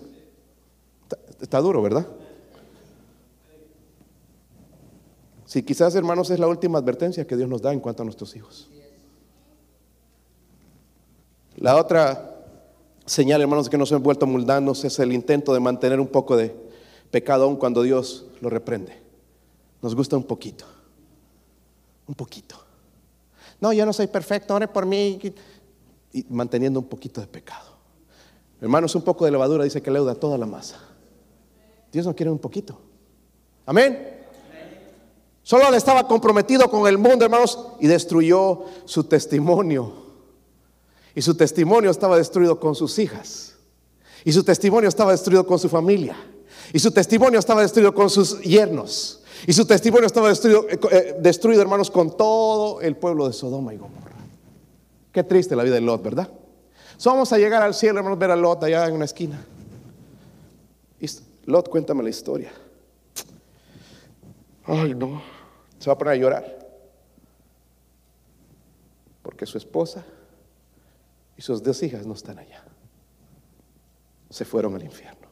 Está, 1.39 1.59
duro, 1.59 1.81
¿verdad? 1.81 2.07
Sí, 5.55 5.63
quizás, 5.63 5.95
hermanos, 5.95 6.29
es 6.31 6.37
la 6.37 6.49
última 6.49 6.79
advertencia 6.79 7.25
que 7.25 7.37
Dios 7.37 7.47
nos 7.47 7.61
da 7.61 7.71
en 7.71 7.79
cuanto 7.79 8.01
a 8.01 8.05
nuestros 8.05 8.35
hijos. 8.35 8.67
La 11.55 11.77
otra 11.77 12.43
señal, 13.05 13.39
hermanos, 13.39 13.69
que 13.69 13.77
nos 13.77 13.89
hemos 13.89 14.03
vuelto 14.03 14.27
mundanos 14.27 14.83
es 14.83 14.99
el 14.99 15.13
intento 15.13 15.53
de 15.53 15.61
mantener 15.61 16.01
un 16.01 16.09
poco 16.09 16.35
de 16.35 16.53
pecado 17.09 17.45
aun 17.45 17.55
cuando 17.55 17.83
Dios 17.83 18.25
lo 18.41 18.49
reprende. 18.49 19.01
Nos 19.81 19.95
gusta 19.95 20.17
un 20.17 20.25
poquito. 20.25 20.65
Un 22.05 22.15
poquito. 22.15 22.57
No, 23.61 23.71
yo 23.71 23.85
no 23.85 23.93
soy 23.93 24.07
perfecto, 24.07 24.55
ore 24.55 24.67
por 24.67 24.85
mí. 24.85 25.21
Y 26.11 26.25
manteniendo 26.31 26.81
un 26.81 26.87
poquito 26.87 27.21
de 27.21 27.27
pecado. 27.27 27.77
Hermanos, 28.59 28.93
un 28.93 29.03
poco 29.03 29.23
de 29.23 29.31
levadura 29.31 29.63
dice 29.63 29.81
que 29.81 29.89
leuda 29.89 30.15
toda 30.15 30.37
la 30.37 30.47
masa. 30.47 30.81
Dios 31.93 32.05
no 32.05 32.13
quiere 32.13 32.29
un 32.29 32.39
poquito. 32.39 32.77
Amén. 33.65 34.14
Solo 35.45 35.71
estaba 35.75 36.07
comprometido 36.07 36.71
con 36.71 36.87
el 36.87 36.97
mundo, 36.97 37.23
hermanos, 37.23 37.59
y 37.79 37.85
destruyó 37.85 38.63
su 38.85 39.03
testimonio. 39.03 39.93
Y 41.13 41.21
su 41.21 41.35
testimonio 41.35 41.91
estaba 41.91 42.17
destruido 42.17 42.59
con 42.59 42.73
sus 42.73 42.97
hijas. 42.97 43.53
Y 44.23 44.31
su 44.31 44.43
testimonio 44.43 44.89
estaba 44.89 45.11
destruido 45.11 45.45
con 45.45 45.59
su 45.59 45.69
familia. 45.69 46.17
Y 46.73 46.79
su 46.79 46.89
testimonio 46.89 47.37
estaba 47.37 47.61
destruido 47.61 47.93
con 47.93 48.09
sus 48.09 48.41
yernos. 48.41 49.21
Y 49.45 49.53
su 49.53 49.67
testimonio 49.67 50.07
estaba 50.07 50.29
destruido, 50.29 50.67
eh, 50.67 50.79
eh, 50.89 51.15
destruido, 51.19 51.61
hermanos, 51.61 51.91
con 51.91 52.17
todo 52.17 52.81
el 52.81 52.95
pueblo 52.95 53.27
de 53.27 53.33
Sodoma 53.33 53.71
y 53.71 53.77
Gomorra. 53.77 54.15
Qué 55.11 55.23
triste 55.23 55.55
la 55.55 55.61
vida 55.61 55.75
de 55.75 55.81
Lot, 55.81 56.01
¿verdad? 56.01 56.27
vamos 57.05 57.31
a 57.31 57.37
llegar 57.37 57.61
al 57.61 57.75
cielo, 57.75 57.99
hermanos, 57.99 58.17
ver 58.17 58.31
a 58.31 58.35
Lot 58.35 58.63
allá 58.63 58.87
en 58.87 58.95
una 58.95 59.05
esquina. 59.05 59.45
Lot, 61.45 61.69
cuéntame 61.69 62.01
la 62.01 62.09
historia. 62.09 62.51
Ay, 64.65 64.95
no. 64.95 65.34
Se 65.80 65.89
va 65.89 65.93
a 65.93 65.97
poner 65.97 66.13
a 66.13 66.17
llorar. 66.17 66.67
Porque 69.21 69.45
su 69.45 69.57
esposa 69.57 70.05
y 71.38 71.41
sus 71.41 71.61
dos 71.61 71.82
hijas 71.84 72.05
no 72.05 72.13
están 72.13 72.39
allá. 72.39 72.63
Se 74.30 74.45
fueron 74.45 74.76
al 74.76 74.84
infierno. 74.84 75.28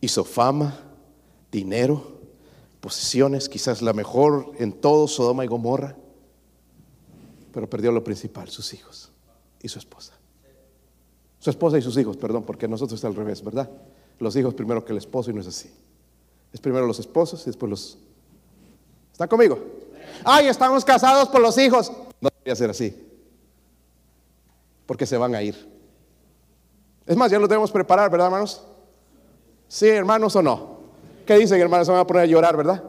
Hizo 0.00 0.24
fama, 0.24 0.78
dinero, 1.50 2.20
posesiones, 2.80 3.48
quizás 3.48 3.82
la 3.82 3.92
mejor 3.92 4.52
en 4.58 4.72
todo 4.72 5.06
Sodoma 5.08 5.44
y 5.44 5.48
Gomorra, 5.48 5.96
pero 7.52 7.68
perdió 7.68 7.92
lo 7.92 8.02
principal, 8.02 8.48
sus 8.48 8.72
hijos 8.74 9.10
y 9.62 9.68
su 9.68 9.78
esposa. 9.78 10.14
Su 11.38 11.50
esposa 11.50 11.78
y 11.78 11.82
sus 11.82 11.96
hijos, 11.96 12.16
perdón, 12.16 12.44
porque 12.44 12.68
nosotros 12.68 12.98
está 12.98 13.08
al 13.08 13.14
revés, 13.14 13.42
¿verdad? 13.42 13.70
Los 14.18 14.36
hijos 14.36 14.54
primero 14.54 14.84
que 14.84 14.92
el 14.92 14.98
esposo 14.98 15.30
y 15.30 15.34
no 15.34 15.40
es 15.40 15.46
así. 15.46 15.70
Es 16.52 16.60
primero 16.60 16.86
los 16.86 16.98
esposos 16.98 17.42
y 17.42 17.46
después 17.46 17.70
los... 17.70 17.98
¿Está 19.20 19.28
conmigo? 19.28 19.58
Ay, 20.24 20.46
estamos 20.46 20.82
casados 20.82 21.28
por 21.28 21.42
los 21.42 21.58
hijos. 21.58 21.92
No 22.22 22.30
debería 22.30 22.56
ser 22.56 22.70
así. 22.70 23.06
Porque 24.86 25.04
se 25.04 25.18
van 25.18 25.34
a 25.34 25.42
ir. 25.42 25.54
Es 27.06 27.14
más, 27.18 27.30
ya 27.30 27.38
lo 27.38 27.46
debemos 27.46 27.70
preparar, 27.70 28.10
¿verdad, 28.10 28.28
hermanos? 28.28 28.64
Sí, 29.68 29.88
hermanos 29.88 30.34
o 30.36 30.42
no. 30.42 30.78
¿Qué 31.26 31.36
dicen, 31.36 31.60
hermanos? 31.60 31.86
Se 31.86 31.92
van 31.92 32.00
a 32.00 32.06
poner 32.06 32.22
a 32.22 32.26
llorar, 32.26 32.56
¿verdad? 32.56 32.82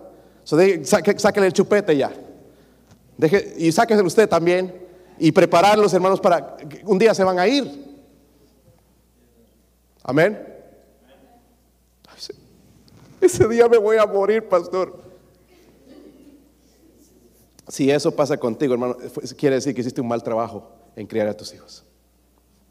So, 0.45 0.57
sáquenle 0.86 1.47
el 1.47 1.53
chupete 1.53 1.97
ya. 1.97 2.13
Deje, 3.17 3.53
y 3.57 3.69
sáquese 3.73 4.01
usted 4.01 4.29
también 4.29 4.88
y 5.19 5.34
prepararlos, 5.34 5.93
hermanos, 5.93 6.21
para 6.21 6.55
que 6.55 6.82
un 6.86 6.97
día 6.97 7.13
se 7.13 7.25
van 7.25 7.39
a 7.39 7.45
ir. 7.45 7.99
Amén. 10.01 10.47
Ese 13.19 13.45
día 13.49 13.67
me 13.67 13.77
voy 13.77 13.97
a 13.97 14.05
morir, 14.05 14.47
pastor. 14.47 15.11
Si 17.68 17.89
eso 17.89 18.16
pasa 18.16 18.38
contigo, 18.38 18.74
hermano, 18.74 18.97
quiere 19.38 19.55
decir 19.55 19.74
que 19.74 19.82
hiciste 19.82 20.01
un 20.01 20.07
mal 20.07 20.24
trabajo 20.24 20.72
en 20.95 21.07
criar 21.07 21.28
a 21.28 21.38
tus 21.38 21.53
hijos. 21.53 21.84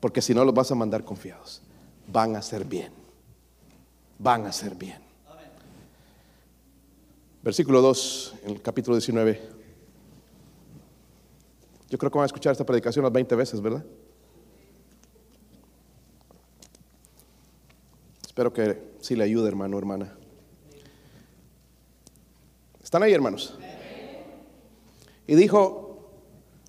Porque 0.01 0.23
si 0.23 0.35
no 0.35 0.45
los 0.45 0.55
vas 0.55 0.71
a 0.71 0.75
mandar 0.75 1.05
confiados, 1.05 1.63
van 2.07 2.37
a 2.37 2.43
ser 2.43 2.65
bien. 2.65 2.93
Van 4.19 4.47
a 4.47 4.53
ser 4.53 4.75
bien. 4.75 4.99
Versículo 7.43 7.81
2, 7.81 8.35
en 8.45 8.51
el 8.51 8.63
capítulo 8.63 8.97
19. 8.97 9.41
Yo 11.89 11.99
creo 11.99 12.11
que 12.11 12.19
van 12.19 12.25
a 12.25 12.27
escuchar 12.27 12.53
esta 12.53 12.65
predicación 12.65 13.05
unas 13.05 13.13
20 13.13 13.35
veces, 13.35 13.61
¿verdad? 13.61 13.85
Espero 18.27 18.53
que 18.53 18.95
sí 19.01 19.17
le 19.17 19.25
ayude, 19.25 19.49
hermano, 19.49 19.79
hermana. 19.79 20.15
¿Están 22.83 23.03
ahí, 23.03 23.13
hermanos? 23.13 23.59
Y 25.31 25.37
dijo, 25.37 26.09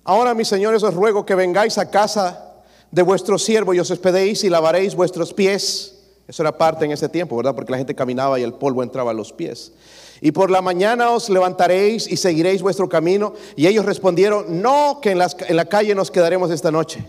ahora 0.04 0.34
mis 0.34 0.46
señores 0.46 0.84
os 0.84 0.94
ruego 0.94 1.26
que 1.26 1.34
vengáis 1.34 1.78
a 1.78 1.90
casa 1.90 2.62
de 2.92 3.02
vuestro 3.02 3.36
siervo 3.36 3.74
y 3.74 3.80
os 3.80 3.90
hospedéis 3.90 4.44
y 4.44 4.50
lavaréis 4.50 4.94
vuestros 4.94 5.34
pies. 5.34 5.98
Eso 6.28 6.44
era 6.44 6.56
parte 6.56 6.84
en 6.84 6.92
ese 6.92 7.08
tiempo, 7.08 7.36
¿verdad? 7.36 7.56
Porque 7.56 7.72
la 7.72 7.78
gente 7.78 7.96
caminaba 7.96 8.38
y 8.38 8.44
el 8.44 8.54
polvo 8.54 8.84
entraba 8.84 9.10
a 9.10 9.14
los 9.14 9.32
pies. 9.32 9.72
Y 10.20 10.30
por 10.30 10.48
la 10.48 10.62
mañana 10.62 11.10
os 11.10 11.28
levantaréis 11.28 12.06
y 12.06 12.16
seguiréis 12.16 12.62
vuestro 12.62 12.88
camino. 12.88 13.32
Y 13.56 13.66
ellos 13.66 13.84
respondieron, 13.84 14.62
no, 14.62 15.00
que 15.02 15.10
en, 15.10 15.20
en 15.20 15.56
la 15.56 15.64
calle 15.64 15.96
nos 15.96 16.12
quedaremos 16.12 16.48
esta 16.52 16.70
noche. 16.70 17.04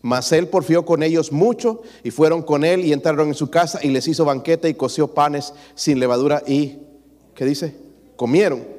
Mas 0.00 0.32
él 0.32 0.48
porfió 0.48 0.86
con 0.86 1.02
ellos 1.02 1.32
mucho 1.32 1.82
y 2.02 2.12
fueron 2.12 2.40
con 2.40 2.64
él 2.64 2.82
y 2.82 2.94
entraron 2.94 3.28
en 3.28 3.34
su 3.34 3.50
casa 3.50 3.78
y 3.82 3.88
les 3.88 4.08
hizo 4.08 4.24
banquete 4.24 4.70
y 4.70 4.74
coció 4.74 5.08
panes 5.08 5.52
sin 5.74 6.00
levadura 6.00 6.42
y, 6.46 6.78
¿qué 7.34 7.44
dice? 7.44 7.76
Comieron. 8.16 8.72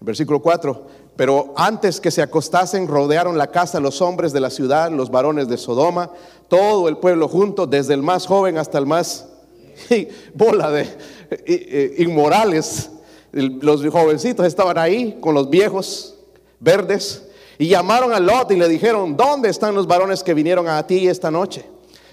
Versículo 0.00 0.40
4, 0.40 0.86
pero 1.18 1.52
antes 1.56 2.00
que 2.00 2.12
se 2.12 2.22
acostasen, 2.22 2.86
rodearon 2.86 3.36
la 3.36 3.48
casa 3.48 3.80
los 3.80 4.00
hombres 4.00 4.32
de 4.32 4.38
la 4.38 4.50
ciudad, 4.50 4.92
los 4.92 5.10
varones 5.10 5.48
de 5.48 5.58
Sodoma, 5.58 6.12
todo 6.46 6.88
el 6.88 6.98
pueblo 6.98 7.26
junto, 7.26 7.66
desde 7.66 7.94
el 7.94 8.04
más 8.04 8.24
joven 8.24 8.56
hasta 8.56 8.78
el 8.78 8.86
más 8.86 9.26
bola 10.34 10.70
de 10.70 11.96
inmorales. 11.98 12.92
Los 13.32 13.84
jovencitos 13.84 14.46
estaban 14.46 14.78
ahí 14.78 15.18
con 15.20 15.34
los 15.34 15.50
viejos 15.50 16.14
verdes 16.60 17.24
y 17.58 17.66
llamaron 17.66 18.12
a 18.12 18.20
Lot 18.20 18.52
y 18.52 18.56
le 18.56 18.68
dijeron, 18.68 19.16
¿dónde 19.16 19.48
están 19.48 19.74
los 19.74 19.88
varones 19.88 20.22
que 20.22 20.34
vinieron 20.34 20.68
a 20.68 20.86
ti 20.86 21.08
esta 21.08 21.32
noche? 21.32 21.66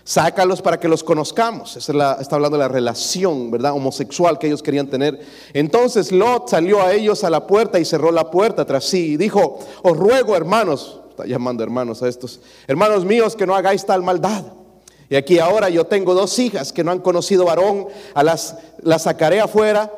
Sácalos 0.07 0.61
para 0.61 0.79
que 0.79 0.87
los 0.87 1.03
conozcamos. 1.03 1.75
Esa 1.77 2.17
está 2.21 2.35
hablando 2.35 2.57
de 2.57 2.63
la 2.63 2.67
relación, 2.67 3.49
¿verdad? 3.49 3.73
Homosexual 3.73 4.37
que 4.37 4.45
ellos 4.45 4.61
querían 4.61 4.85
tener. 4.85 5.19
Entonces 5.51 6.11
Lot 6.11 6.47
salió 6.47 6.79
a 6.83 6.93
ellos 6.93 7.23
a 7.23 7.31
la 7.31 7.47
puerta 7.47 7.79
y 7.79 7.85
cerró 7.85 8.11
la 8.11 8.29
puerta 8.29 8.65
tras 8.65 8.85
sí 8.85 9.13
y 9.13 9.17
dijo, 9.17 9.57
os 9.81 9.97
ruego 9.97 10.35
hermanos, 10.35 11.01
está 11.09 11.25
llamando 11.25 11.63
hermanos 11.63 12.03
a 12.03 12.07
estos, 12.07 12.39
hermanos 12.67 13.03
míos 13.03 13.35
que 13.35 13.47
no 13.47 13.55
hagáis 13.55 13.83
tal 13.83 14.03
maldad. 14.03 14.43
Y 15.09 15.15
aquí 15.15 15.39
ahora 15.39 15.69
yo 15.69 15.85
tengo 15.85 16.13
dos 16.13 16.37
hijas 16.37 16.71
que 16.71 16.83
no 16.83 16.91
han 16.91 16.99
conocido 16.99 17.45
varón, 17.45 17.87
a 18.13 18.21
las, 18.21 18.57
las 18.83 19.03
sacaré 19.03 19.41
afuera 19.41 19.91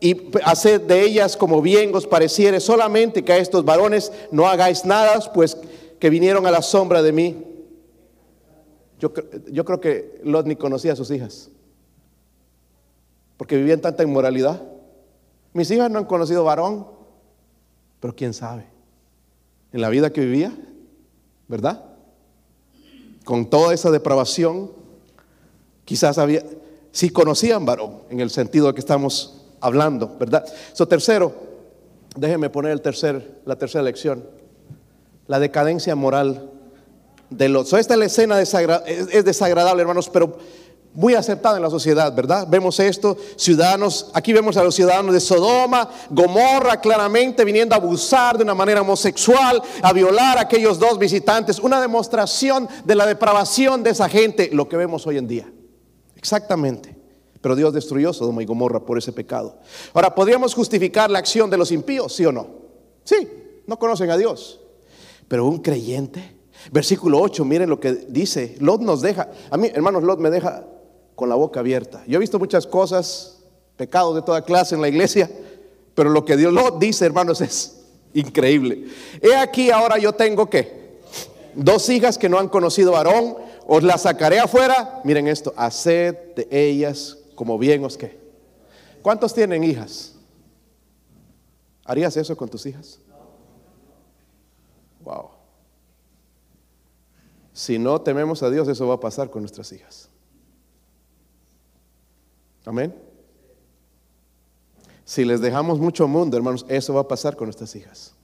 y 0.00 0.30
haced 0.42 0.80
de 0.80 1.02
ellas 1.02 1.36
como 1.36 1.60
bien 1.60 1.94
os 1.94 2.06
pareciere, 2.06 2.60
solamente 2.60 3.22
que 3.26 3.34
a 3.34 3.36
estos 3.36 3.66
varones 3.66 4.10
no 4.30 4.48
hagáis 4.48 4.86
nada, 4.86 5.20
pues 5.34 5.58
que 5.98 6.08
vinieron 6.08 6.46
a 6.46 6.50
la 6.50 6.62
sombra 6.62 7.02
de 7.02 7.12
mí 7.12 7.49
yo, 9.00 9.64
creo 9.64 9.80
que 9.80 10.20
Lot 10.24 10.46
ni 10.46 10.56
conocía 10.56 10.92
a 10.92 10.96
sus 10.96 11.10
hijas, 11.10 11.48
porque 13.38 13.56
vivían 13.56 13.80
tanta 13.80 14.02
inmoralidad. 14.02 14.62
Mis 15.54 15.70
hijas 15.70 15.90
no 15.90 15.98
han 15.98 16.04
conocido 16.04 16.44
varón, 16.44 16.86
pero 17.98 18.14
quién 18.14 18.34
sabe, 18.34 18.66
en 19.72 19.80
la 19.80 19.88
vida 19.88 20.12
que 20.12 20.20
vivía, 20.20 20.52
¿verdad? 21.48 21.82
Con 23.24 23.48
toda 23.48 23.72
esa 23.72 23.90
depravación, 23.90 24.70
quizás 25.86 26.18
había, 26.18 26.44
si 26.92 27.08
conocían 27.08 27.64
varón, 27.64 28.02
en 28.10 28.20
el 28.20 28.28
sentido 28.28 28.66
de 28.66 28.74
que 28.74 28.80
estamos 28.80 29.46
hablando, 29.62 30.14
¿verdad? 30.18 30.44
Eso 30.72 30.86
tercero, 30.86 31.32
déjenme 32.16 32.50
poner 32.50 32.72
el 32.72 32.82
tercer, 32.82 33.40
la 33.46 33.56
tercera 33.56 33.82
lección, 33.82 34.24
la 35.26 35.38
decadencia 35.38 35.96
moral 35.96 36.50
de 37.30 37.48
los. 37.48 37.72
esta 37.72 37.96
la 37.96 38.06
escena 38.06 38.40
es, 38.40 38.52
es 38.54 39.24
desagradable, 39.24 39.80
hermanos, 39.80 40.10
pero 40.10 40.36
muy 40.92 41.14
aceptada 41.14 41.56
en 41.56 41.62
la 41.62 41.70
sociedad, 41.70 42.14
¿verdad? 42.14 42.46
Vemos 42.48 42.80
esto, 42.80 43.16
ciudadanos, 43.36 44.10
aquí 44.12 44.32
vemos 44.32 44.56
a 44.56 44.64
los 44.64 44.74
ciudadanos 44.74 45.14
de 45.14 45.20
Sodoma, 45.20 45.88
Gomorra 46.10 46.80
claramente 46.80 47.44
viniendo 47.44 47.74
a 47.74 47.78
abusar 47.78 48.36
de 48.36 48.42
una 48.42 48.54
manera 48.54 48.80
homosexual, 48.80 49.62
a 49.82 49.92
violar 49.92 50.38
a 50.38 50.42
aquellos 50.42 50.78
dos 50.78 50.98
visitantes, 50.98 51.60
una 51.60 51.80
demostración 51.80 52.68
de 52.84 52.94
la 52.96 53.06
depravación 53.06 53.82
de 53.82 53.90
esa 53.90 54.08
gente, 54.08 54.50
lo 54.52 54.68
que 54.68 54.76
vemos 54.76 55.06
hoy 55.06 55.18
en 55.18 55.28
día. 55.28 55.52
Exactamente. 56.16 56.96
Pero 57.40 57.56
Dios 57.56 57.72
destruyó 57.72 58.12
Sodoma 58.12 58.42
y 58.42 58.46
Gomorra 58.46 58.80
por 58.80 58.98
ese 58.98 59.12
pecado. 59.12 59.58
Ahora, 59.94 60.14
¿podríamos 60.14 60.54
justificar 60.54 61.10
la 61.10 61.20
acción 61.20 61.48
de 61.48 61.56
los 61.56 61.72
impíos, 61.72 62.14
sí 62.14 62.26
o 62.26 62.32
no? 62.32 62.48
Sí, 63.04 63.28
no 63.66 63.78
conocen 63.78 64.10
a 64.10 64.16
Dios. 64.18 64.60
Pero 65.26 65.46
un 65.46 65.60
creyente 65.60 66.39
Versículo 66.72 67.20
8, 67.20 67.44
miren 67.44 67.70
lo 67.70 67.80
que 67.80 67.92
dice. 67.92 68.56
Lot 68.60 68.80
nos 68.82 69.00
deja, 69.00 69.28
a 69.50 69.56
mí, 69.56 69.70
hermanos, 69.72 70.02
Lot 70.02 70.18
me 70.18 70.30
deja 70.30 70.64
con 71.14 71.28
la 71.28 71.34
boca 71.34 71.60
abierta. 71.60 72.02
Yo 72.06 72.16
he 72.16 72.20
visto 72.20 72.38
muchas 72.38 72.66
cosas, 72.66 73.42
pecados 73.76 74.14
de 74.14 74.22
toda 74.22 74.42
clase 74.42 74.74
en 74.74 74.82
la 74.82 74.88
iglesia, 74.88 75.30
pero 75.94 76.10
lo 76.10 76.24
que 76.24 76.36
Dios 76.36 76.52
Lot 76.52 76.78
dice, 76.78 77.06
hermanos, 77.06 77.40
es 77.40 77.80
increíble. 78.14 78.86
He 79.20 79.34
aquí 79.36 79.70
ahora 79.70 79.98
yo 79.98 80.12
tengo 80.12 80.48
que 80.48 80.98
dos 81.54 81.88
hijas 81.88 82.18
que 82.18 82.28
no 82.28 82.38
han 82.38 82.48
conocido 82.48 82.92
varón, 82.92 83.36
os 83.66 83.82
las 83.82 84.02
sacaré 84.02 84.38
afuera. 84.38 85.00
Miren 85.04 85.28
esto, 85.28 85.52
haced 85.56 86.34
de 86.36 86.48
ellas 86.50 87.18
como 87.34 87.58
bien 87.58 87.84
os 87.84 87.96
que. 87.96 88.18
¿Cuántos 89.02 89.32
tienen 89.32 89.64
hijas? 89.64 90.14
¿Harías 91.84 92.16
eso 92.16 92.36
con 92.36 92.48
tus 92.48 92.66
hijas? 92.66 93.00
Wow. 95.02 95.39
Si 97.60 97.78
no 97.78 98.00
tememos 98.00 98.42
a 98.42 98.48
Dios, 98.48 98.66
eso 98.68 98.88
va 98.88 98.94
a 98.94 99.00
pasar 99.00 99.28
con 99.28 99.42
nuestras 99.42 99.70
hijas. 99.70 100.08
Amén. 102.64 102.94
Si 105.04 105.26
les 105.26 105.42
dejamos 105.42 105.78
mucho 105.78 106.08
mundo, 106.08 106.38
hermanos, 106.38 106.64
eso 106.70 106.94
va 106.94 107.02
a 107.02 107.08
pasar 107.08 107.36
con 107.36 107.48
nuestras 107.48 107.76
hijas. 107.76 108.14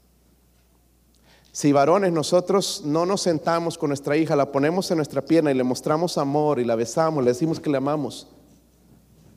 Si 1.53 1.71
varones 1.71 2.13
nosotros 2.13 2.81
no 2.87 3.05
nos 3.05 3.21
sentamos 3.21 3.77
con 3.77 3.91
nuestra 3.91 4.17
hija, 4.17 4.35
la 4.37 4.51
ponemos 4.51 4.91
en 4.91 4.97
nuestra 4.97 5.21
pierna 5.21 5.51
y 5.51 5.55
le 5.55 5.65
mostramos 5.65 6.17
amor 6.17 6.59
y 6.59 6.65
la 6.65 6.75
besamos, 6.75 7.23
le 7.23 7.33
decimos 7.33 7.61
que 7.61 7.69
le 7.69 7.77
amamos, 7.77 8.29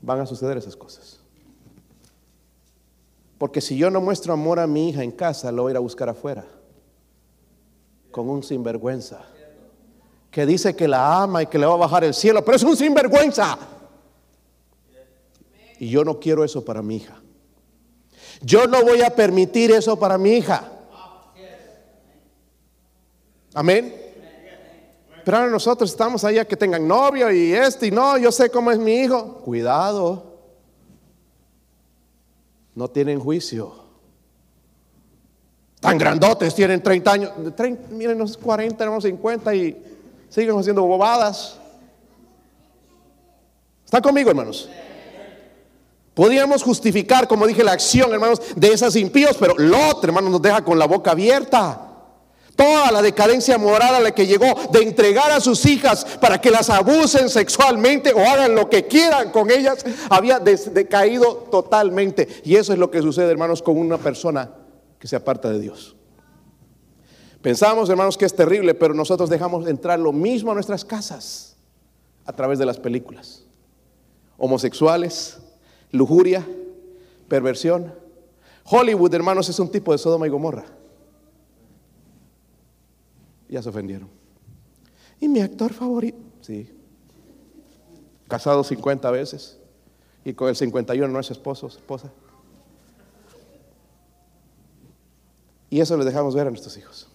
van 0.01 0.21
a 0.21 0.25
suceder 0.25 0.55
esas 0.55 0.77
cosas. 0.77 1.19
Porque 3.37 3.59
si 3.59 3.75
yo 3.75 3.91
no 3.91 3.99
muestro 3.99 4.31
amor 4.31 4.59
a 4.59 4.67
mi 4.67 4.91
hija 4.91 5.03
en 5.03 5.11
casa, 5.11 5.51
lo 5.51 5.63
voy 5.63 5.71
a 5.71 5.73
ir 5.73 5.77
a 5.77 5.81
buscar 5.81 6.07
afuera, 6.07 6.45
con 8.11 8.29
un 8.29 8.43
sinvergüenza 8.43 9.25
que 10.39 10.45
dice 10.45 10.73
que 10.73 10.87
la 10.87 11.21
ama 11.23 11.43
y 11.43 11.47
que 11.47 11.59
le 11.59 11.65
va 11.65 11.73
a 11.73 11.75
bajar 11.75 12.05
el 12.05 12.13
cielo, 12.13 12.45
pero 12.45 12.55
es 12.55 12.63
un 12.63 12.77
sinvergüenza. 12.77 13.59
Y 15.79 15.89
yo 15.89 16.05
no 16.05 16.17
quiero 16.17 16.45
eso 16.45 16.63
para 16.63 16.81
mi 16.81 16.95
hija. 16.95 17.21
Yo 18.39 18.65
no 18.65 18.81
voy 18.83 19.01
a 19.01 19.09
permitir 19.09 19.71
eso 19.71 19.99
para 19.99 20.17
mi 20.17 20.37
hija. 20.37 20.63
Amén. 23.53 23.93
Pero 25.25 25.37
ahora 25.37 25.51
nosotros 25.51 25.91
estamos 25.91 26.23
allá 26.23 26.45
que 26.45 26.55
tengan 26.55 26.87
novio 26.87 27.29
y 27.29 27.51
este 27.51 27.87
y 27.87 27.91
no, 27.91 28.17
yo 28.17 28.31
sé 28.31 28.49
cómo 28.49 28.71
es 28.71 28.79
mi 28.79 28.93
hijo. 28.93 29.41
Cuidado. 29.43 30.37
No 32.75 32.87
tienen 32.87 33.19
juicio. 33.19 33.73
Tan 35.81 35.97
grandotes, 35.97 36.55
tienen 36.55 36.81
30 36.81 37.11
años. 37.11 37.31
30, 37.57 37.89
miren, 37.89 38.17
los 38.17 38.37
40, 38.37 38.89
unos 38.89 39.03
50 39.03 39.53
y 39.53 39.89
siguen 40.29 40.57
haciendo 40.57 40.83
bobadas. 40.83 41.57
¿Están 43.85 44.01
conmigo, 44.01 44.29
hermanos? 44.29 44.69
Podríamos 46.13 46.63
justificar, 46.63 47.27
como 47.27 47.47
dije, 47.47 47.63
la 47.63 47.71
acción, 47.71 48.11
hermanos, 48.13 48.41
de 48.55 48.73
esas 48.73 48.95
impíos, 48.95 49.37
pero 49.39 49.55
Lot, 49.57 50.03
hermanos, 50.03 50.31
nos 50.31 50.41
deja 50.41 50.63
con 50.63 50.77
la 50.77 50.85
boca 50.85 51.11
abierta. 51.11 51.85
Toda 52.55 52.91
la 52.91 53.01
decadencia 53.01 53.57
moral 53.57 53.95
a 53.95 53.99
la 54.01 54.11
que 54.11 54.27
llegó 54.27 54.45
de 54.69 54.81
entregar 54.81 55.31
a 55.31 55.39
sus 55.39 55.65
hijas 55.65 56.05
para 56.19 56.41
que 56.41 56.51
las 56.51 56.69
abusen 56.69 57.29
sexualmente 57.29 58.11
o 58.11 58.19
hagan 58.19 58.53
lo 58.53 58.69
que 58.69 58.85
quieran 58.85 59.31
con 59.31 59.49
ellas, 59.49 59.85
había 60.09 60.39
decaído 60.39 61.47
totalmente. 61.49 62.27
Y 62.43 62.57
eso 62.57 62.73
es 62.73 62.79
lo 62.79 62.91
que 62.91 63.01
sucede, 63.01 63.31
hermanos, 63.31 63.61
con 63.61 63.77
una 63.77 63.97
persona 63.97 64.51
que 64.99 65.07
se 65.07 65.15
aparta 65.15 65.49
de 65.49 65.59
Dios. 65.59 65.95
Pensamos, 67.41 67.89
hermanos, 67.89 68.17
que 68.17 68.25
es 68.25 68.35
terrible, 68.35 68.73
pero 68.73 68.93
nosotros 68.93 69.29
dejamos 69.29 69.67
entrar 69.67 69.99
lo 69.99 70.11
mismo 70.11 70.51
a 70.51 70.53
nuestras 70.53 70.83
casas 70.83 71.55
a 72.25 72.33
través 72.33 72.59
de 72.59 72.65
las 72.65 72.77
películas. 72.77 73.45
Homosexuales, 74.37 75.39
lujuria, 75.91 76.45
perversión. 77.27 77.93
Hollywood, 78.65 79.13
hermanos, 79.13 79.47
es 79.47 79.59
un 79.59 79.71
tipo 79.71 79.93
de 79.93 79.97
Sodoma 79.97 80.27
y 80.27 80.29
Gomorra. 80.29 80.65
Ya 83.47 83.61
se 83.63 83.69
ofendieron. 83.69 84.09
¿Y 85.19 85.27
mi 85.27 85.39
actor 85.39 85.73
favorito? 85.73 86.19
Sí. 86.41 86.69
Casado 88.27 88.63
50 88.63 89.09
veces. 89.11 89.57
Y 90.25 90.33
con 90.33 90.49
el 90.49 90.55
51 90.55 91.07
no 91.11 91.19
es 91.19 91.31
esposo, 91.31 91.67
esposa. 91.67 92.11
Y 95.69 95.79
eso 95.79 95.97
le 95.97 96.05
dejamos 96.05 96.35
ver 96.35 96.47
a 96.47 96.49
nuestros 96.49 96.77
hijos. 96.77 97.07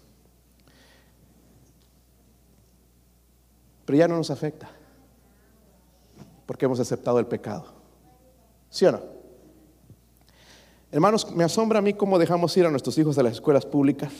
Pero 3.85 3.99
ya 3.99 4.09
no 4.09 4.17
nos 4.17 4.31
afecta. 4.31 4.71
Porque 6.47 6.65
hemos 6.65 6.81
aceptado 6.81 7.19
el 7.19 7.27
pecado. 7.27 7.67
¿Sí 8.71 8.85
o 8.87 8.93
no? 8.93 9.01
Hermanos, 10.95 11.29
me 11.35 11.43
asombra 11.43 11.81
a 11.81 11.83
mí 11.83 11.95
cómo 11.95 12.21
dejamos 12.21 12.57
ir 12.57 12.67
a 12.67 12.71
nuestros 12.71 12.97
hijos 12.99 13.19
a 13.19 13.23
las 13.25 13.33
escuelas 13.33 13.67
públicas, 13.67 14.13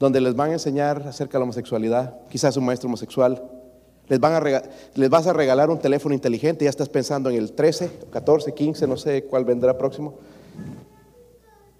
donde 0.00 0.20
les 0.20 0.34
van 0.34 0.50
a 0.50 0.54
enseñar 0.54 1.06
acerca 1.06 1.34
de 1.34 1.38
la 1.38 1.44
homosexualidad, 1.44 2.18
quizás 2.28 2.56
un 2.56 2.64
maestro 2.64 2.88
homosexual. 2.88 3.40
Les, 4.08 4.18
van 4.18 4.32
a 4.32 4.62
les 4.94 5.10
vas 5.10 5.28
a 5.28 5.32
regalar 5.32 5.70
un 5.70 5.78
teléfono 5.78 6.12
inteligente, 6.12 6.64
ya 6.64 6.70
estás 6.70 6.88
pensando 6.88 7.30
en 7.30 7.36
el 7.36 7.52
13, 7.52 8.00
14, 8.10 8.52
15, 8.52 8.86
no 8.88 8.96
sé 8.96 9.26
cuál 9.26 9.44
vendrá 9.44 9.78
próximo. 9.78 10.14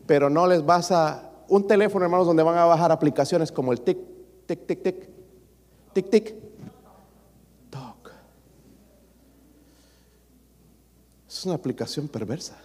Pero 0.06 0.30
no 0.30 0.46
les 0.46 0.64
vas 0.64 0.92
a... 0.92 1.32
Un 1.48 1.66
teléfono, 1.66 2.04
hermanos, 2.04 2.28
donde 2.28 2.44
van 2.44 2.58
a 2.58 2.64
bajar 2.64 2.92
aplicaciones 2.92 3.50
como 3.50 3.72
el 3.72 3.80
tic, 3.80 3.98
tic, 4.46 4.66
tic, 4.66 4.82
tic, 4.82 5.08
tic, 5.92 6.10
tic, 6.10 6.34
toc. 7.70 8.12
Es 11.28 11.44
una 11.44 11.54
aplicación 11.54 12.08
perversa. 12.08 12.58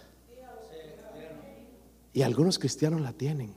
Y 2.12 2.22
algunos 2.22 2.58
cristianos 2.58 3.00
la 3.00 3.12
tienen. 3.12 3.52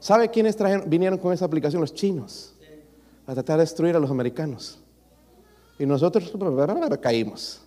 ¿Sabe 0.00 0.28
quiénes 0.28 0.56
trajeron, 0.56 0.88
vinieron 0.90 1.18
con 1.18 1.32
esa 1.32 1.44
aplicación? 1.44 1.80
Los 1.80 1.94
chinos. 1.94 2.54
A 3.26 3.34
tratar 3.34 3.58
de 3.58 3.62
destruir 3.62 3.94
a 3.94 4.00
los 4.00 4.10
americanos. 4.10 4.78
Y 5.78 5.86
nosotros 5.86 6.32
caímos. 7.00 7.62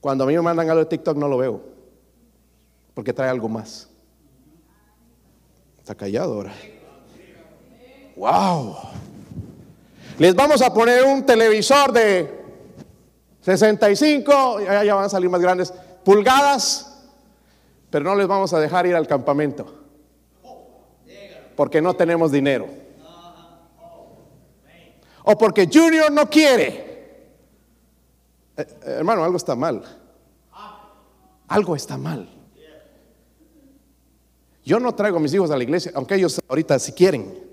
Cuando 0.00 0.24
a 0.24 0.26
mí 0.26 0.34
me 0.34 0.42
mandan 0.42 0.68
algo 0.68 0.80
de 0.80 0.86
TikTok 0.86 1.16
no 1.16 1.28
lo 1.28 1.38
veo. 1.38 1.60
Porque 2.94 3.12
trae 3.12 3.30
algo 3.30 3.48
más. 3.48 3.88
Está 5.78 5.94
callado 5.94 6.34
ahora. 6.34 6.52
Wow. 8.16 8.76
Les 10.18 10.34
vamos 10.34 10.62
a 10.62 10.72
poner 10.72 11.04
un 11.04 11.26
televisor 11.26 11.92
de 11.92 12.44
65, 13.40 14.60
ya, 14.60 14.94
van 14.94 15.04
a 15.04 15.08
salir 15.08 15.28
más 15.28 15.40
grandes, 15.40 15.72
pulgadas 16.04 16.94
pero 17.94 18.06
no 18.06 18.16
les 18.16 18.26
vamos 18.26 18.52
a 18.52 18.58
dejar 18.58 18.86
ir 18.86 18.96
al 18.96 19.06
campamento. 19.06 19.72
Porque 21.54 21.80
no 21.80 21.94
tenemos 21.94 22.32
dinero. 22.32 22.66
O 25.22 25.38
porque 25.38 25.70
Junior 25.72 26.10
no 26.10 26.28
quiere. 26.28 26.66
Eh, 28.56 28.66
eh, 28.66 28.66
hermano, 28.98 29.22
algo 29.22 29.36
está 29.36 29.54
mal. 29.54 29.84
Algo 31.46 31.76
está 31.76 31.96
mal. 31.96 32.28
Yo 34.64 34.80
no 34.80 34.92
traigo 34.96 35.18
a 35.18 35.20
mis 35.20 35.32
hijos 35.32 35.52
a 35.52 35.56
la 35.56 35.62
iglesia, 35.62 35.92
aunque 35.94 36.16
ellos 36.16 36.40
ahorita 36.48 36.80
si 36.80 36.90
quieren, 36.90 37.43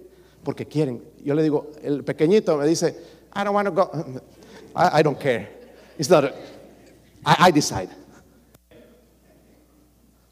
porque 0.44 0.66
quieren. 0.66 1.04
Yo 1.24 1.34
le 1.36 1.44
digo, 1.44 1.72
el 1.82 2.04
pequeñito 2.04 2.58
me 2.58 2.68
dice, 2.68 2.96
I 3.36 3.44
don't 3.44 3.54
want 3.54 3.68
to 3.68 3.74
go. 3.74 3.92
I, 4.76 5.04
don't 5.04 5.20
care. 5.20 5.50
It's 5.98 6.10
not, 6.10 6.34
I 7.26 7.52
decide. 7.52 7.90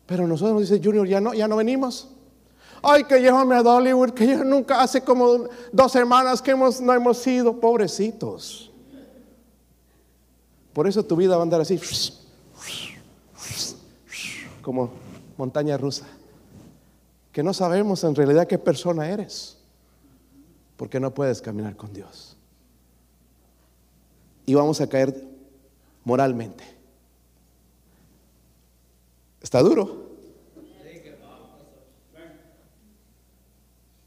Pero 0.09 0.25
nosotros 0.25 0.67
dice 0.67 0.81
Junior, 0.83 1.07
ya 1.07 1.21
no, 1.21 1.33
ya 1.33 1.47
no 1.47 1.57
venimos. 1.57 2.07
Ay, 2.81 3.03
que 3.03 3.21
llévame 3.21 3.55
a 3.55 3.61
Dollywood, 3.61 4.11
que 4.11 4.25
yo 4.25 4.43
nunca, 4.43 4.81
hace 4.81 5.01
como 5.01 5.47
dos 5.71 5.91
semanas 5.91 6.41
que 6.41 6.51
hemos, 6.51 6.81
no 6.81 6.93
hemos 6.93 7.27
ido, 7.27 7.59
pobrecitos. 7.59 8.71
Por 10.73 10.87
eso 10.87 11.03
tu 11.03 11.15
vida 11.15 11.35
va 11.35 11.41
a 11.41 11.43
andar 11.43 11.61
así, 11.61 11.79
como 14.61 14.89
montaña 15.37 15.77
rusa. 15.77 16.07
Que 17.31 17.43
no 17.43 17.53
sabemos 17.53 18.03
en 18.03 18.15
realidad 18.15 18.47
qué 18.47 18.57
persona 18.57 19.07
eres, 19.09 19.58
porque 20.79 20.97
no 20.97 21.13
puedes 21.13 21.41
caminar 21.41 21.75
con 21.75 21.91
Dios. 21.91 22.37
Y 24.45 24.53
vamos 24.53 24.79
a 24.79 24.87
caer 24.87 25.13
moralmente. 26.05 26.63
Está 29.41 29.61
duro. 29.61 30.07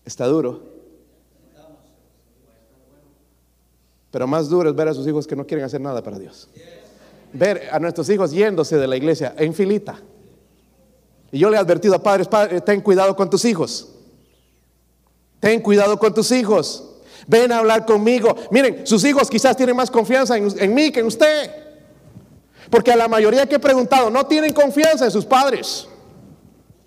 Está 0.07 0.27
duro. 0.27 0.63
Pero 4.11 4.27
más 4.27 4.49
duro 4.49 4.71
es 4.71 4.75
ver 4.75 4.89
a 4.89 4.95
sus 4.95 5.07
hijos 5.07 5.27
que 5.27 5.37
no 5.37 5.47
quieren 5.47 5.67
hacer 5.67 5.81
nada 5.83 6.03
para 6.03 6.19
Dios. 6.19 6.49
Ver 7.35 7.69
a 7.71 7.79
nuestros 7.79 8.09
hijos 8.09 8.31
yéndose 8.31 8.79
de 8.79 8.87
la 8.87 8.97
iglesia 8.97 9.35
en 9.37 9.53
filita. 9.53 10.01
Y 11.31 11.39
yo 11.39 11.51
le 11.51 11.59
he 11.59 11.61
advertido 11.61 11.97
a 11.97 12.03
padres, 12.03 12.29
padres, 12.29 12.65
ten 12.65 12.81
cuidado 12.81 13.15
con 13.15 13.29
tus 13.29 13.45
hijos. 13.45 13.93
Ten 15.43 15.61
cuidado 15.61 15.99
con 15.99 16.15
tus 16.15 16.31
hijos. 16.31 16.85
Ven 17.27 17.51
a 17.51 17.59
hablar 17.59 17.85
conmigo. 17.85 18.33
Miren, 18.53 18.87
sus 18.87 19.05
hijos 19.05 19.29
quizás 19.29 19.57
tienen 19.57 19.75
más 19.75 19.91
confianza 19.91 20.37
en, 20.37 20.47
en 20.57 20.73
mí 20.73 20.93
que 20.93 21.01
en 21.01 21.07
usted. 21.07 21.51
Porque 22.71 22.93
a 22.93 22.97
la 22.97 23.09
mayoría 23.09 23.45
que 23.49 23.57
he 23.57 23.59
preguntado 23.59 24.09
no 24.09 24.25
tienen 24.25 24.53
confianza 24.53 25.05
en 25.05 25.11
sus 25.11 25.25
padres. 25.25 25.89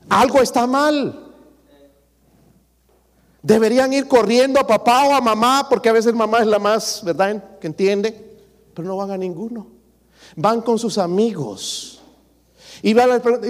Algo 0.08 0.42
está 0.42 0.66
mal. 0.66 1.34
Deberían 3.42 3.92
ir 3.92 4.08
corriendo 4.08 4.58
a 4.58 4.66
papá 4.66 5.04
o 5.04 5.14
a 5.14 5.20
mamá, 5.20 5.68
porque 5.70 5.90
a 5.90 5.94
veces 5.94 6.14
mamá 6.14 6.40
es 6.40 6.48
la 6.48 6.58
más, 6.58 7.02
¿verdad?, 7.04 7.60
que 7.60 7.68
entiende, 7.68 8.40
pero 8.74 8.88
no 8.88 8.96
van 8.96 9.12
a 9.12 9.18
ninguno. 9.18 9.68
Van 10.38 10.62
con 10.62 10.80
sus 10.80 10.98
amigos. 10.98 12.02
Y, 12.82 12.94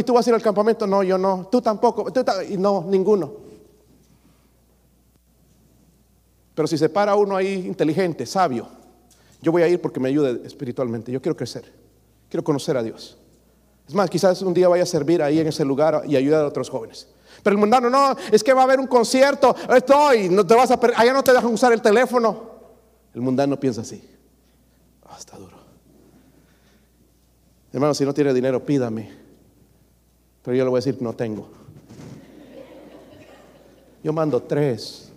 tú 0.03 0.13
vas 0.13 0.25
a 0.25 0.29
ir 0.31 0.33
al 0.33 0.41
campamento, 0.41 0.87
no, 0.87 1.03
yo 1.03 1.19
no, 1.19 1.47
tú 1.51 1.61
tampoco, 1.61 2.07
y 2.49 2.57
no, 2.57 2.83
ninguno. 2.87 3.44
Pero 6.55 6.67
si 6.67 6.77
se 6.77 6.89
para 6.89 7.15
uno 7.15 7.35
ahí 7.35 7.65
inteligente, 7.67 8.25
sabio, 8.25 8.67
yo 9.41 9.51
voy 9.51 9.61
a 9.61 9.67
ir 9.67 9.79
porque 9.81 9.99
me 9.99 10.09
ayude 10.09 10.41
espiritualmente, 10.45 11.11
yo 11.11 11.21
quiero 11.21 11.35
crecer. 11.35 11.71
Quiero 12.29 12.43
conocer 12.43 12.75
a 12.77 12.81
Dios. 12.81 13.17
Es 13.87 13.93
más, 13.93 14.09
quizás 14.09 14.41
un 14.41 14.53
día 14.53 14.67
vaya 14.67 14.83
a 14.83 14.87
servir 14.87 15.21
ahí 15.21 15.39
en 15.39 15.47
ese 15.47 15.63
lugar 15.63 16.03
y 16.07 16.15
ayudar 16.15 16.43
a 16.43 16.47
otros 16.47 16.69
jóvenes. 16.69 17.07
Pero 17.43 17.53
el 17.53 17.59
mundano, 17.59 17.89
no, 17.89 18.15
es 18.31 18.43
que 18.43 18.53
va 18.53 18.61
a 18.61 18.63
haber 18.63 18.79
un 18.79 18.87
concierto, 18.87 19.55
estoy, 19.75 20.29
no 20.29 20.47
te 20.47 20.55
vas 20.55 20.71
a 20.71 20.79
allá 20.95 21.13
no 21.13 21.23
te 21.23 21.33
dejan 21.33 21.53
usar 21.53 21.71
el 21.73 21.81
teléfono. 21.81 22.55
El 23.13 23.21
mundano 23.21 23.59
piensa 23.59 23.81
así. 23.81 24.03
Ah, 25.05 25.17
está 25.19 25.37
duro. 25.37 25.57
Hermano, 27.71 27.93
si 27.93 28.05
no 28.05 28.13
tiene 28.13 28.33
dinero, 28.33 28.65
pídame. 28.65 29.11
Pero 30.41 30.57
yo 30.57 30.63
le 30.63 30.69
voy 30.69 30.77
a 30.77 30.81
decir, 30.81 31.01
no 31.01 31.13
tengo. 31.13 31.49
Yo 34.03 34.13
mando 34.13 34.41
tres. 34.41 35.11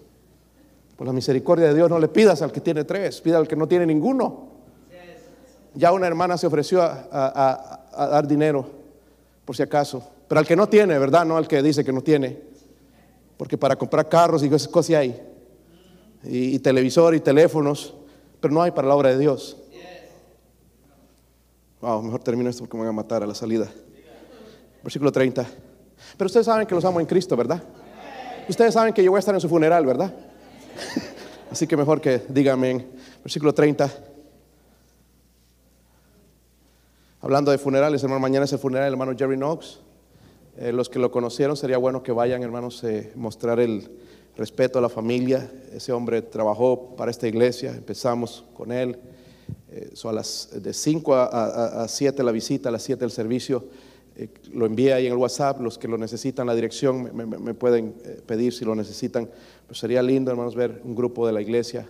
Por 0.99 1.07
la 1.07 1.13
misericordia 1.13 1.69
de 1.69 1.75
Dios, 1.77 1.89
no 1.89 2.01
le 2.01 2.09
pidas 2.09 2.43
al 2.43 2.51
que 2.51 2.61
tiene 2.61 2.83
tres, 2.83 3.21
pida 3.21 3.39
al 3.39 3.47
que 3.47 3.55
no 3.55 3.69
tiene 3.69 3.87
ninguno. 3.87 4.49
Ya 5.73 5.93
una 5.93 6.09
hermana 6.09 6.37
se 6.37 6.49
ofreció 6.49 6.83
a, 6.83 7.85
dar 7.97 8.27
dinero, 8.27 8.67
por 9.45 9.55
si 9.55 9.63
acaso. 9.63 10.03
Pero 10.27 10.41
al 10.41 10.47
que 10.47 10.57
no 10.57 10.69
tiene, 10.69 10.99
¿verdad? 10.99 11.25
No 11.25 11.37
al 11.37 11.47
que 11.47 11.63
dice 11.63 11.85
que 11.85 11.93
no 11.93 12.01
tiene. 12.01 12.43
Porque 13.37 13.57
para 13.57 13.77
comprar 13.77 14.09
carros 14.09 14.43
y 14.43 14.51
cosas 14.51 14.91
hay. 14.91 15.23
Y, 16.25 16.59
televisor 16.59 17.15
y 17.15 17.21
teléfonos. 17.21 17.95
Pero 18.41 18.53
no 18.53 18.61
hay 18.61 18.73
para 18.73 18.89
la 18.89 18.97
obra 18.97 19.11
de 19.11 19.19
Dios. 19.19 19.57
Wow, 21.81 22.03
mejor 22.03 22.25
termino 22.25 22.51
esto 22.51 22.65
porque 22.65 22.77
me 22.77 22.83
van 22.83 22.89
a 22.89 22.93
matar 22.93 23.23
a 23.23 23.27
la 23.27 23.37
salida. 23.37 23.71
Versículo 24.83 25.13
30. 25.13 25.47
Pero 26.17 26.27
ustedes 26.27 26.47
saben 26.47 26.67
que 26.67 26.75
los 26.75 26.85
amo 26.85 26.99
en 26.99 27.07
Cristo, 27.07 27.37
¿verdad? 27.37 27.63
Ustedes 28.49 28.75
saben 28.75 28.93
que 28.93 29.05
yo 29.05 29.13
voy 29.13 29.19
a 29.19 29.21
estar 29.21 29.35
en 29.37 29.41
su 29.41 29.49
funeral, 29.49 29.87
¿verdad? 29.87 30.13
Así 31.51 31.67
que 31.67 31.77
mejor 31.77 32.01
que 32.01 32.23
díganme. 32.29 32.87
Versículo 33.23 33.53
30. 33.53 33.91
Hablando 37.21 37.51
de 37.51 37.59
funerales, 37.59 38.03
hermano, 38.03 38.21
mañana 38.21 38.45
es 38.45 38.53
el 38.53 38.59
funeral 38.59 38.85
del 38.85 38.95
hermano 38.95 39.17
Jerry 39.17 39.37
Knox. 39.37 39.81
Eh, 40.57 40.73
los 40.73 40.89
que 40.89 40.99
lo 40.99 41.11
conocieron, 41.11 41.57
sería 41.57 41.79
bueno 41.79 42.03
que 42.03 42.13
vayan, 42.13 42.43
hermanos, 42.43 42.83
eh, 42.85 43.13
mostrar 43.15 43.61
el 43.61 43.89
respeto 44.37 44.79
a 44.79 44.83
la 44.83 44.89
familia. 44.89 45.51
Ese 45.73 45.93
hombre 45.93 46.23
trabajó 46.23 46.97
para 46.97 47.11
esta 47.11 47.29
iglesia, 47.29 47.71
empezamos 47.71 48.45
con 48.55 48.73
él. 48.73 48.99
Eh, 49.71 49.91
a 50.03 50.13
las, 50.13 50.51
de 50.63 50.73
5 50.73 51.15
a, 51.15 51.87
7 51.89 52.23
la 52.23 52.33
visita, 52.33 52.69
a 52.69 52.73
las 52.73 52.83
7 52.83 53.05
el 53.05 53.11
servicio. 53.11 53.65
lo 54.53 54.67
envía 54.67 54.97
ahí 54.97 55.07
en 55.07 55.13
el 55.13 55.19
WhatsApp, 55.19 55.61
los 55.61 55.79
que 55.79 55.87
lo 55.87 55.97
necesitan, 55.97 56.47
la 56.47 56.55
dirección 56.55 57.11
me, 57.15 57.55
pueden 57.55 57.95
pedir 58.27 58.53
si 58.53 58.65
lo 58.65 58.75
necesitan. 58.75 59.29
Pues 59.69 59.79
sería 59.79 60.03
lindo, 60.03 60.33
hermanos, 60.33 60.57
ver 60.57 60.83
un 60.85 60.97
grupo 60.97 61.25
de 61.27 61.33
la 61.33 61.41
iglesia 61.41 61.89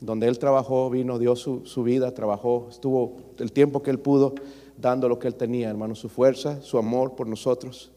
donde 0.00 0.26
él 0.26 0.38
trabajó, 0.38 0.90
vino, 0.90 1.18
dio 1.18 1.36
su, 1.36 1.64
su 1.64 1.84
vida, 1.84 2.12
trabajó, 2.12 2.66
estuvo 2.70 3.16
el 3.38 3.52
tiempo 3.52 3.82
que 3.82 3.90
él 3.90 4.00
pudo 4.00 4.34
dando 4.78 5.08
lo 5.08 5.18
que 5.18 5.28
Él 5.28 5.34
tenía, 5.34 5.68
hermanos, 5.68 5.98
su 5.98 6.08
fuerza, 6.08 6.62
su 6.62 6.78
amor 6.78 7.14
por 7.14 7.26
nosotros. 7.26 7.90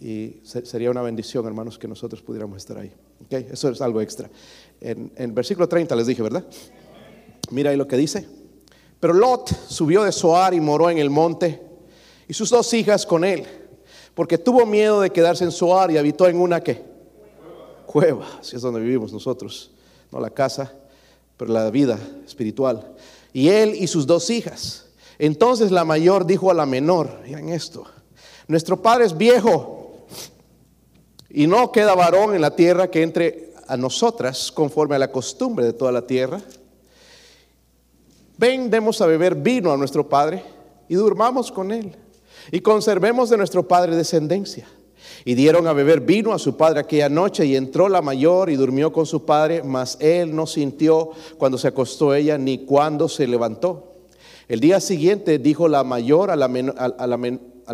Y 0.00 0.40
sería 0.44 0.90
una 0.90 1.00
bendición, 1.00 1.46
hermanos, 1.46 1.78
que 1.78 1.88
nosotros 1.88 2.20
pudiéramos 2.20 2.58
estar 2.58 2.76
ahí. 2.76 2.92
¿Okay? 3.24 3.48
Eso 3.50 3.70
es 3.70 3.80
algo 3.80 4.00
extra. 4.00 4.28
En, 4.80 5.10
en 5.16 5.34
versículo 5.34 5.68
30 5.68 5.96
les 5.96 6.06
dije, 6.06 6.22
¿verdad? 6.22 6.44
Mira 7.50 7.70
ahí 7.70 7.76
lo 7.76 7.88
que 7.88 7.96
dice. 7.96 8.26
Pero 9.00 9.14
Lot 9.14 9.48
subió 9.68 10.02
de 10.02 10.12
Soar 10.12 10.52
y 10.52 10.60
moró 10.60 10.90
en 10.90 10.98
el 10.98 11.10
monte, 11.10 11.62
y 12.28 12.34
sus 12.34 12.50
dos 12.50 12.72
hijas 12.74 13.06
con 13.06 13.24
él, 13.24 13.44
porque 14.14 14.36
tuvo 14.36 14.66
miedo 14.66 15.00
de 15.00 15.10
quedarse 15.10 15.44
en 15.44 15.52
Soar 15.52 15.90
y 15.90 15.98
habitó 15.98 16.26
en 16.26 16.40
una 16.40 16.60
que 16.60 16.82
cueva, 17.96 18.26
es 18.42 18.60
donde 18.60 18.80
vivimos 18.80 19.10
nosotros, 19.10 19.70
no 20.12 20.20
la 20.20 20.28
casa, 20.28 20.70
pero 21.38 21.50
la 21.50 21.70
vida 21.70 21.98
espiritual. 22.26 22.94
Y 23.32 23.48
él 23.48 23.74
y 23.74 23.86
sus 23.86 24.06
dos 24.06 24.28
hijas. 24.28 24.84
Entonces 25.18 25.70
la 25.70 25.82
mayor 25.82 26.26
dijo 26.26 26.50
a 26.50 26.54
la 26.54 26.66
menor, 26.66 27.20
miren 27.24 27.48
esto, 27.48 27.86
nuestro 28.48 28.82
padre 28.82 29.06
es 29.06 29.16
viejo 29.16 30.04
y 31.30 31.46
no 31.46 31.72
queda 31.72 31.94
varón 31.94 32.34
en 32.34 32.42
la 32.42 32.54
tierra 32.54 32.90
que 32.90 33.02
entre 33.02 33.54
a 33.66 33.78
nosotras 33.78 34.52
conforme 34.52 34.96
a 34.96 34.98
la 34.98 35.10
costumbre 35.10 35.64
de 35.64 35.72
toda 35.72 35.90
la 35.90 36.06
tierra. 36.06 36.42
Ven, 38.36 38.68
demos 38.68 39.00
a 39.00 39.06
beber 39.06 39.36
vino 39.36 39.72
a 39.72 39.76
nuestro 39.78 40.06
padre 40.06 40.44
y 40.86 40.96
durmamos 40.96 41.50
con 41.50 41.72
él 41.72 41.96
y 42.52 42.60
conservemos 42.60 43.30
de 43.30 43.38
nuestro 43.38 43.66
padre 43.66 43.96
descendencia. 43.96 44.68
Y 45.24 45.34
dieron 45.34 45.66
a 45.66 45.72
beber 45.72 46.00
vino 46.00 46.32
a 46.32 46.38
su 46.38 46.56
padre 46.56 46.80
aquella 46.80 47.08
noche 47.08 47.44
y 47.46 47.56
entró 47.56 47.88
la 47.88 48.02
mayor 48.02 48.50
y 48.50 48.56
durmió 48.56 48.92
con 48.92 49.06
su 49.06 49.24
padre, 49.24 49.62
mas 49.62 49.96
él 50.00 50.34
no 50.34 50.46
sintió 50.46 51.10
cuando 51.38 51.58
se 51.58 51.68
acostó 51.68 52.14
ella 52.14 52.38
ni 52.38 52.58
cuando 52.58 53.08
se 53.08 53.26
levantó. 53.26 53.94
El 54.48 54.60
día 54.60 54.80
siguiente 54.80 55.38
dijo 55.38 55.68
la 55.68 55.82
mayor 55.82 56.30
a 56.30 56.36
la, 56.36 56.48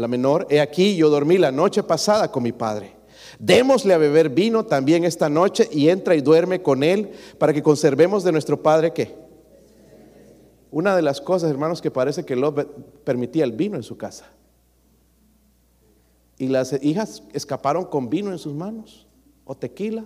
menor, 0.09 0.47
he 0.49 0.61
aquí 0.61 0.97
yo 0.97 1.11
dormí 1.11 1.37
la 1.37 1.53
noche 1.53 1.83
pasada 1.83 2.31
con 2.31 2.43
mi 2.43 2.53
padre. 2.53 2.95
Démosle 3.39 3.93
a 3.93 3.99
beber 3.99 4.31
vino 4.31 4.65
también 4.65 5.05
esta 5.05 5.29
noche 5.29 5.69
y 5.71 5.89
entra 5.89 6.15
y 6.15 6.21
duerme 6.21 6.63
con 6.63 6.83
él 6.83 7.11
para 7.39 7.53
que 7.53 7.63
conservemos 7.63 8.25
de 8.25 8.33
nuestro 8.33 8.63
padre 8.63 8.93
que 8.93 9.23
una 10.71 10.97
de 10.97 11.03
las 11.03 11.21
cosas, 11.21 11.51
hermanos, 11.51 11.83
que 11.83 11.91
parece 11.91 12.25
que 12.25 12.35
Lot 12.35 13.05
permitía 13.05 13.45
el 13.45 13.53
vino 13.53 13.77
en 13.77 13.83
su 13.83 13.99
casa. 13.99 14.31
Y 16.43 16.49
las 16.49 16.77
hijas 16.83 17.23
escaparon 17.33 17.85
con 17.85 18.11
vino 18.11 18.33
en 18.33 18.39
sus 18.41 18.53
manos, 18.53 19.07
o 19.45 19.55
tequila, 19.55 20.05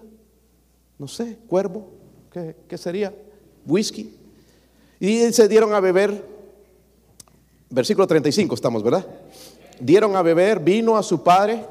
no 0.98 1.08
sé, 1.08 1.38
cuervo, 1.48 1.88
¿qué, 2.30 2.54
qué 2.68 2.76
sería? 2.76 3.14
Whisky. 3.64 4.14
Y 5.00 5.32
se 5.32 5.48
dieron 5.48 5.72
a 5.72 5.80
beber, 5.80 6.22
versículo 7.70 8.06
35 8.06 8.54
estamos, 8.54 8.82
¿verdad? 8.82 9.06
Dieron 9.80 10.14
a 10.14 10.20
beber 10.20 10.60
vino 10.60 10.98
a 10.98 11.02
su 11.02 11.22
padre 11.22 11.64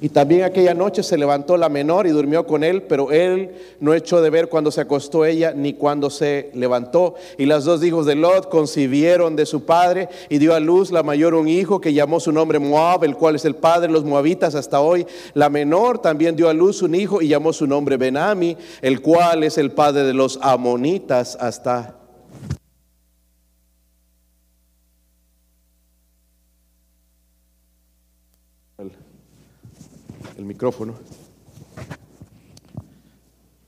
y 0.00 0.10
también 0.10 0.44
aquella 0.44 0.74
noche 0.74 1.02
se 1.02 1.18
levantó 1.18 1.56
la 1.56 1.68
menor 1.68 2.06
y 2.06 2.10
durmió 2.10 2.46
con 2.46 2.62
él, 2.62 2.82
pero 2.82 3.10
él 3.10 3.50
no 3.80 3.94
echó 3.94 4.20
de 4.20 4.30
ver 4.30 4.48
cuando 4.48 4.70
se 4.70 4.80
acostó 4.80 5.24
ella 5.24 5.52
ni 5.54 5.74
cuando 5.74 6.08
se 6.10 6.50
levantó. 6.54 7.14
Y 7.36 7.46
las 7.46 7.64
dos 7.64 7.82
hijos 7.82 8.06
de 8.06 8.14
Lot 8.14 8.48
concibieron 8.48 9.34
de 9.34 9.46
su 9.46 9.64
padre 9.64 10.08
y 10.28 10.38
dio 10.38 10.54
a 10.54 10.60
luz 10.60 10.92
la 10.92 11.02
mayor 11.02 11.34
un 11.34 11.48
hijo 11.48 11.80
que 11.80 11.92
llamó 11.92 12.20
su 12.20 12.30
nombre 12.30 12.58
Moab, 12.58 13.04
el 13.04 13.16
cual 13.16 13.36
es 13.36 13.44
el 13.44 13.56
padre 13.56 13.88
de 13.88 13.92
los 13.92 14.04
moabitas 14.04 14.54
hasta 14.54 14.80
hoy. 14.80 15.06
La 15.34 15.50
menor 15.50 15.98
también 15.98 16.36
dio 16.36 16.48
a 16.48 16.54
luz 16.54 16.82
un 16.82 16.94
hijo 16.94 17.20
y 17.20 17.28
llamó 17.28 17.52
su 17.52 17.66
nombre 17.66 17.96
Benami, 17.96 18.56
el 18.82 19.00
cual 19.00 19.42
es 19.42 19.58
el 19.58 19.72
padre 19.72 20.04
de 20.04 20.14
los 20.14 20.38
amonitas 20.42 21.36
hasta 21.40 21.98
el 30.37 30.37
micrófono. 30.48 30.94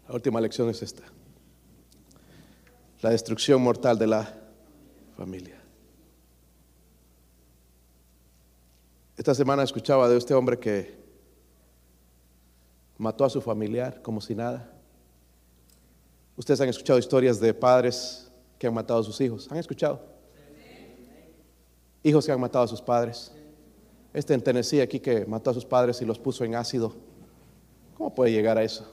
La 0.09 0.15
última 0.15 0.41
lección 0.41 0.69
es 0.71 0.83
esta. 0.83 1.03
La 3.03 3.11
destrucción 3.11 3.63
mortal 3.63 3.99
de 3.99 4.07
la 4.07 4.35
familia. 5.17 5.61
Esta 9.17 9.35
semana 9.35 9.63
escuchaba 9.63 10.09
de 10.09 10.17
este 10.17 10.33
hombre 10.33 10.59
que 10.59 10.99
mató 12.97 13.25
a 13.25 13.31
su 13.31 13.41
familiar 13.41 14.01
como 14.03 14.21
si 14.21 14.35
nada. 14.35 14.73
Ustedes 16.37 16.61
han 16.63 16.71
escuchado 16.71 16.99
historias 16.99 17.39
de 17.39 17.53
padres 17.53 18.31
que 18.59 18.67
han 18.67 18.75
matado 18.75 19.01
a 19.01 19.05
sus 19.05 19.21
hijos. 19.21 19.47
¿Han 19.51 19.59
escuchado? 19.59 20.01
Hijos 22.03 22.25
que 22.25 22.33
han 22.33 22.41
matado 22.41 22.65
a 22.65 22.69
sus 22.69 22.81
padres. 22.81 23.33
Este 24.13 24.35
en 24.35 24.43
Tennessee 24.43 24.81
aquí 24.81 25.01
que 25.01 25.25
mató 25.27 25.51
a 25.51 25.55
sus 25.55 25.65
padres 25.65 26.01
y 26.03 26.05
los 26.05 26.19
puso 26.19 26.45
en 26.45 26.55
ácido. 26.55 26.95
¿Cómo 27.97 28.15
puede 28.15 28.33
llegar 28.33 28.59
a 28.59 28.63
eso? 28.63 28.91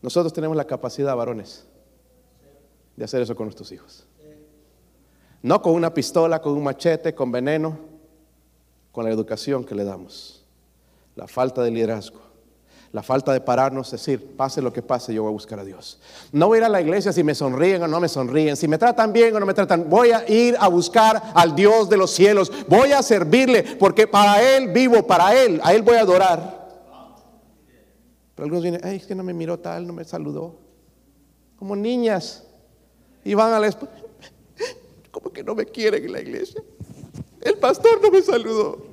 Nosotros 0.00 0.32
tenemos 0.32 0.56
la 0.56 0.66
capacidad, 0.66 1.14
varones, 1.14 1.64
de 2.96 3.04
hacer 3.04 3.22
eso 3.22 3.36
con 3.36 3.46
nuestros 3.46 3.70
hijos. 3.70 4.06
No 5.42 5.62
con 5.62 5.74
una 5.74 5.94
pistola, 5.94 6.40
con 6.40 6.52
un 6.52 6.64
machete, 6.64 7.14
con 7.14 7.30
veneno, 7.30 7.78
con 8.90 9.04
la 9.04 9.10
educación 9.10 9.64
que 9.64 9.74
le 9.74 9.84
damos. 9.84 10.44
La 11.14 11.28
falta 11.28 11.62
de 11.62 11.70
liderazgo 11.70 12.31
la 12.92 13.02
falta 13.02 13.32
de 13.32 13.40
pararnos, 13.40 13.90
decir, 13.90 14.36
pase 14.36 14.60
lo 14.60 14.70
que 14.70 14.82
pase, 14.82 15.14
yo 15.14 15.22
voy 15.22 15.30
a 15.30 15.32
buscar 15.32 15.58
a 15.58 15.64
Dios. 15.64 15.98
No 16.30 16.48
voy 16.48 16.56
a 16.56 16.60
ir 16.60 16.64
a 16.64 16.68
la 16.68 16.80
iglesia 16.82 17.10
si 17.10 17.24
me 17.24 17.34
sonríen 17.34 17.82
o 17.82 17.88
no 17.88 18.00
me 18.00 18.08
sonríen, 18.08 18.54
si 18.54 18.68
me 18.68 18.76
tratan 18.76 19.14
bien 19.14 19.34
o 19.34 19.40
no 19.40 19.46
me 19.46 19.54
tratan. 19.54 19.88
Voy 19.88 20.10
a 20.10 20.30
ir 20.30 20.56
a 20.60 20.68
buscar 20.68 21.32
al 21.34 21.54
Dios 21.54 21.88
de 21.88 21.96
los 21.96 22.10
cielos. 22.10 22.52
Voy 22.68 22.92
a 22.92 23.02
servirle 23.02 23.62
porque 23.78 24.06
para 24.06 24.42
Él 24.42 24.68
vivo, 24.72 25.06
para 25.06 25.34
Él, 25.34 25.58
a 25.64 25.72
Él 25.72 25.80
voy 25.80 25.96
a 25.96 26.00
adorar. 26.00 26.62
Pero 28.34 28.44
algunos 28.44 28.62
vienen, 28.62 28.82
ay, 28.84 28.96
es 28.96 29.06
que 29.06 29.14
no 29.14 29.22
me 29.22 29.32
miró 29.32 29.58
tal, 29.58 29.86
no 29.86 29.94
me 29.94 30.04
saludó. 30.04 30.58
Como 31.56 31.74
niñas. 31.74 32.44
Y 33.24 33.32
van 33.32 33.54
a 33.54 33.58
la. 33.58 33.70
Como 35.10 35.32
que 35.32 35.42
no 35.42 35.54
me 35.54 35.64
quieren 35.64 36.04
en 36.04 36.12
la 36.12 36.20
iglesia. 36.20 36.62
El 37.40 37.56
pastor 37.56 38.02
no 38.02 38.10
me 38.10 38.20
saludó. 38.20 38.84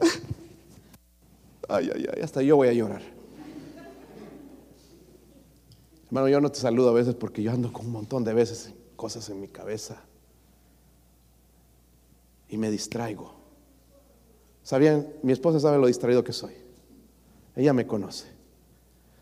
Ay, 1.68 1.90
ay, 1.94 2.06
ay, 2.14 2.22
hasta 2.22 2.42
yo 2.42 2.56
voy 2.56 2.68
a 2.68 2.72
llorar. 2.72 3.02
Hermano, 6.06 6.28
yo 6.28 6.40
no 6.40 6.50
te 6.50 6.58
saludo 6.58 6.88
a 6.88 6.92
veces 6.92 7.14
porque 7.14 7.42
yo 7.42 7.52
ando 7.52 7.70
con 7.70 7.86
un 7.86 7.92
montón 7.92 8.24
de 8.24 8.32
veces 8.32 8.72
cosas 8.96 9.28
en 9.28 9.40
mi 9.40 9.48
cabeza 9.48 10.02
y 12.48 12.56
me 12.56 12.70
distraigo. 12.70 13.34
¿Sabían? 14.62 15.06
Mi 15.22 15.32
esposa 15.32 15.60
sabe 15.60 15.78
lo 15.78 15.86
distraído 15.86 16.24
que 16.24 16.32
soy. 16.32 16.54
Ella 17.54 17.74
me 17.74 17.86
conoce. 17.86 18.26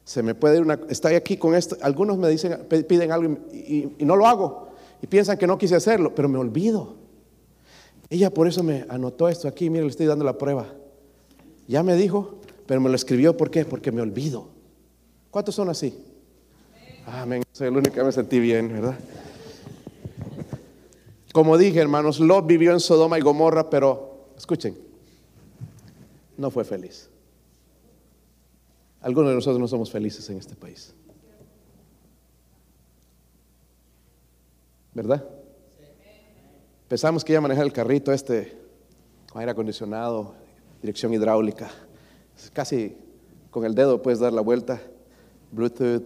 Se 0.05 0.23
me 0.23 0.37
puede 0.37 0.57
ir 0.57 0.63
una... 0.63 0.79
Estoy 0.89 1.15
aquí 1.15 1.37
con 1.37 1.57
esto. 1.57 1.77
Algunos 1.83 2.17
me 2.19 2.29
dicen, 2.29 2.67
piden 2.89 3.11
algo 3.11 3.37
y, 3.53 3.93
y 3.99 4.05
no 4.05 4.15
lo 4.15 4.27
hago. 4.29 4.69
Y 5.03 5.09
piensan 5.09 5.37
que 5.37 5.49
no 5.49 5.59
quise 5.59 5.75
hacerlo, 5.75 6.15
pero 6.15 6.29
me 6.29 6.39
olvido. 6.39 6.95
Ella 8.09 8.31
por 8.31 8.47
eso 8.47 8.63
me 8.63 8.87
anotó 8.89 9.29
esto 9.29 9.49
aquí. 9.49 9.69
Mire, 9.69 9.83
le 9.83 9.91
estoy 9.91 10.07
dando 10.07 10.25
la 10.25 10.39
prueba. 10.39 10.67
Ya 11.69 11.83
me 11.83 11.95
dijo, 11.97 12.41
pero 12.67 12.81
me 12.81 12.89
lo 12.89 12.97
escribió, 12.97 13.37
¿por 13.37 13.51
qué? 13.51 13.64
Porque 13.64 13.93
me 13.93 14.01
olvido. 14.01 14.49
¿Cuántos 15.31 15.55
son 15.55 15.69
así? 15.69 15.97
Amén. 17.07 17.43
Soy 17.53 17.69
el 17.69 17.77
único 17.77 17.95
que 17.95 18.03
me 18.03 18.12
sentí 18.12 18.41
bien, 18.41 18.73
¿verdad? 18.73 18.99
Como 21.33 21.59
dije, 21.59 21.81
hermanos, 21.81 22.19
Lot 22.19 22.47
vivió 22.47 22.73
en 22.73 22.81
Sodoma 22.81 23.19
y 23.19 23.21
Gomorra, 23.21 23.69
pero 23.69 24.31
escuchen, 24.37 24.77
no 26.37 26.51
fue 26.51 26.64
feliz. 26.64 27.11
Algunos 29.01 29.31
de 29.31 29.35
nosotros 29.37 29.61
no 29.61 29.69
somos 29.69 29.91
felices 29.91 30.29
en 30.31 30.39
este 30.39 30.55
país. 30.55 30.95
¿Verdad? 34.95 35.25
Pensamos 36.89 37.23
que 37.23 37.33
iba 37.33 37.39
a 37.39 37.43
manejar 37.43 37.67
el 37.67 37.73
carrito 37.73 38.12
este 38.12 38.57
con 39.31 39.41
aire 39.41 39.53
acondicionado, 39.53 40.35
dirección 40.81 41.12
hidráulica. 41.14 41.70
Casi 42.53 42.97
con 43.51 43.64
el 43.64 43.74
dedo 43.74 44.03
puedes 44.03 44.20
dar 44.20 44.33
la 44.33 44.43
vuelta. 44.43 44.81
Bluetooth, 45.53 46.05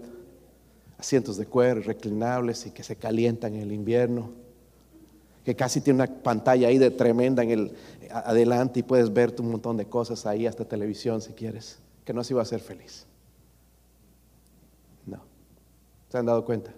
asientos 0.99 1.37
de 1.37 1.47
cuero 1.47 1.81
reclinables 1.81 2.67
y 2.67 2.71
que 2.71 2.83
se 2.83 2.97
calientan 2.97 3.55
en 3.55 3.63
el 3.63 3.73
invierno. 3.73 4.31
Que 5.45 5.57
casi 5.57 5.81
tiene 5.81 6.03
una 6.03 6.23
pantalla 6.23 6.69
ahí 6.69 6.79
de 6.79 6.91
tremenda 6.91 7.43
en 7.43 7.51
el 7.51 7.73
adelante 8.11 8.81
y 8.81 8.83
puedes 8.83 9.13
ver 9.13 9.35
un 9.39 9.51
montón 9.51 9.77
de 9.77 9.87
cosas 9.87 10.27
ahí, 10.27 10.47
hasta 10.47 10.65
televisión 10.65 11.21
si 11.23 11.33
quieres. 11.33 11.79
Que 12.05 12.13
no 12.13 12.23
se 12.23 12.35
iba 12.35 12.41
a 12.41 12.45
hacer 12.45 12.61
feliz. 12.61 13.07
No. 15.07 15.21
¿Se 16.09 16.19
han 16.19 16.27
dado 16.27 16.45
cuenta? 16.45 16.73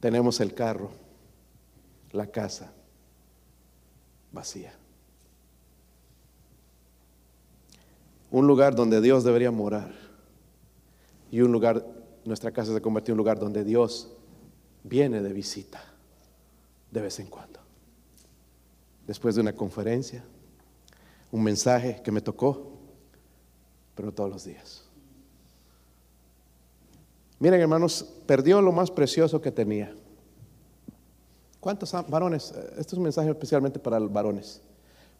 Tenemos 0.00 0.40
el 0.40 0.54
carro, 0.54 0.90
la 2.12 2.28
casa 2.28 2.72
vacía. 4.30 4.77
Un 8.30 8.46
lugar 8.46 8.74
donde 8.74 9.00
Dios 9.00 9.24
debería 9.24 9.50
morar 9.50 9.92
y 11.30 11.40
un 11.40 11.52
lugar, 11.52 11.84
nuestra 12.24 12.50
casa 12.50 12.72
se 12.72 12.80
convirtió 12.80 13.12
en 13.12 13.14
un 13.14 13.18
lugar 13.18 13.38
donde 13.38 13.64
Dios 13.64 14.08
viene 14.82 15.22
de 15.22 15.32
visita 15.32 15.82
de 16.90 17.00
vez 17.00 17.18
en 17.20 17.26
cuando. 17.26 17.60
Después 19.06 19.34
de 19.34 19.40
una 19.40 19.52
conferencia, 19.54 20.24
un 21.30 21.42
mensaje 21.42 22.00
que 22.02 22.12
me 22.12 22.20
tocó, 22.20 22.72
pero 23.94 24.12
todos 24.12 24.30
los 24.30 24.44
días. 24.44 24.84
Miren 27.38 27.60
hermanos, 27.60 28.04
perdió 28.26 28.60
lo 28.60 28.72
más 28.72 28.90
precioso 28.90 29.40
que 29.40 29.52
tenía. 29.52 29.94
¿Cuántos 31.60 31.92
varones? 32.08 32.52
Esto 32.78 32.94
es 32.94 32.98
un 32.98 33.02
mensaje 33.02 33.30
especialmente 33.30 33.78
para 33.78 34.00
los 34.00 34.12
varones. 34.12 34.60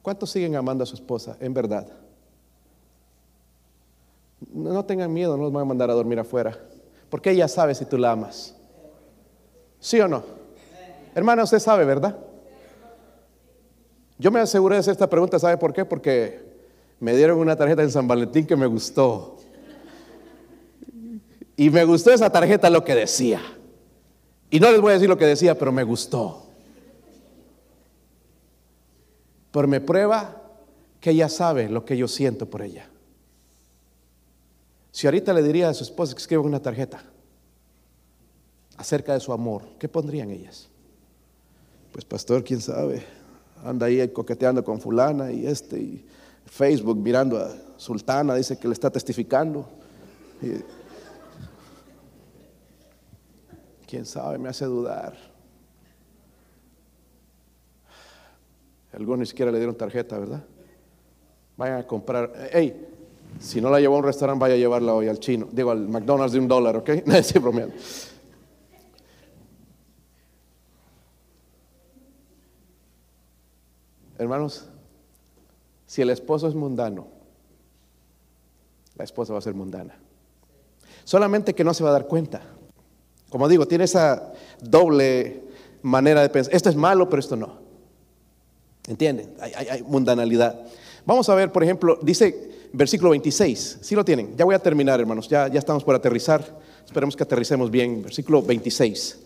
¿Cuántos 0.02 0.30
siguen 0.30 0.56
amando 0.56 0.84
a 0.84 0.86
su 0.86 0.94
esposa 0.94 1.36
en 1.40 1.52
verdad? 1.52 1.88
No 4.52 4.84
tengan 4.84 5.12
miedo, 5.12 5.36
no 5.36 5.44
los 5.44 5.52
van 5.52 5.62
a 5.62 5.66
mandar 5.66 5.90
a 5.90 5.94
dormir 5.94 6.18
afuera. 6.18 6.58
Porque 7.10 7.30
ella 7.30 7.48
sabe 7.48 7.74
si 7.74 7.84
tú 7.84 7.98
la 7.98 8.12
amas. 8.12 8.54
¿Sí 9.80 10.00
o 10.00 10.08
no? 10.08 10.22
Hermana, 11.14 11.44
usted 11.44 11.58
sabe, 11.58 11.84
¿verdad? 11.84 12.16
Yo 14.18 14.30
me 14.30 14.40
aseguré 14.40 14.76
de 14.76 14.80
hacer 14.80 14.92
esta 14.92 15.08
pregunta, 15.08 15.38
¿sabe 15.38 15.56
por 15.56 15.72
qué? 15.72 15.84
Porque 15.84 16.40
me 17.00 17.16
dieron 17.16 17.38
una 17.38 17.56
tarjeta 17.56 17.82
en 17.82 17.90
San 17.90 18.08
Valentín 18.08 18.46
que 18.46 18.56
me 18.56 18.66
gustó. 18.66 19.36
Y 21.56 21.70
me 21.70 21.84
gustó 21.84 22.12
esa 22.12 22.30
tarjeta 22.30 22.70
lo 22.70 22.84
que 22.84 22.94
decía. 22.94 23.40
Y 24.50 24.60
no 24.60 24.70
les 24.70 24.80
voy 24.80 24.90
a 24.90 24.94
decir 24.94 25.08
lo 25.08 25.18
que 25.18 25.26
decía, 25.26 25.58
pero 25.58 25.72
me 25.72 25.82
gustó. 25.82 26.46
Pero 29.50 29.68
me 29.68 29.80
prueba 29.80 30.42
que 31.00 31.10
ella 31.10 31.28
sabe 31.28 31.68
lo 31.68 31.84
que 31.84 31.96
yo 31.96 32.08
siento 32.08 32.46
por 32.46 32.62
ella. 32.62 32.88
Si 34.98 35.06
ahorita 35.06 35.32
le 35.32 35.44
diría 35.44 35.68
a 35.68 35.74
su 35.74 35.84
esposa 35.84 36.12
que 36.12 36.18
escriba 36.18 36.42
una 36.42 36.60
tarjeta 36.60 37.00
acerca 38.76 39.14
de 39.14 39.20
su 39.20 39.32
amor, 39.32 39.62
¿qué 39.78 39.88
pondrían 39.88 40.28
ellas? 40.28 40.68
Pues 41.92 42.04
pastor, 42.04 42.42
quién 42.42 42.60
sabe, 42.60 43.04
anda 43.62 43.86
ahí 43.86 44.08
coqueteando 44.08 44.64
con 44.64 44.80
fulana 44.80 45.30
y 45.30 45.46
este 45.46 45.78
y 45.78 46.04
Facebook 46.46 46.96
mirando 46.96 47.38
a 47.38 47.54
Sultana, 47.76 48.34
dice 48.34 48.58
que 48.58 48.66
le 48.66 48.74
está 48.74 48.90
testificando. 48.90 49.68
quién 53.86 54.04
sabe, 54.04 54.36
me 54.36 54.48
hace 54.48 54.64
dudar. 54.64 55.16
Algunos 58.92 59.20
ni 59.20 59.26
siquiera 59.26 59.52
le 59.52 59.58
dieron 59.58 59.76
tarjeta, 59.76 60.18
¿verdad? 60.18 60.44
Vayan 61.56 61.78
a 61.78 61.86
comprar. 61.86 62.32
Hey, 62.52 62.97
si 63.40 63.60
no 63.60 63.70
la 63.70 63.80
llevó 63.80 63.96
a 63.96 63.98
un 63.98 64.04
restaurante, 64.04 64.40
vaya 64.40 64.54
a 64.54 64.58
llevarla 64.58 64.94
hoy 64.94 65.08
al 65.08 65.20
chino. 65.20 65.48
Digo, 65.52 65.70
al 65.70 65.88
McDonald's 65.88 66.32
de 66.32 66.40
un 66.40 66.48
dólar, 66.48 66.76
¿ok? 66.76 66.88
Estoy 67.06 67.40
bromeando. 67.40 67.74
Hermanos, 74.18 74.68
si 75.86 76.02
el 76.02 76.10
esposo 76.10 76.48
es 76.48 76.54
mundano, 76.54 77.06
la 78.96 79.04
esposa 79.04 79.32
va 79.32 79.38
a 79.38 79.42
ser 79.42 79.54
mundana. 79.54 79.96
Solamente 81.04 81.54
que 81.54 81.62
no 81.62 81.72
se 81.72 81.84
va 81.84 81.90
a 81.90 81.92
dar 81.92 82.06
cuenta. 82.06 82.42
Como 83.30 83.48
digo, 83.48 83.66
tiene 83.68 83.84
esa 83.84 84.32
doble 84.60 85.44
manera 85.82 86.20
de 86.22 86.28
pensar. 86.30 86.54
Esto 86.54 86.68
es 86.68 86.76
malo, 86.76 87.08
pero 87.08 87.20
esto 87.20 87.36
no. 87.36 87.58
¿Entienden? 88.88 89.34
Hay 89.40 89.82
mundanalidad. 89.82 90.60
Vamos 91.06 91.28
a 91.28 91.34
ver, 91.34 91.52
por 91.52 91.62
ejemplo, 91.62 91.98
dice 92.02 92.57
versículo 92.72 93.10
26. 93.10 93.78
Si 93.80 93.94
lo 93.94 94.04
tienen? 94.04 94.36
Ya 94.36 94.44
voy 94.44 94.54
a 94.54 94.58
terminar, 94.58 95.00
hermanos. 95.00 95.28
Ya, 95.28 95.48
ya 95.48 95.58
estamos 95.58 95.84
por 95.84 95.94
aterrizar. 95.94 96.44
Esperemos 96.84 97.16
que 97.16 97.22
aterricemos 97.22 97.70
bien. 97.70 98.02
Versículo 98.02 98.42
26. 98.42 99.18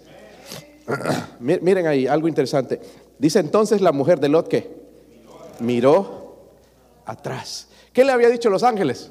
Miren 1.40 1.86
ahí, 1.86 2.06
algo 2.06 2.28
interesante. 2.28 2.80
Dice 3.18 3.38
entonces 3.38 3.80
la 3.80 3.92
mujer 3.92 4.20
de 4.20 4.28
Lot 4.28 4.48
que 4.48 4.70
miró 5.60 6.50
atrás. 7.04 7.68
¿Qué 7.92 8.04
le 8.04 8.12
había 8.12 8.28
dicho 8.28 8.50
los 8.50 8.62
ángeles? 8.62 9.10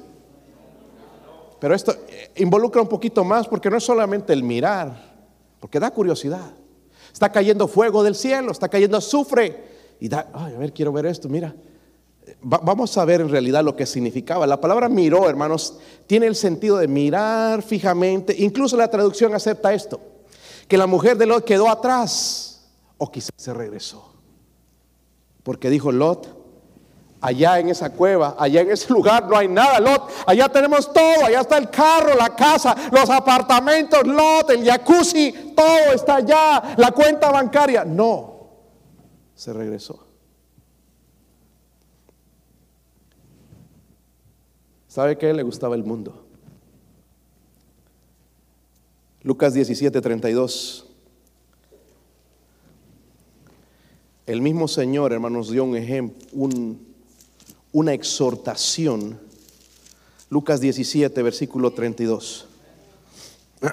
Pero 1.60 1.74
esto 1.74 1.92
eh, 2.08 2.30
involucra 2.36 2.82
un 2.82 2.88
poquito 2.88 3.24
más 3.24 3.46
porque 3.46 3.70
no 3.70 3.76
es 3.76 3.84
solamente 3.84 4.32
el 4.32 4.42
mirar, 4.42 5.14
porque 5.60 5.78
da 5.78 5.90
curiosidad. 5.90 6.52
Está 7.12 7.30
cayendo 7.30 7.68
fuego 7.68 8.02
del 8.02 8.14
cielo, 8.14 8.50
está 8.52 8.68
cayendo 8.68 8.96
azufre. 8.96 9.72
Y 10.00 10.08
da, 10.08 10.28
ay, 10.32 10.54
a 10.54 10.58
ver, 10.58 10.72
quiero 10.72 10.92
ver 10.92 11.06
esto, 11.06 11.28
mira 11.28 11.54
vamos 12.42 12.96
a 12.98 13.04
ver 13.04 13.20
en 13.20 13.28
realidad 13.28 13.64
lo 13.64 13.76
que 13.76 13.86
significaba. 13.86 14.46
La 14.46 14.60
palabra 14.60 14.88
miró, 14.88 15.28
hermanos, 15.28 15.78
tiene 16.06 16.26
el 16.26 16.36
sentido 16.36 16.78
de 16.78 16.88
mirar 16.88 17.62
fijamente. 17.62 18.34
Incluso 18.38 18.76
la 18.76 18.88
traducción 18.88 19.34
acepta 19.34 19.72
esto, 19.72 20.00
que 20.68 20.76
la 20.76 20.86
mujer 20.86 21.16
de 21.16 21.26
Lot 21.26 21.44
quedó 21.44 21.68
atrás 21.68 22.68
o 22.98 23.10
quizás 23.10 23.30
se 23.36 23.54
regresó. 23.54 24.12
Porque 25.42 25.70
dijo 25.70 25.90
Lot, 25.90 26.28
allá 27.20 27.58
en 27.58 27.68
esa 27.68 27.90
cueva, 27.90 28.36
allá 28.38 28.60
en 28.60 28.70
ese 28.70 28.92
lugar 28.92 29.28
no 29.28 29.36
hay 29.36 29.48
nada, 29.48 29.80
Lot, 29.80 30.10
allá 30.26 30.48
tenemos 30.48 30.92
todo, 30.92 31.26
allá 31.26 31.40
está 31.40 31.58
el 31.58 31.70
carro, 31.70 32.14
la 32.16 32.34
casa, 32.34 32.76
los 32.90 33.08
apartamentos, 33.10 34.06
Lot, 34.06 34.50
el 34.50 34.64
jacuzzi, 34.64 35.54
todo 35.56 35.92
está 35.94 36.16
allá, 36.16 36.74
la 36.76 36.92
cuenta 36.92 37.30
bancaria. 37.30 37.84
No, 37.84 38.48
se 39.34 39.52
regresó. 39.52 40.11
¿Sabe 44.92 45.16
qué? 45.16 45.32
Le 45.32 45.42
gustaba 45.42 45.74
el 45.74 45.84
mundo. 45.84 46.22
Lucas 49.22 49.54
17, 49.54 50.02
32. 50.02 50.86
El 54.26 54.42
mismo 54.42 54.68
Señor, 54.68 55.14
hermanos, 55.14 55.50
dio 55.50 55.64
un 55.64 55.78
ejemplo, 55.78 56.28
una 57.72 57.94
exhortación. 57.94 59.18
Lucas 60.28 60.60
17, 60.60 61.22
versículo 61.22 61.72
32. 61.72 62.46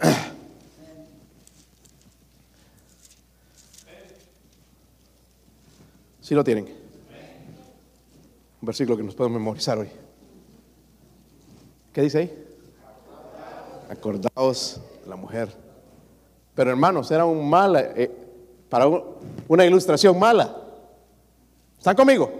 ¿Sí 6.22 6.34
lo 6.34 6.46
tienen? 6.46 6.64
Un 8.62 8.66
versículo 8.66 8.96
que 8.96 9.04
nos 9.04 9.16
podemos 9.16 9.38
memorizar 9.38 9.80
hoy. 9.80 9.90
¿Qué 11.94 12.02
dice 12.02 12.18
ahí? 12.20 12.46
Acordaos 13.90 14.80
la 15.08 15.16
mujer. 15.16 15.50
Pero 16.54 16.70
hermanos, 16.70 17.10
era 17.10 17.26
un 17.26 17.50
mala, 17.50 17.82
eh, 17.96 18.12
para 18.70 18.86
una 19.48 19.66
ilustración 19.66 20.18
mala. 20.20 20.56
¿Están 21.78 21.96
conmigo? 21.96 22.32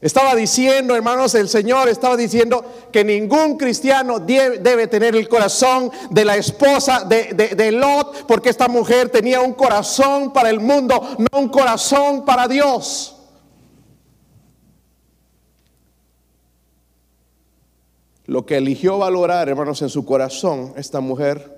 Estaba 0.00 0.36
diciendo, 0.36 0.94
hermanos, 0.94 1.34
el 1.34 1.48
Señor 1.48 1.88
estaba 1.88 2.16
diciendo 2.16 2.64
que 2.92 3.02
ningún 3.02 3.56
cristiano 3.56 4.20
debe, 4.20 4.86
tener 4.86 5.16
el 5.16 5.28
corazón 5.28 5.90
de 6.10 6.24
la 6.24 6.36
esposa 6.36 7.00
de, 7.00 7.32
de, 7.34 7.72
Lot, 7.72 8.24
porque 8.26 8.50
esta 8.50 8.68
mujer 8.68 9.08
tenía 9.08 9.40
un 9.40 9.54
corazón 9.54 10.32
para 10.32 10.50
el 10.50 10.60
mundo, 10.60 11.16
no 11.18 11.40
un 11.40 11.48
corazón 11.48 12.24
para 12.24 12.46
Dios. 12.46 13.17
Lo 18.28 18.44
que 18.44 18.58
eligió 18.58 18.98
valorar, 18.98 19.48
hermanos, 19.48 19.80
en 19.80 19.88
su 19.88 20.04
corazón, 20.04 20.74
esta 20.76 21.00
mujer 21.00 21.56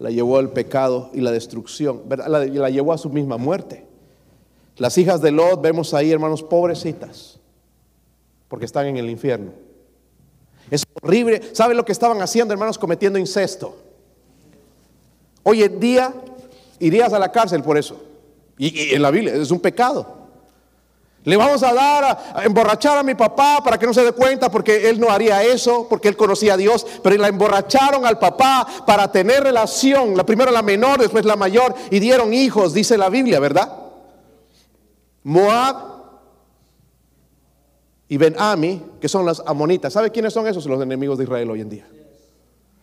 la 0.00 0.10
llevó 0.10 0.38
al 0.38 0.50
pecado 0.50 1.08
y 1.14 1.20
la 1.20 1.30
destrucción, 1.30 2.02
la, 2.08 2.28
la 2.46 2.68
llevó 2.68 2.92
a 2.92 2.98
su 2.98 3.10
misma 3.10 3.36
muerte. 3.36 3.86
Las 4.76 4.98
hijas 4.98 5.22
de 5.22 5.30
Lot, 5.30 5.62
vemos 5.62 5.94
ahí, 5.94 6.10
hermanos, 6.10 6.42
pobrecitas, 6.42 7.38
porque 8.48 8.64
están 8.64 8.86
en 8.86 8.96
el 8.96 9.08
infierno. 9.08 9.52
Es 10.68 10.82
horrible. 11.00 11.42
¿Saben 11.52 11.76
lo 11.76 11.84
que 11.84 11.92
estaban 11.92 12.20
haciendo, 12.20 12.52
hermanos? 12.52 12.76
Cometiendo 12.76 13.16
incesto. 13.16 13.76
Hoy 15.44 15.62
en 15.62 15.78
día 15.78 16.12
irías 16.80 17.12
a 17.12 17.20
la 17.20 17.30
cárcel 17.30 17.62
por 17.62 17.78
eso. 17.78 18.02
y 18.58 18.94
en 18.96 19.02
la 19.02 19.12
Biblia 19.12 19.36
es 19.36 19.52
un 19.52 19.60
pecado. 19.60 20.19
Le 21.24 21.36
vamos 21.36 21.62
a 21.62 21.74
dar 21.74 22.32
a, 22.34 22.44
emborrachar 22.44 22.96
a 22.96 23.02
mi 23.02 23.14
papá 23.14 23.60
para 23.62 23.78
que 23.78 23.86
no 23.86 23.92
se 23.92 24.02
dé 24.02 24.12
cuenta 24.12 24.50
porque 24.50 24.88
él 24.88 24.98
no 24.98 25.10
haría 25.10 25.42
eso, 25.42 25.86
porque 25.88 26.08
él 26.08 26.16
conocía 26.16 26.54
a 26.54 26.56
Dios, 26.56 26.86
pero 27.02 27.16
la 27.16 27.28
emborracharon 27.28 28.06
al 28.06 28.18
papá 28.18 28.66
para 28.86 29.12
tener 29.12 29.42
relación, 29.42 30.16
la 30.16 30.24
primera 30.24 30.50
la 30.50 30.62
menor, 30.62 30.98
después 30.98 31.26
la 31.26 31.36
mayor, 31.36 31.74
y 31.90 32.00
dieron 32.00 32.32
hijos, 32.32 32.72
dice 32.72 32.96
la 32.96 33.10
Biblia, 33.10 33.38
¿verdad? 33.38 33.70
Moab 35.22 35.76
y 38.08 38.16
Ben-Ami, 38.16 38.82
que 39.00 39.08
son 39.08 39.26
las 39.26 39.42
amonitas. 39.46 39.92
¿Sabe 39.92 40.10
quiénes 40.10 40.32
son 40.32 40.46
esos 40.46 40.64
los 40.64 40.82
enemigos 40.82 41.18
de 41.18 41.24
Israel 41.24 41.50
hoy 41.50 41.60
en 41.60 41.68
día? 41.68 41.86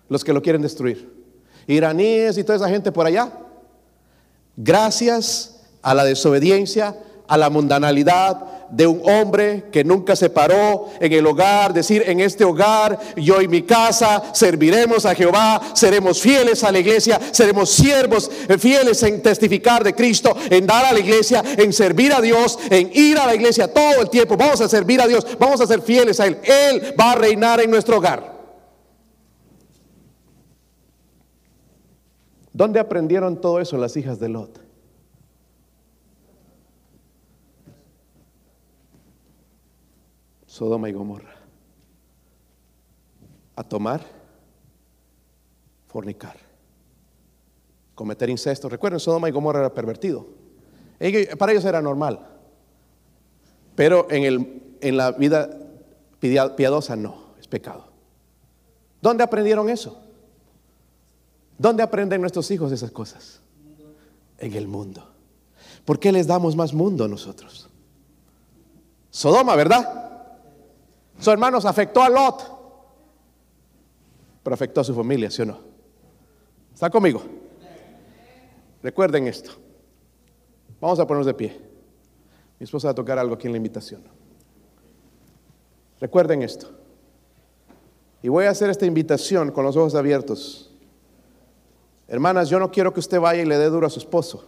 Los 0.10 0.24
que 0.24 0.32
lo 0.32 0.44
quieren 0.44 0.62
destruir. 0.62 1.12
Iraníes 1.66 2.38
y 2.38 2.44
toda 2.44 2.58
esa 2.58 2.70
gente 2.70 2.92
por 2.92 3.08
allá. 3.08 3.32
Gracias 4.56 5.60
a 5.82 5.94
la 5.94 6.06
desobediencia 6.06 6.96
a 7.28 7.38
la 7.38 7.50
mundanalidad 7.50 8.58
de 8.70 8.88
un 8.88 9.02
hombre 9.10 9.66
que 9.72 9.84
nunca 9.84 10.16
se 10.16 10.30
paró 10.30 10.90
en 11.00 11.12
el 11.14 11.26
hogar, 11.26 11.74
decir, 11.74 12.04
en 12.06 12.20
este 12.20 12.44
hogar, 12.44 13.00
yo 13.16 13.42
y 13.42 13.48
mi 13.48 13.64
casa 13.64 14.24
serviremos 14.34 15.06
a 15.06 15.16
Jehová, 15.16 15.62
seremos 15.74 16.22
fieles 16.22 16.64
a 16.64 16.72
la 16.72 16.80
iglesia, 16.80 17.20
seremos 17.32 17.70
siervos 17.70 18.30
eh, 18.48 18.58
fieles 18.58 19.02
en 19.04 19.22
testificar 19.22 19.84
de 19.84 19.94
Cristo, 19.94 20.36
en 20.50 20.66
dar 20.66 20.86
a 20.86 20.94
la 20.94 21.00
iglesia, 21.00 21.44
en 21.58 21.72
servir 21.72 22.14
a 22.14 22.22
Dios, 22.22 22.60
en 22.70 22.92
ir 22.94 23.18
a 23.18 23.26
la 23.26 23.36
iglesia 23.36 23.74
todo 23.74 24.02
el 24.02 24.10
tiempo. 24.10 24.36
Vamos 24.38 24.62
a 24.62 24.70
servir 24.70 25.02
a 25.02 25.08
Dios, 25.08 25.26
vamos 25.40 25.62
a 25.62 25.68
ser 25.68 25.82
fieles 25.82 26.20
a 26.20 26.28
Él. 26.28 26.38
Él 26.44 26.96
va 27.00 27.12
a 27.12 27.16
reinar 27.16 27.62
en 27.62 27.72
nuestro 27.72 27.98
hogar. 27.98 28.38
¿Dónde 32.52 32.80
aprendieron 32.80 33.40
todo 33.40 33.60
eso 33.60 33.78
las 33.78 33.96
hijas 33.98 34.20
de 34.20 34.30
Lot? 34.30 34.67
Sodoma 40.58 40.90
y 40.90 40.92
Gomorra. 40.92 41.36
a 43.56 43.64
tomar, 43.64 44.02
fornicar, 45.88 46.36
cometer 47.94 48.28
incesto. 48.30 48.68
Recuerden, 48.68 49.00
Sodoma 49.00 49.30
y 49.30 49.32
Gomorra 49.32 49.60
era 49.60 49.74
pervertido. 49.74 50.26
Para 51.38 51.52
ellos 51.52 51.64
era 51.66 51.80
normal. 51.80 52.28
Pero 53.76 54.08
en, 54.10 54.24
el, 54.24 54.78
en 54.82 54.98
la 54.98 55.12
vida 55.12 55.48
piadosa 56.20 56.96
no, 56.96 57.34
es 57.40 57.48
pecado. 57.48 57.86
¿Dónde 59.00 59.24
aprendieron 59.24 59.70
eso? 59.70 60.02
¿Dónde 61.60 61.84
aprenden 61.84 62.22
nuestros 62.22 62.50
hijos 62.50 62.72
esas 62.72 62.90
cosas? 62.90 63.42
En 64.40 64.54
el 64.54 64.68
mundo. 64.68 65.08
¿Por 65.86 66.00
qué 66.00 66.12
les 66.12 66.26
damos 66.26 66.56
más 66.56 66.74
mundo 66.74 67.06
a 67.06 67.08
nosotros? 67.08 67.70
Sodoma, 69.12 69.56
¿verdad? 69.56 70.07
Su 71.20 71.32
hermanos 71.32 71.66
afectó 71.66 72.02
a 72.02 72.10
Lot, 72.10 72.58
pero 74.44 74.54
afectó 74.54 74.82
a 74.82 74.84
su 74.84 74.94
familia, 74.94 75.32
¿sí 75.32 75.42
o 75.42 75.46
no? 75.46 75.60
¿Está 76.74 76.90
conmigo? 76.90 77.22
Recuerden 78.84 79.28
esto. 79.28 79.52
Vamos 80.80 81.00
a 81.00 81.08
ponernos 81.08 81.26
de 81.26 81.34
pie. 81.34 81.60
Mi 82.60 82.64
esposa 82.64 82.88
va 82.88 82.92
a 82.92 82.96
tocar 82.96 83.18
algo 83.18 83.36
aquí 83.36 83.48
en 83.48 83.54
la 83.54 83.58
invitación. 83.58 84.04
Recuerden 86.00 86.44
esto. 86.44 86.70
Y 88.22 88.30
voy 88.30 88.46
a 88.46 88.52
hacer 88.52 88.70
esta 88.70 88.86
invitación 88.86 89.52
con 89.52 89.64
los 89.64 89.76
ojos 89.76 89.96
abiertos. 89.96 90.72
Hermanas, 92.08 92.50
yo 92.50 92.60
no 92.60 92.72
quiero 92.72 92.94
que 92.94 93.00
usted 93.00 93.20
vaya 93.20 93.42
y 93.42 93.46
le 93.46 93.58
dé 93.58 93.70
duro 93.70 93.88
a 93.88 93.90
su 93.90 94.00
esposo, 94.00 94.46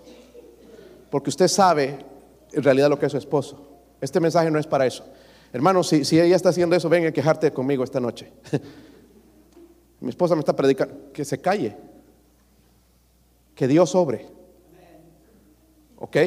porque 1.09 1.29
usted 1.29 1.47
sabe 1.47 2.05
en 2.51 2.63
realidad 2.63 2.89
lo 2.89 2.97
que 2.97 3.07
es 3.07 3.11
su 3.11 3.17
esposo. 3.17 3.67
Este 3.99 4.19
mensaje 4.19 4.49
no 4.49 4.59
es 4.59 4.67
para 4.67 4.85
eso. 4.85 5.03
Hermanos, 5.51 5.87
si, 5.87 6.19
ella 6.19 6.35
está 6.35 6.49
haciendo 6.49 6.75
eso, 6.75 6.89
venga 6.89 7.09
a 7.09 7.11
quejarte 7.11 7.51
conmigo 7.51 7.83
esta 7.83 7.99
noche. 7.99 8.31
Mi 9.99 10.09
esposa 10.09 10.35
me 10.35 10.39
está 10.39 10.55
predicando 10.55 11.11
que 11.11 11.25
se 11.25 11.39
calle, 11.39 11.75
que 13.55 13.67
Dios 13.67 13.89
sobre. 13.89 14.27
¿Ok? 15.97 16.17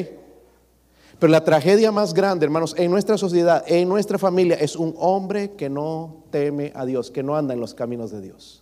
Pero 1.19 1.31
la 1.31 1.43
tragedia 1.43 1.91
más 1.91 2.13
grande, 2.13 2.45
hermanos, 2.45 2.75
en 2.77 2.91
nuestra 2.91 3.17
sociedad, 3.17 3.63
en 3.65 3.87
nuestra 3.87 4.17
familia, 4.17 4.55
es 4.55 4.75
un 4.75 4.93
hombre 4.97 5.51
que 5.51 5.69
no 5.69 6.25
teme 6.29 6.73
a 6.75 6.85
Dios, 6.85 7.09
que 7.09 7.23
no 7.23 7.35
anda 7.35 7.53
en 7.53 7.61
los 7.61 7.73
caminos 7.73 8.11
de 8.11 8.21
Dios. 8.21 8.61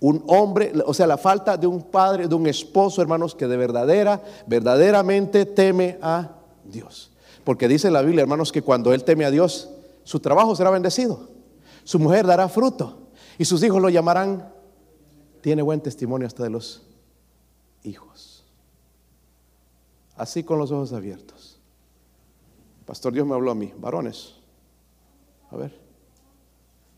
Un 0.00 0.22
hombre, 0.26 0.72
o 0.84 0.92
sea, 0.92 1.06
la 1.06 1.16
falta 1.16 1.56
de 1.56 1.66
un 1.66 1.80
padre, 1.80 2.26
de 2.26 2.34
un 2.34 2.46
esposo, 2.46 3.00
hermanos, 3.00 3.34
que 3.34 3.46
de 3.46 3.56
verdadera, 3.56 4.20
verdaderamente 4.46 5.46
teme 5.46 5.98
a 6.02 6.32
Dios. 6.64 7.13
Porque 7.44 7.68
dice 7.68 7.90
la 7.90 8.02
Biblia, 8.02 8.22
hermanos, 8.22 8.52
que 8.52 8.62
cuando 8.62 8.92
él 8.92 9.04
teme 9.04 9.24
a 9.24 9.30
Dios, 9.30 9.70
su 10.02 10.20
trabajo 10.20 10.56
será 10.56 10.70
bendecido, 10.70 11.28
su 11.84 11.98
mujer 11.98 12.26
dará 12.26 12.48
fruto 12.48 13.08
y 13.38 13.44
sus 13.44 13.62
hijos 13.62 13.80
lo 13.80 13.88
llamarán, 13.88 14.52
tiene 15.40 15.62
buen 15.62 15.80
testimonio 15.80 16.26
hasta 16.26 16.42
de 16.42 16.50
los 16.50 16.82
hijos 17.82 18.34
así 20.16 20.44
con 20.44 20.58
los 20.58 20.70
ojos 20.70 20.92
abiertos. 20.92 21.58
Pastor, 22.86 23.12
Dios 23.12 23.26
me 23.26 23.34
habló 23.34 23.50
a 23.50 23.54
mí, 23.54 23.72
varones. 23.78 24.34
A 25.50 25.56
ver, 25.56 25.74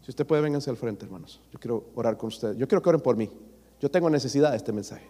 si 0.03 0.11
usted 0.11 0.27
puede, 0.27 0.43
vénganse 0.43 0.71
al 0.71 0.77
frente, 0.77 1.05
hermanos. 1.05 1.41
Yo 1.53 1.59
quiero 1.59 1.85
orar 1.95 2.17
con 2.17 2.29
ustedes. 2.29 2.57
Yo 2.57 2.67
quiero 2.67 2.83
que 2.83 2.89
oren 2.89 3.01
por 3.01 3.17
mí. 3.17 3.31
Yo 3.81 3.91
tengo 3.91 4.11
necesidad 4.11 4.51
de 4.51 4.57
este 4.57 4.73
mensaje. 4.73 5.09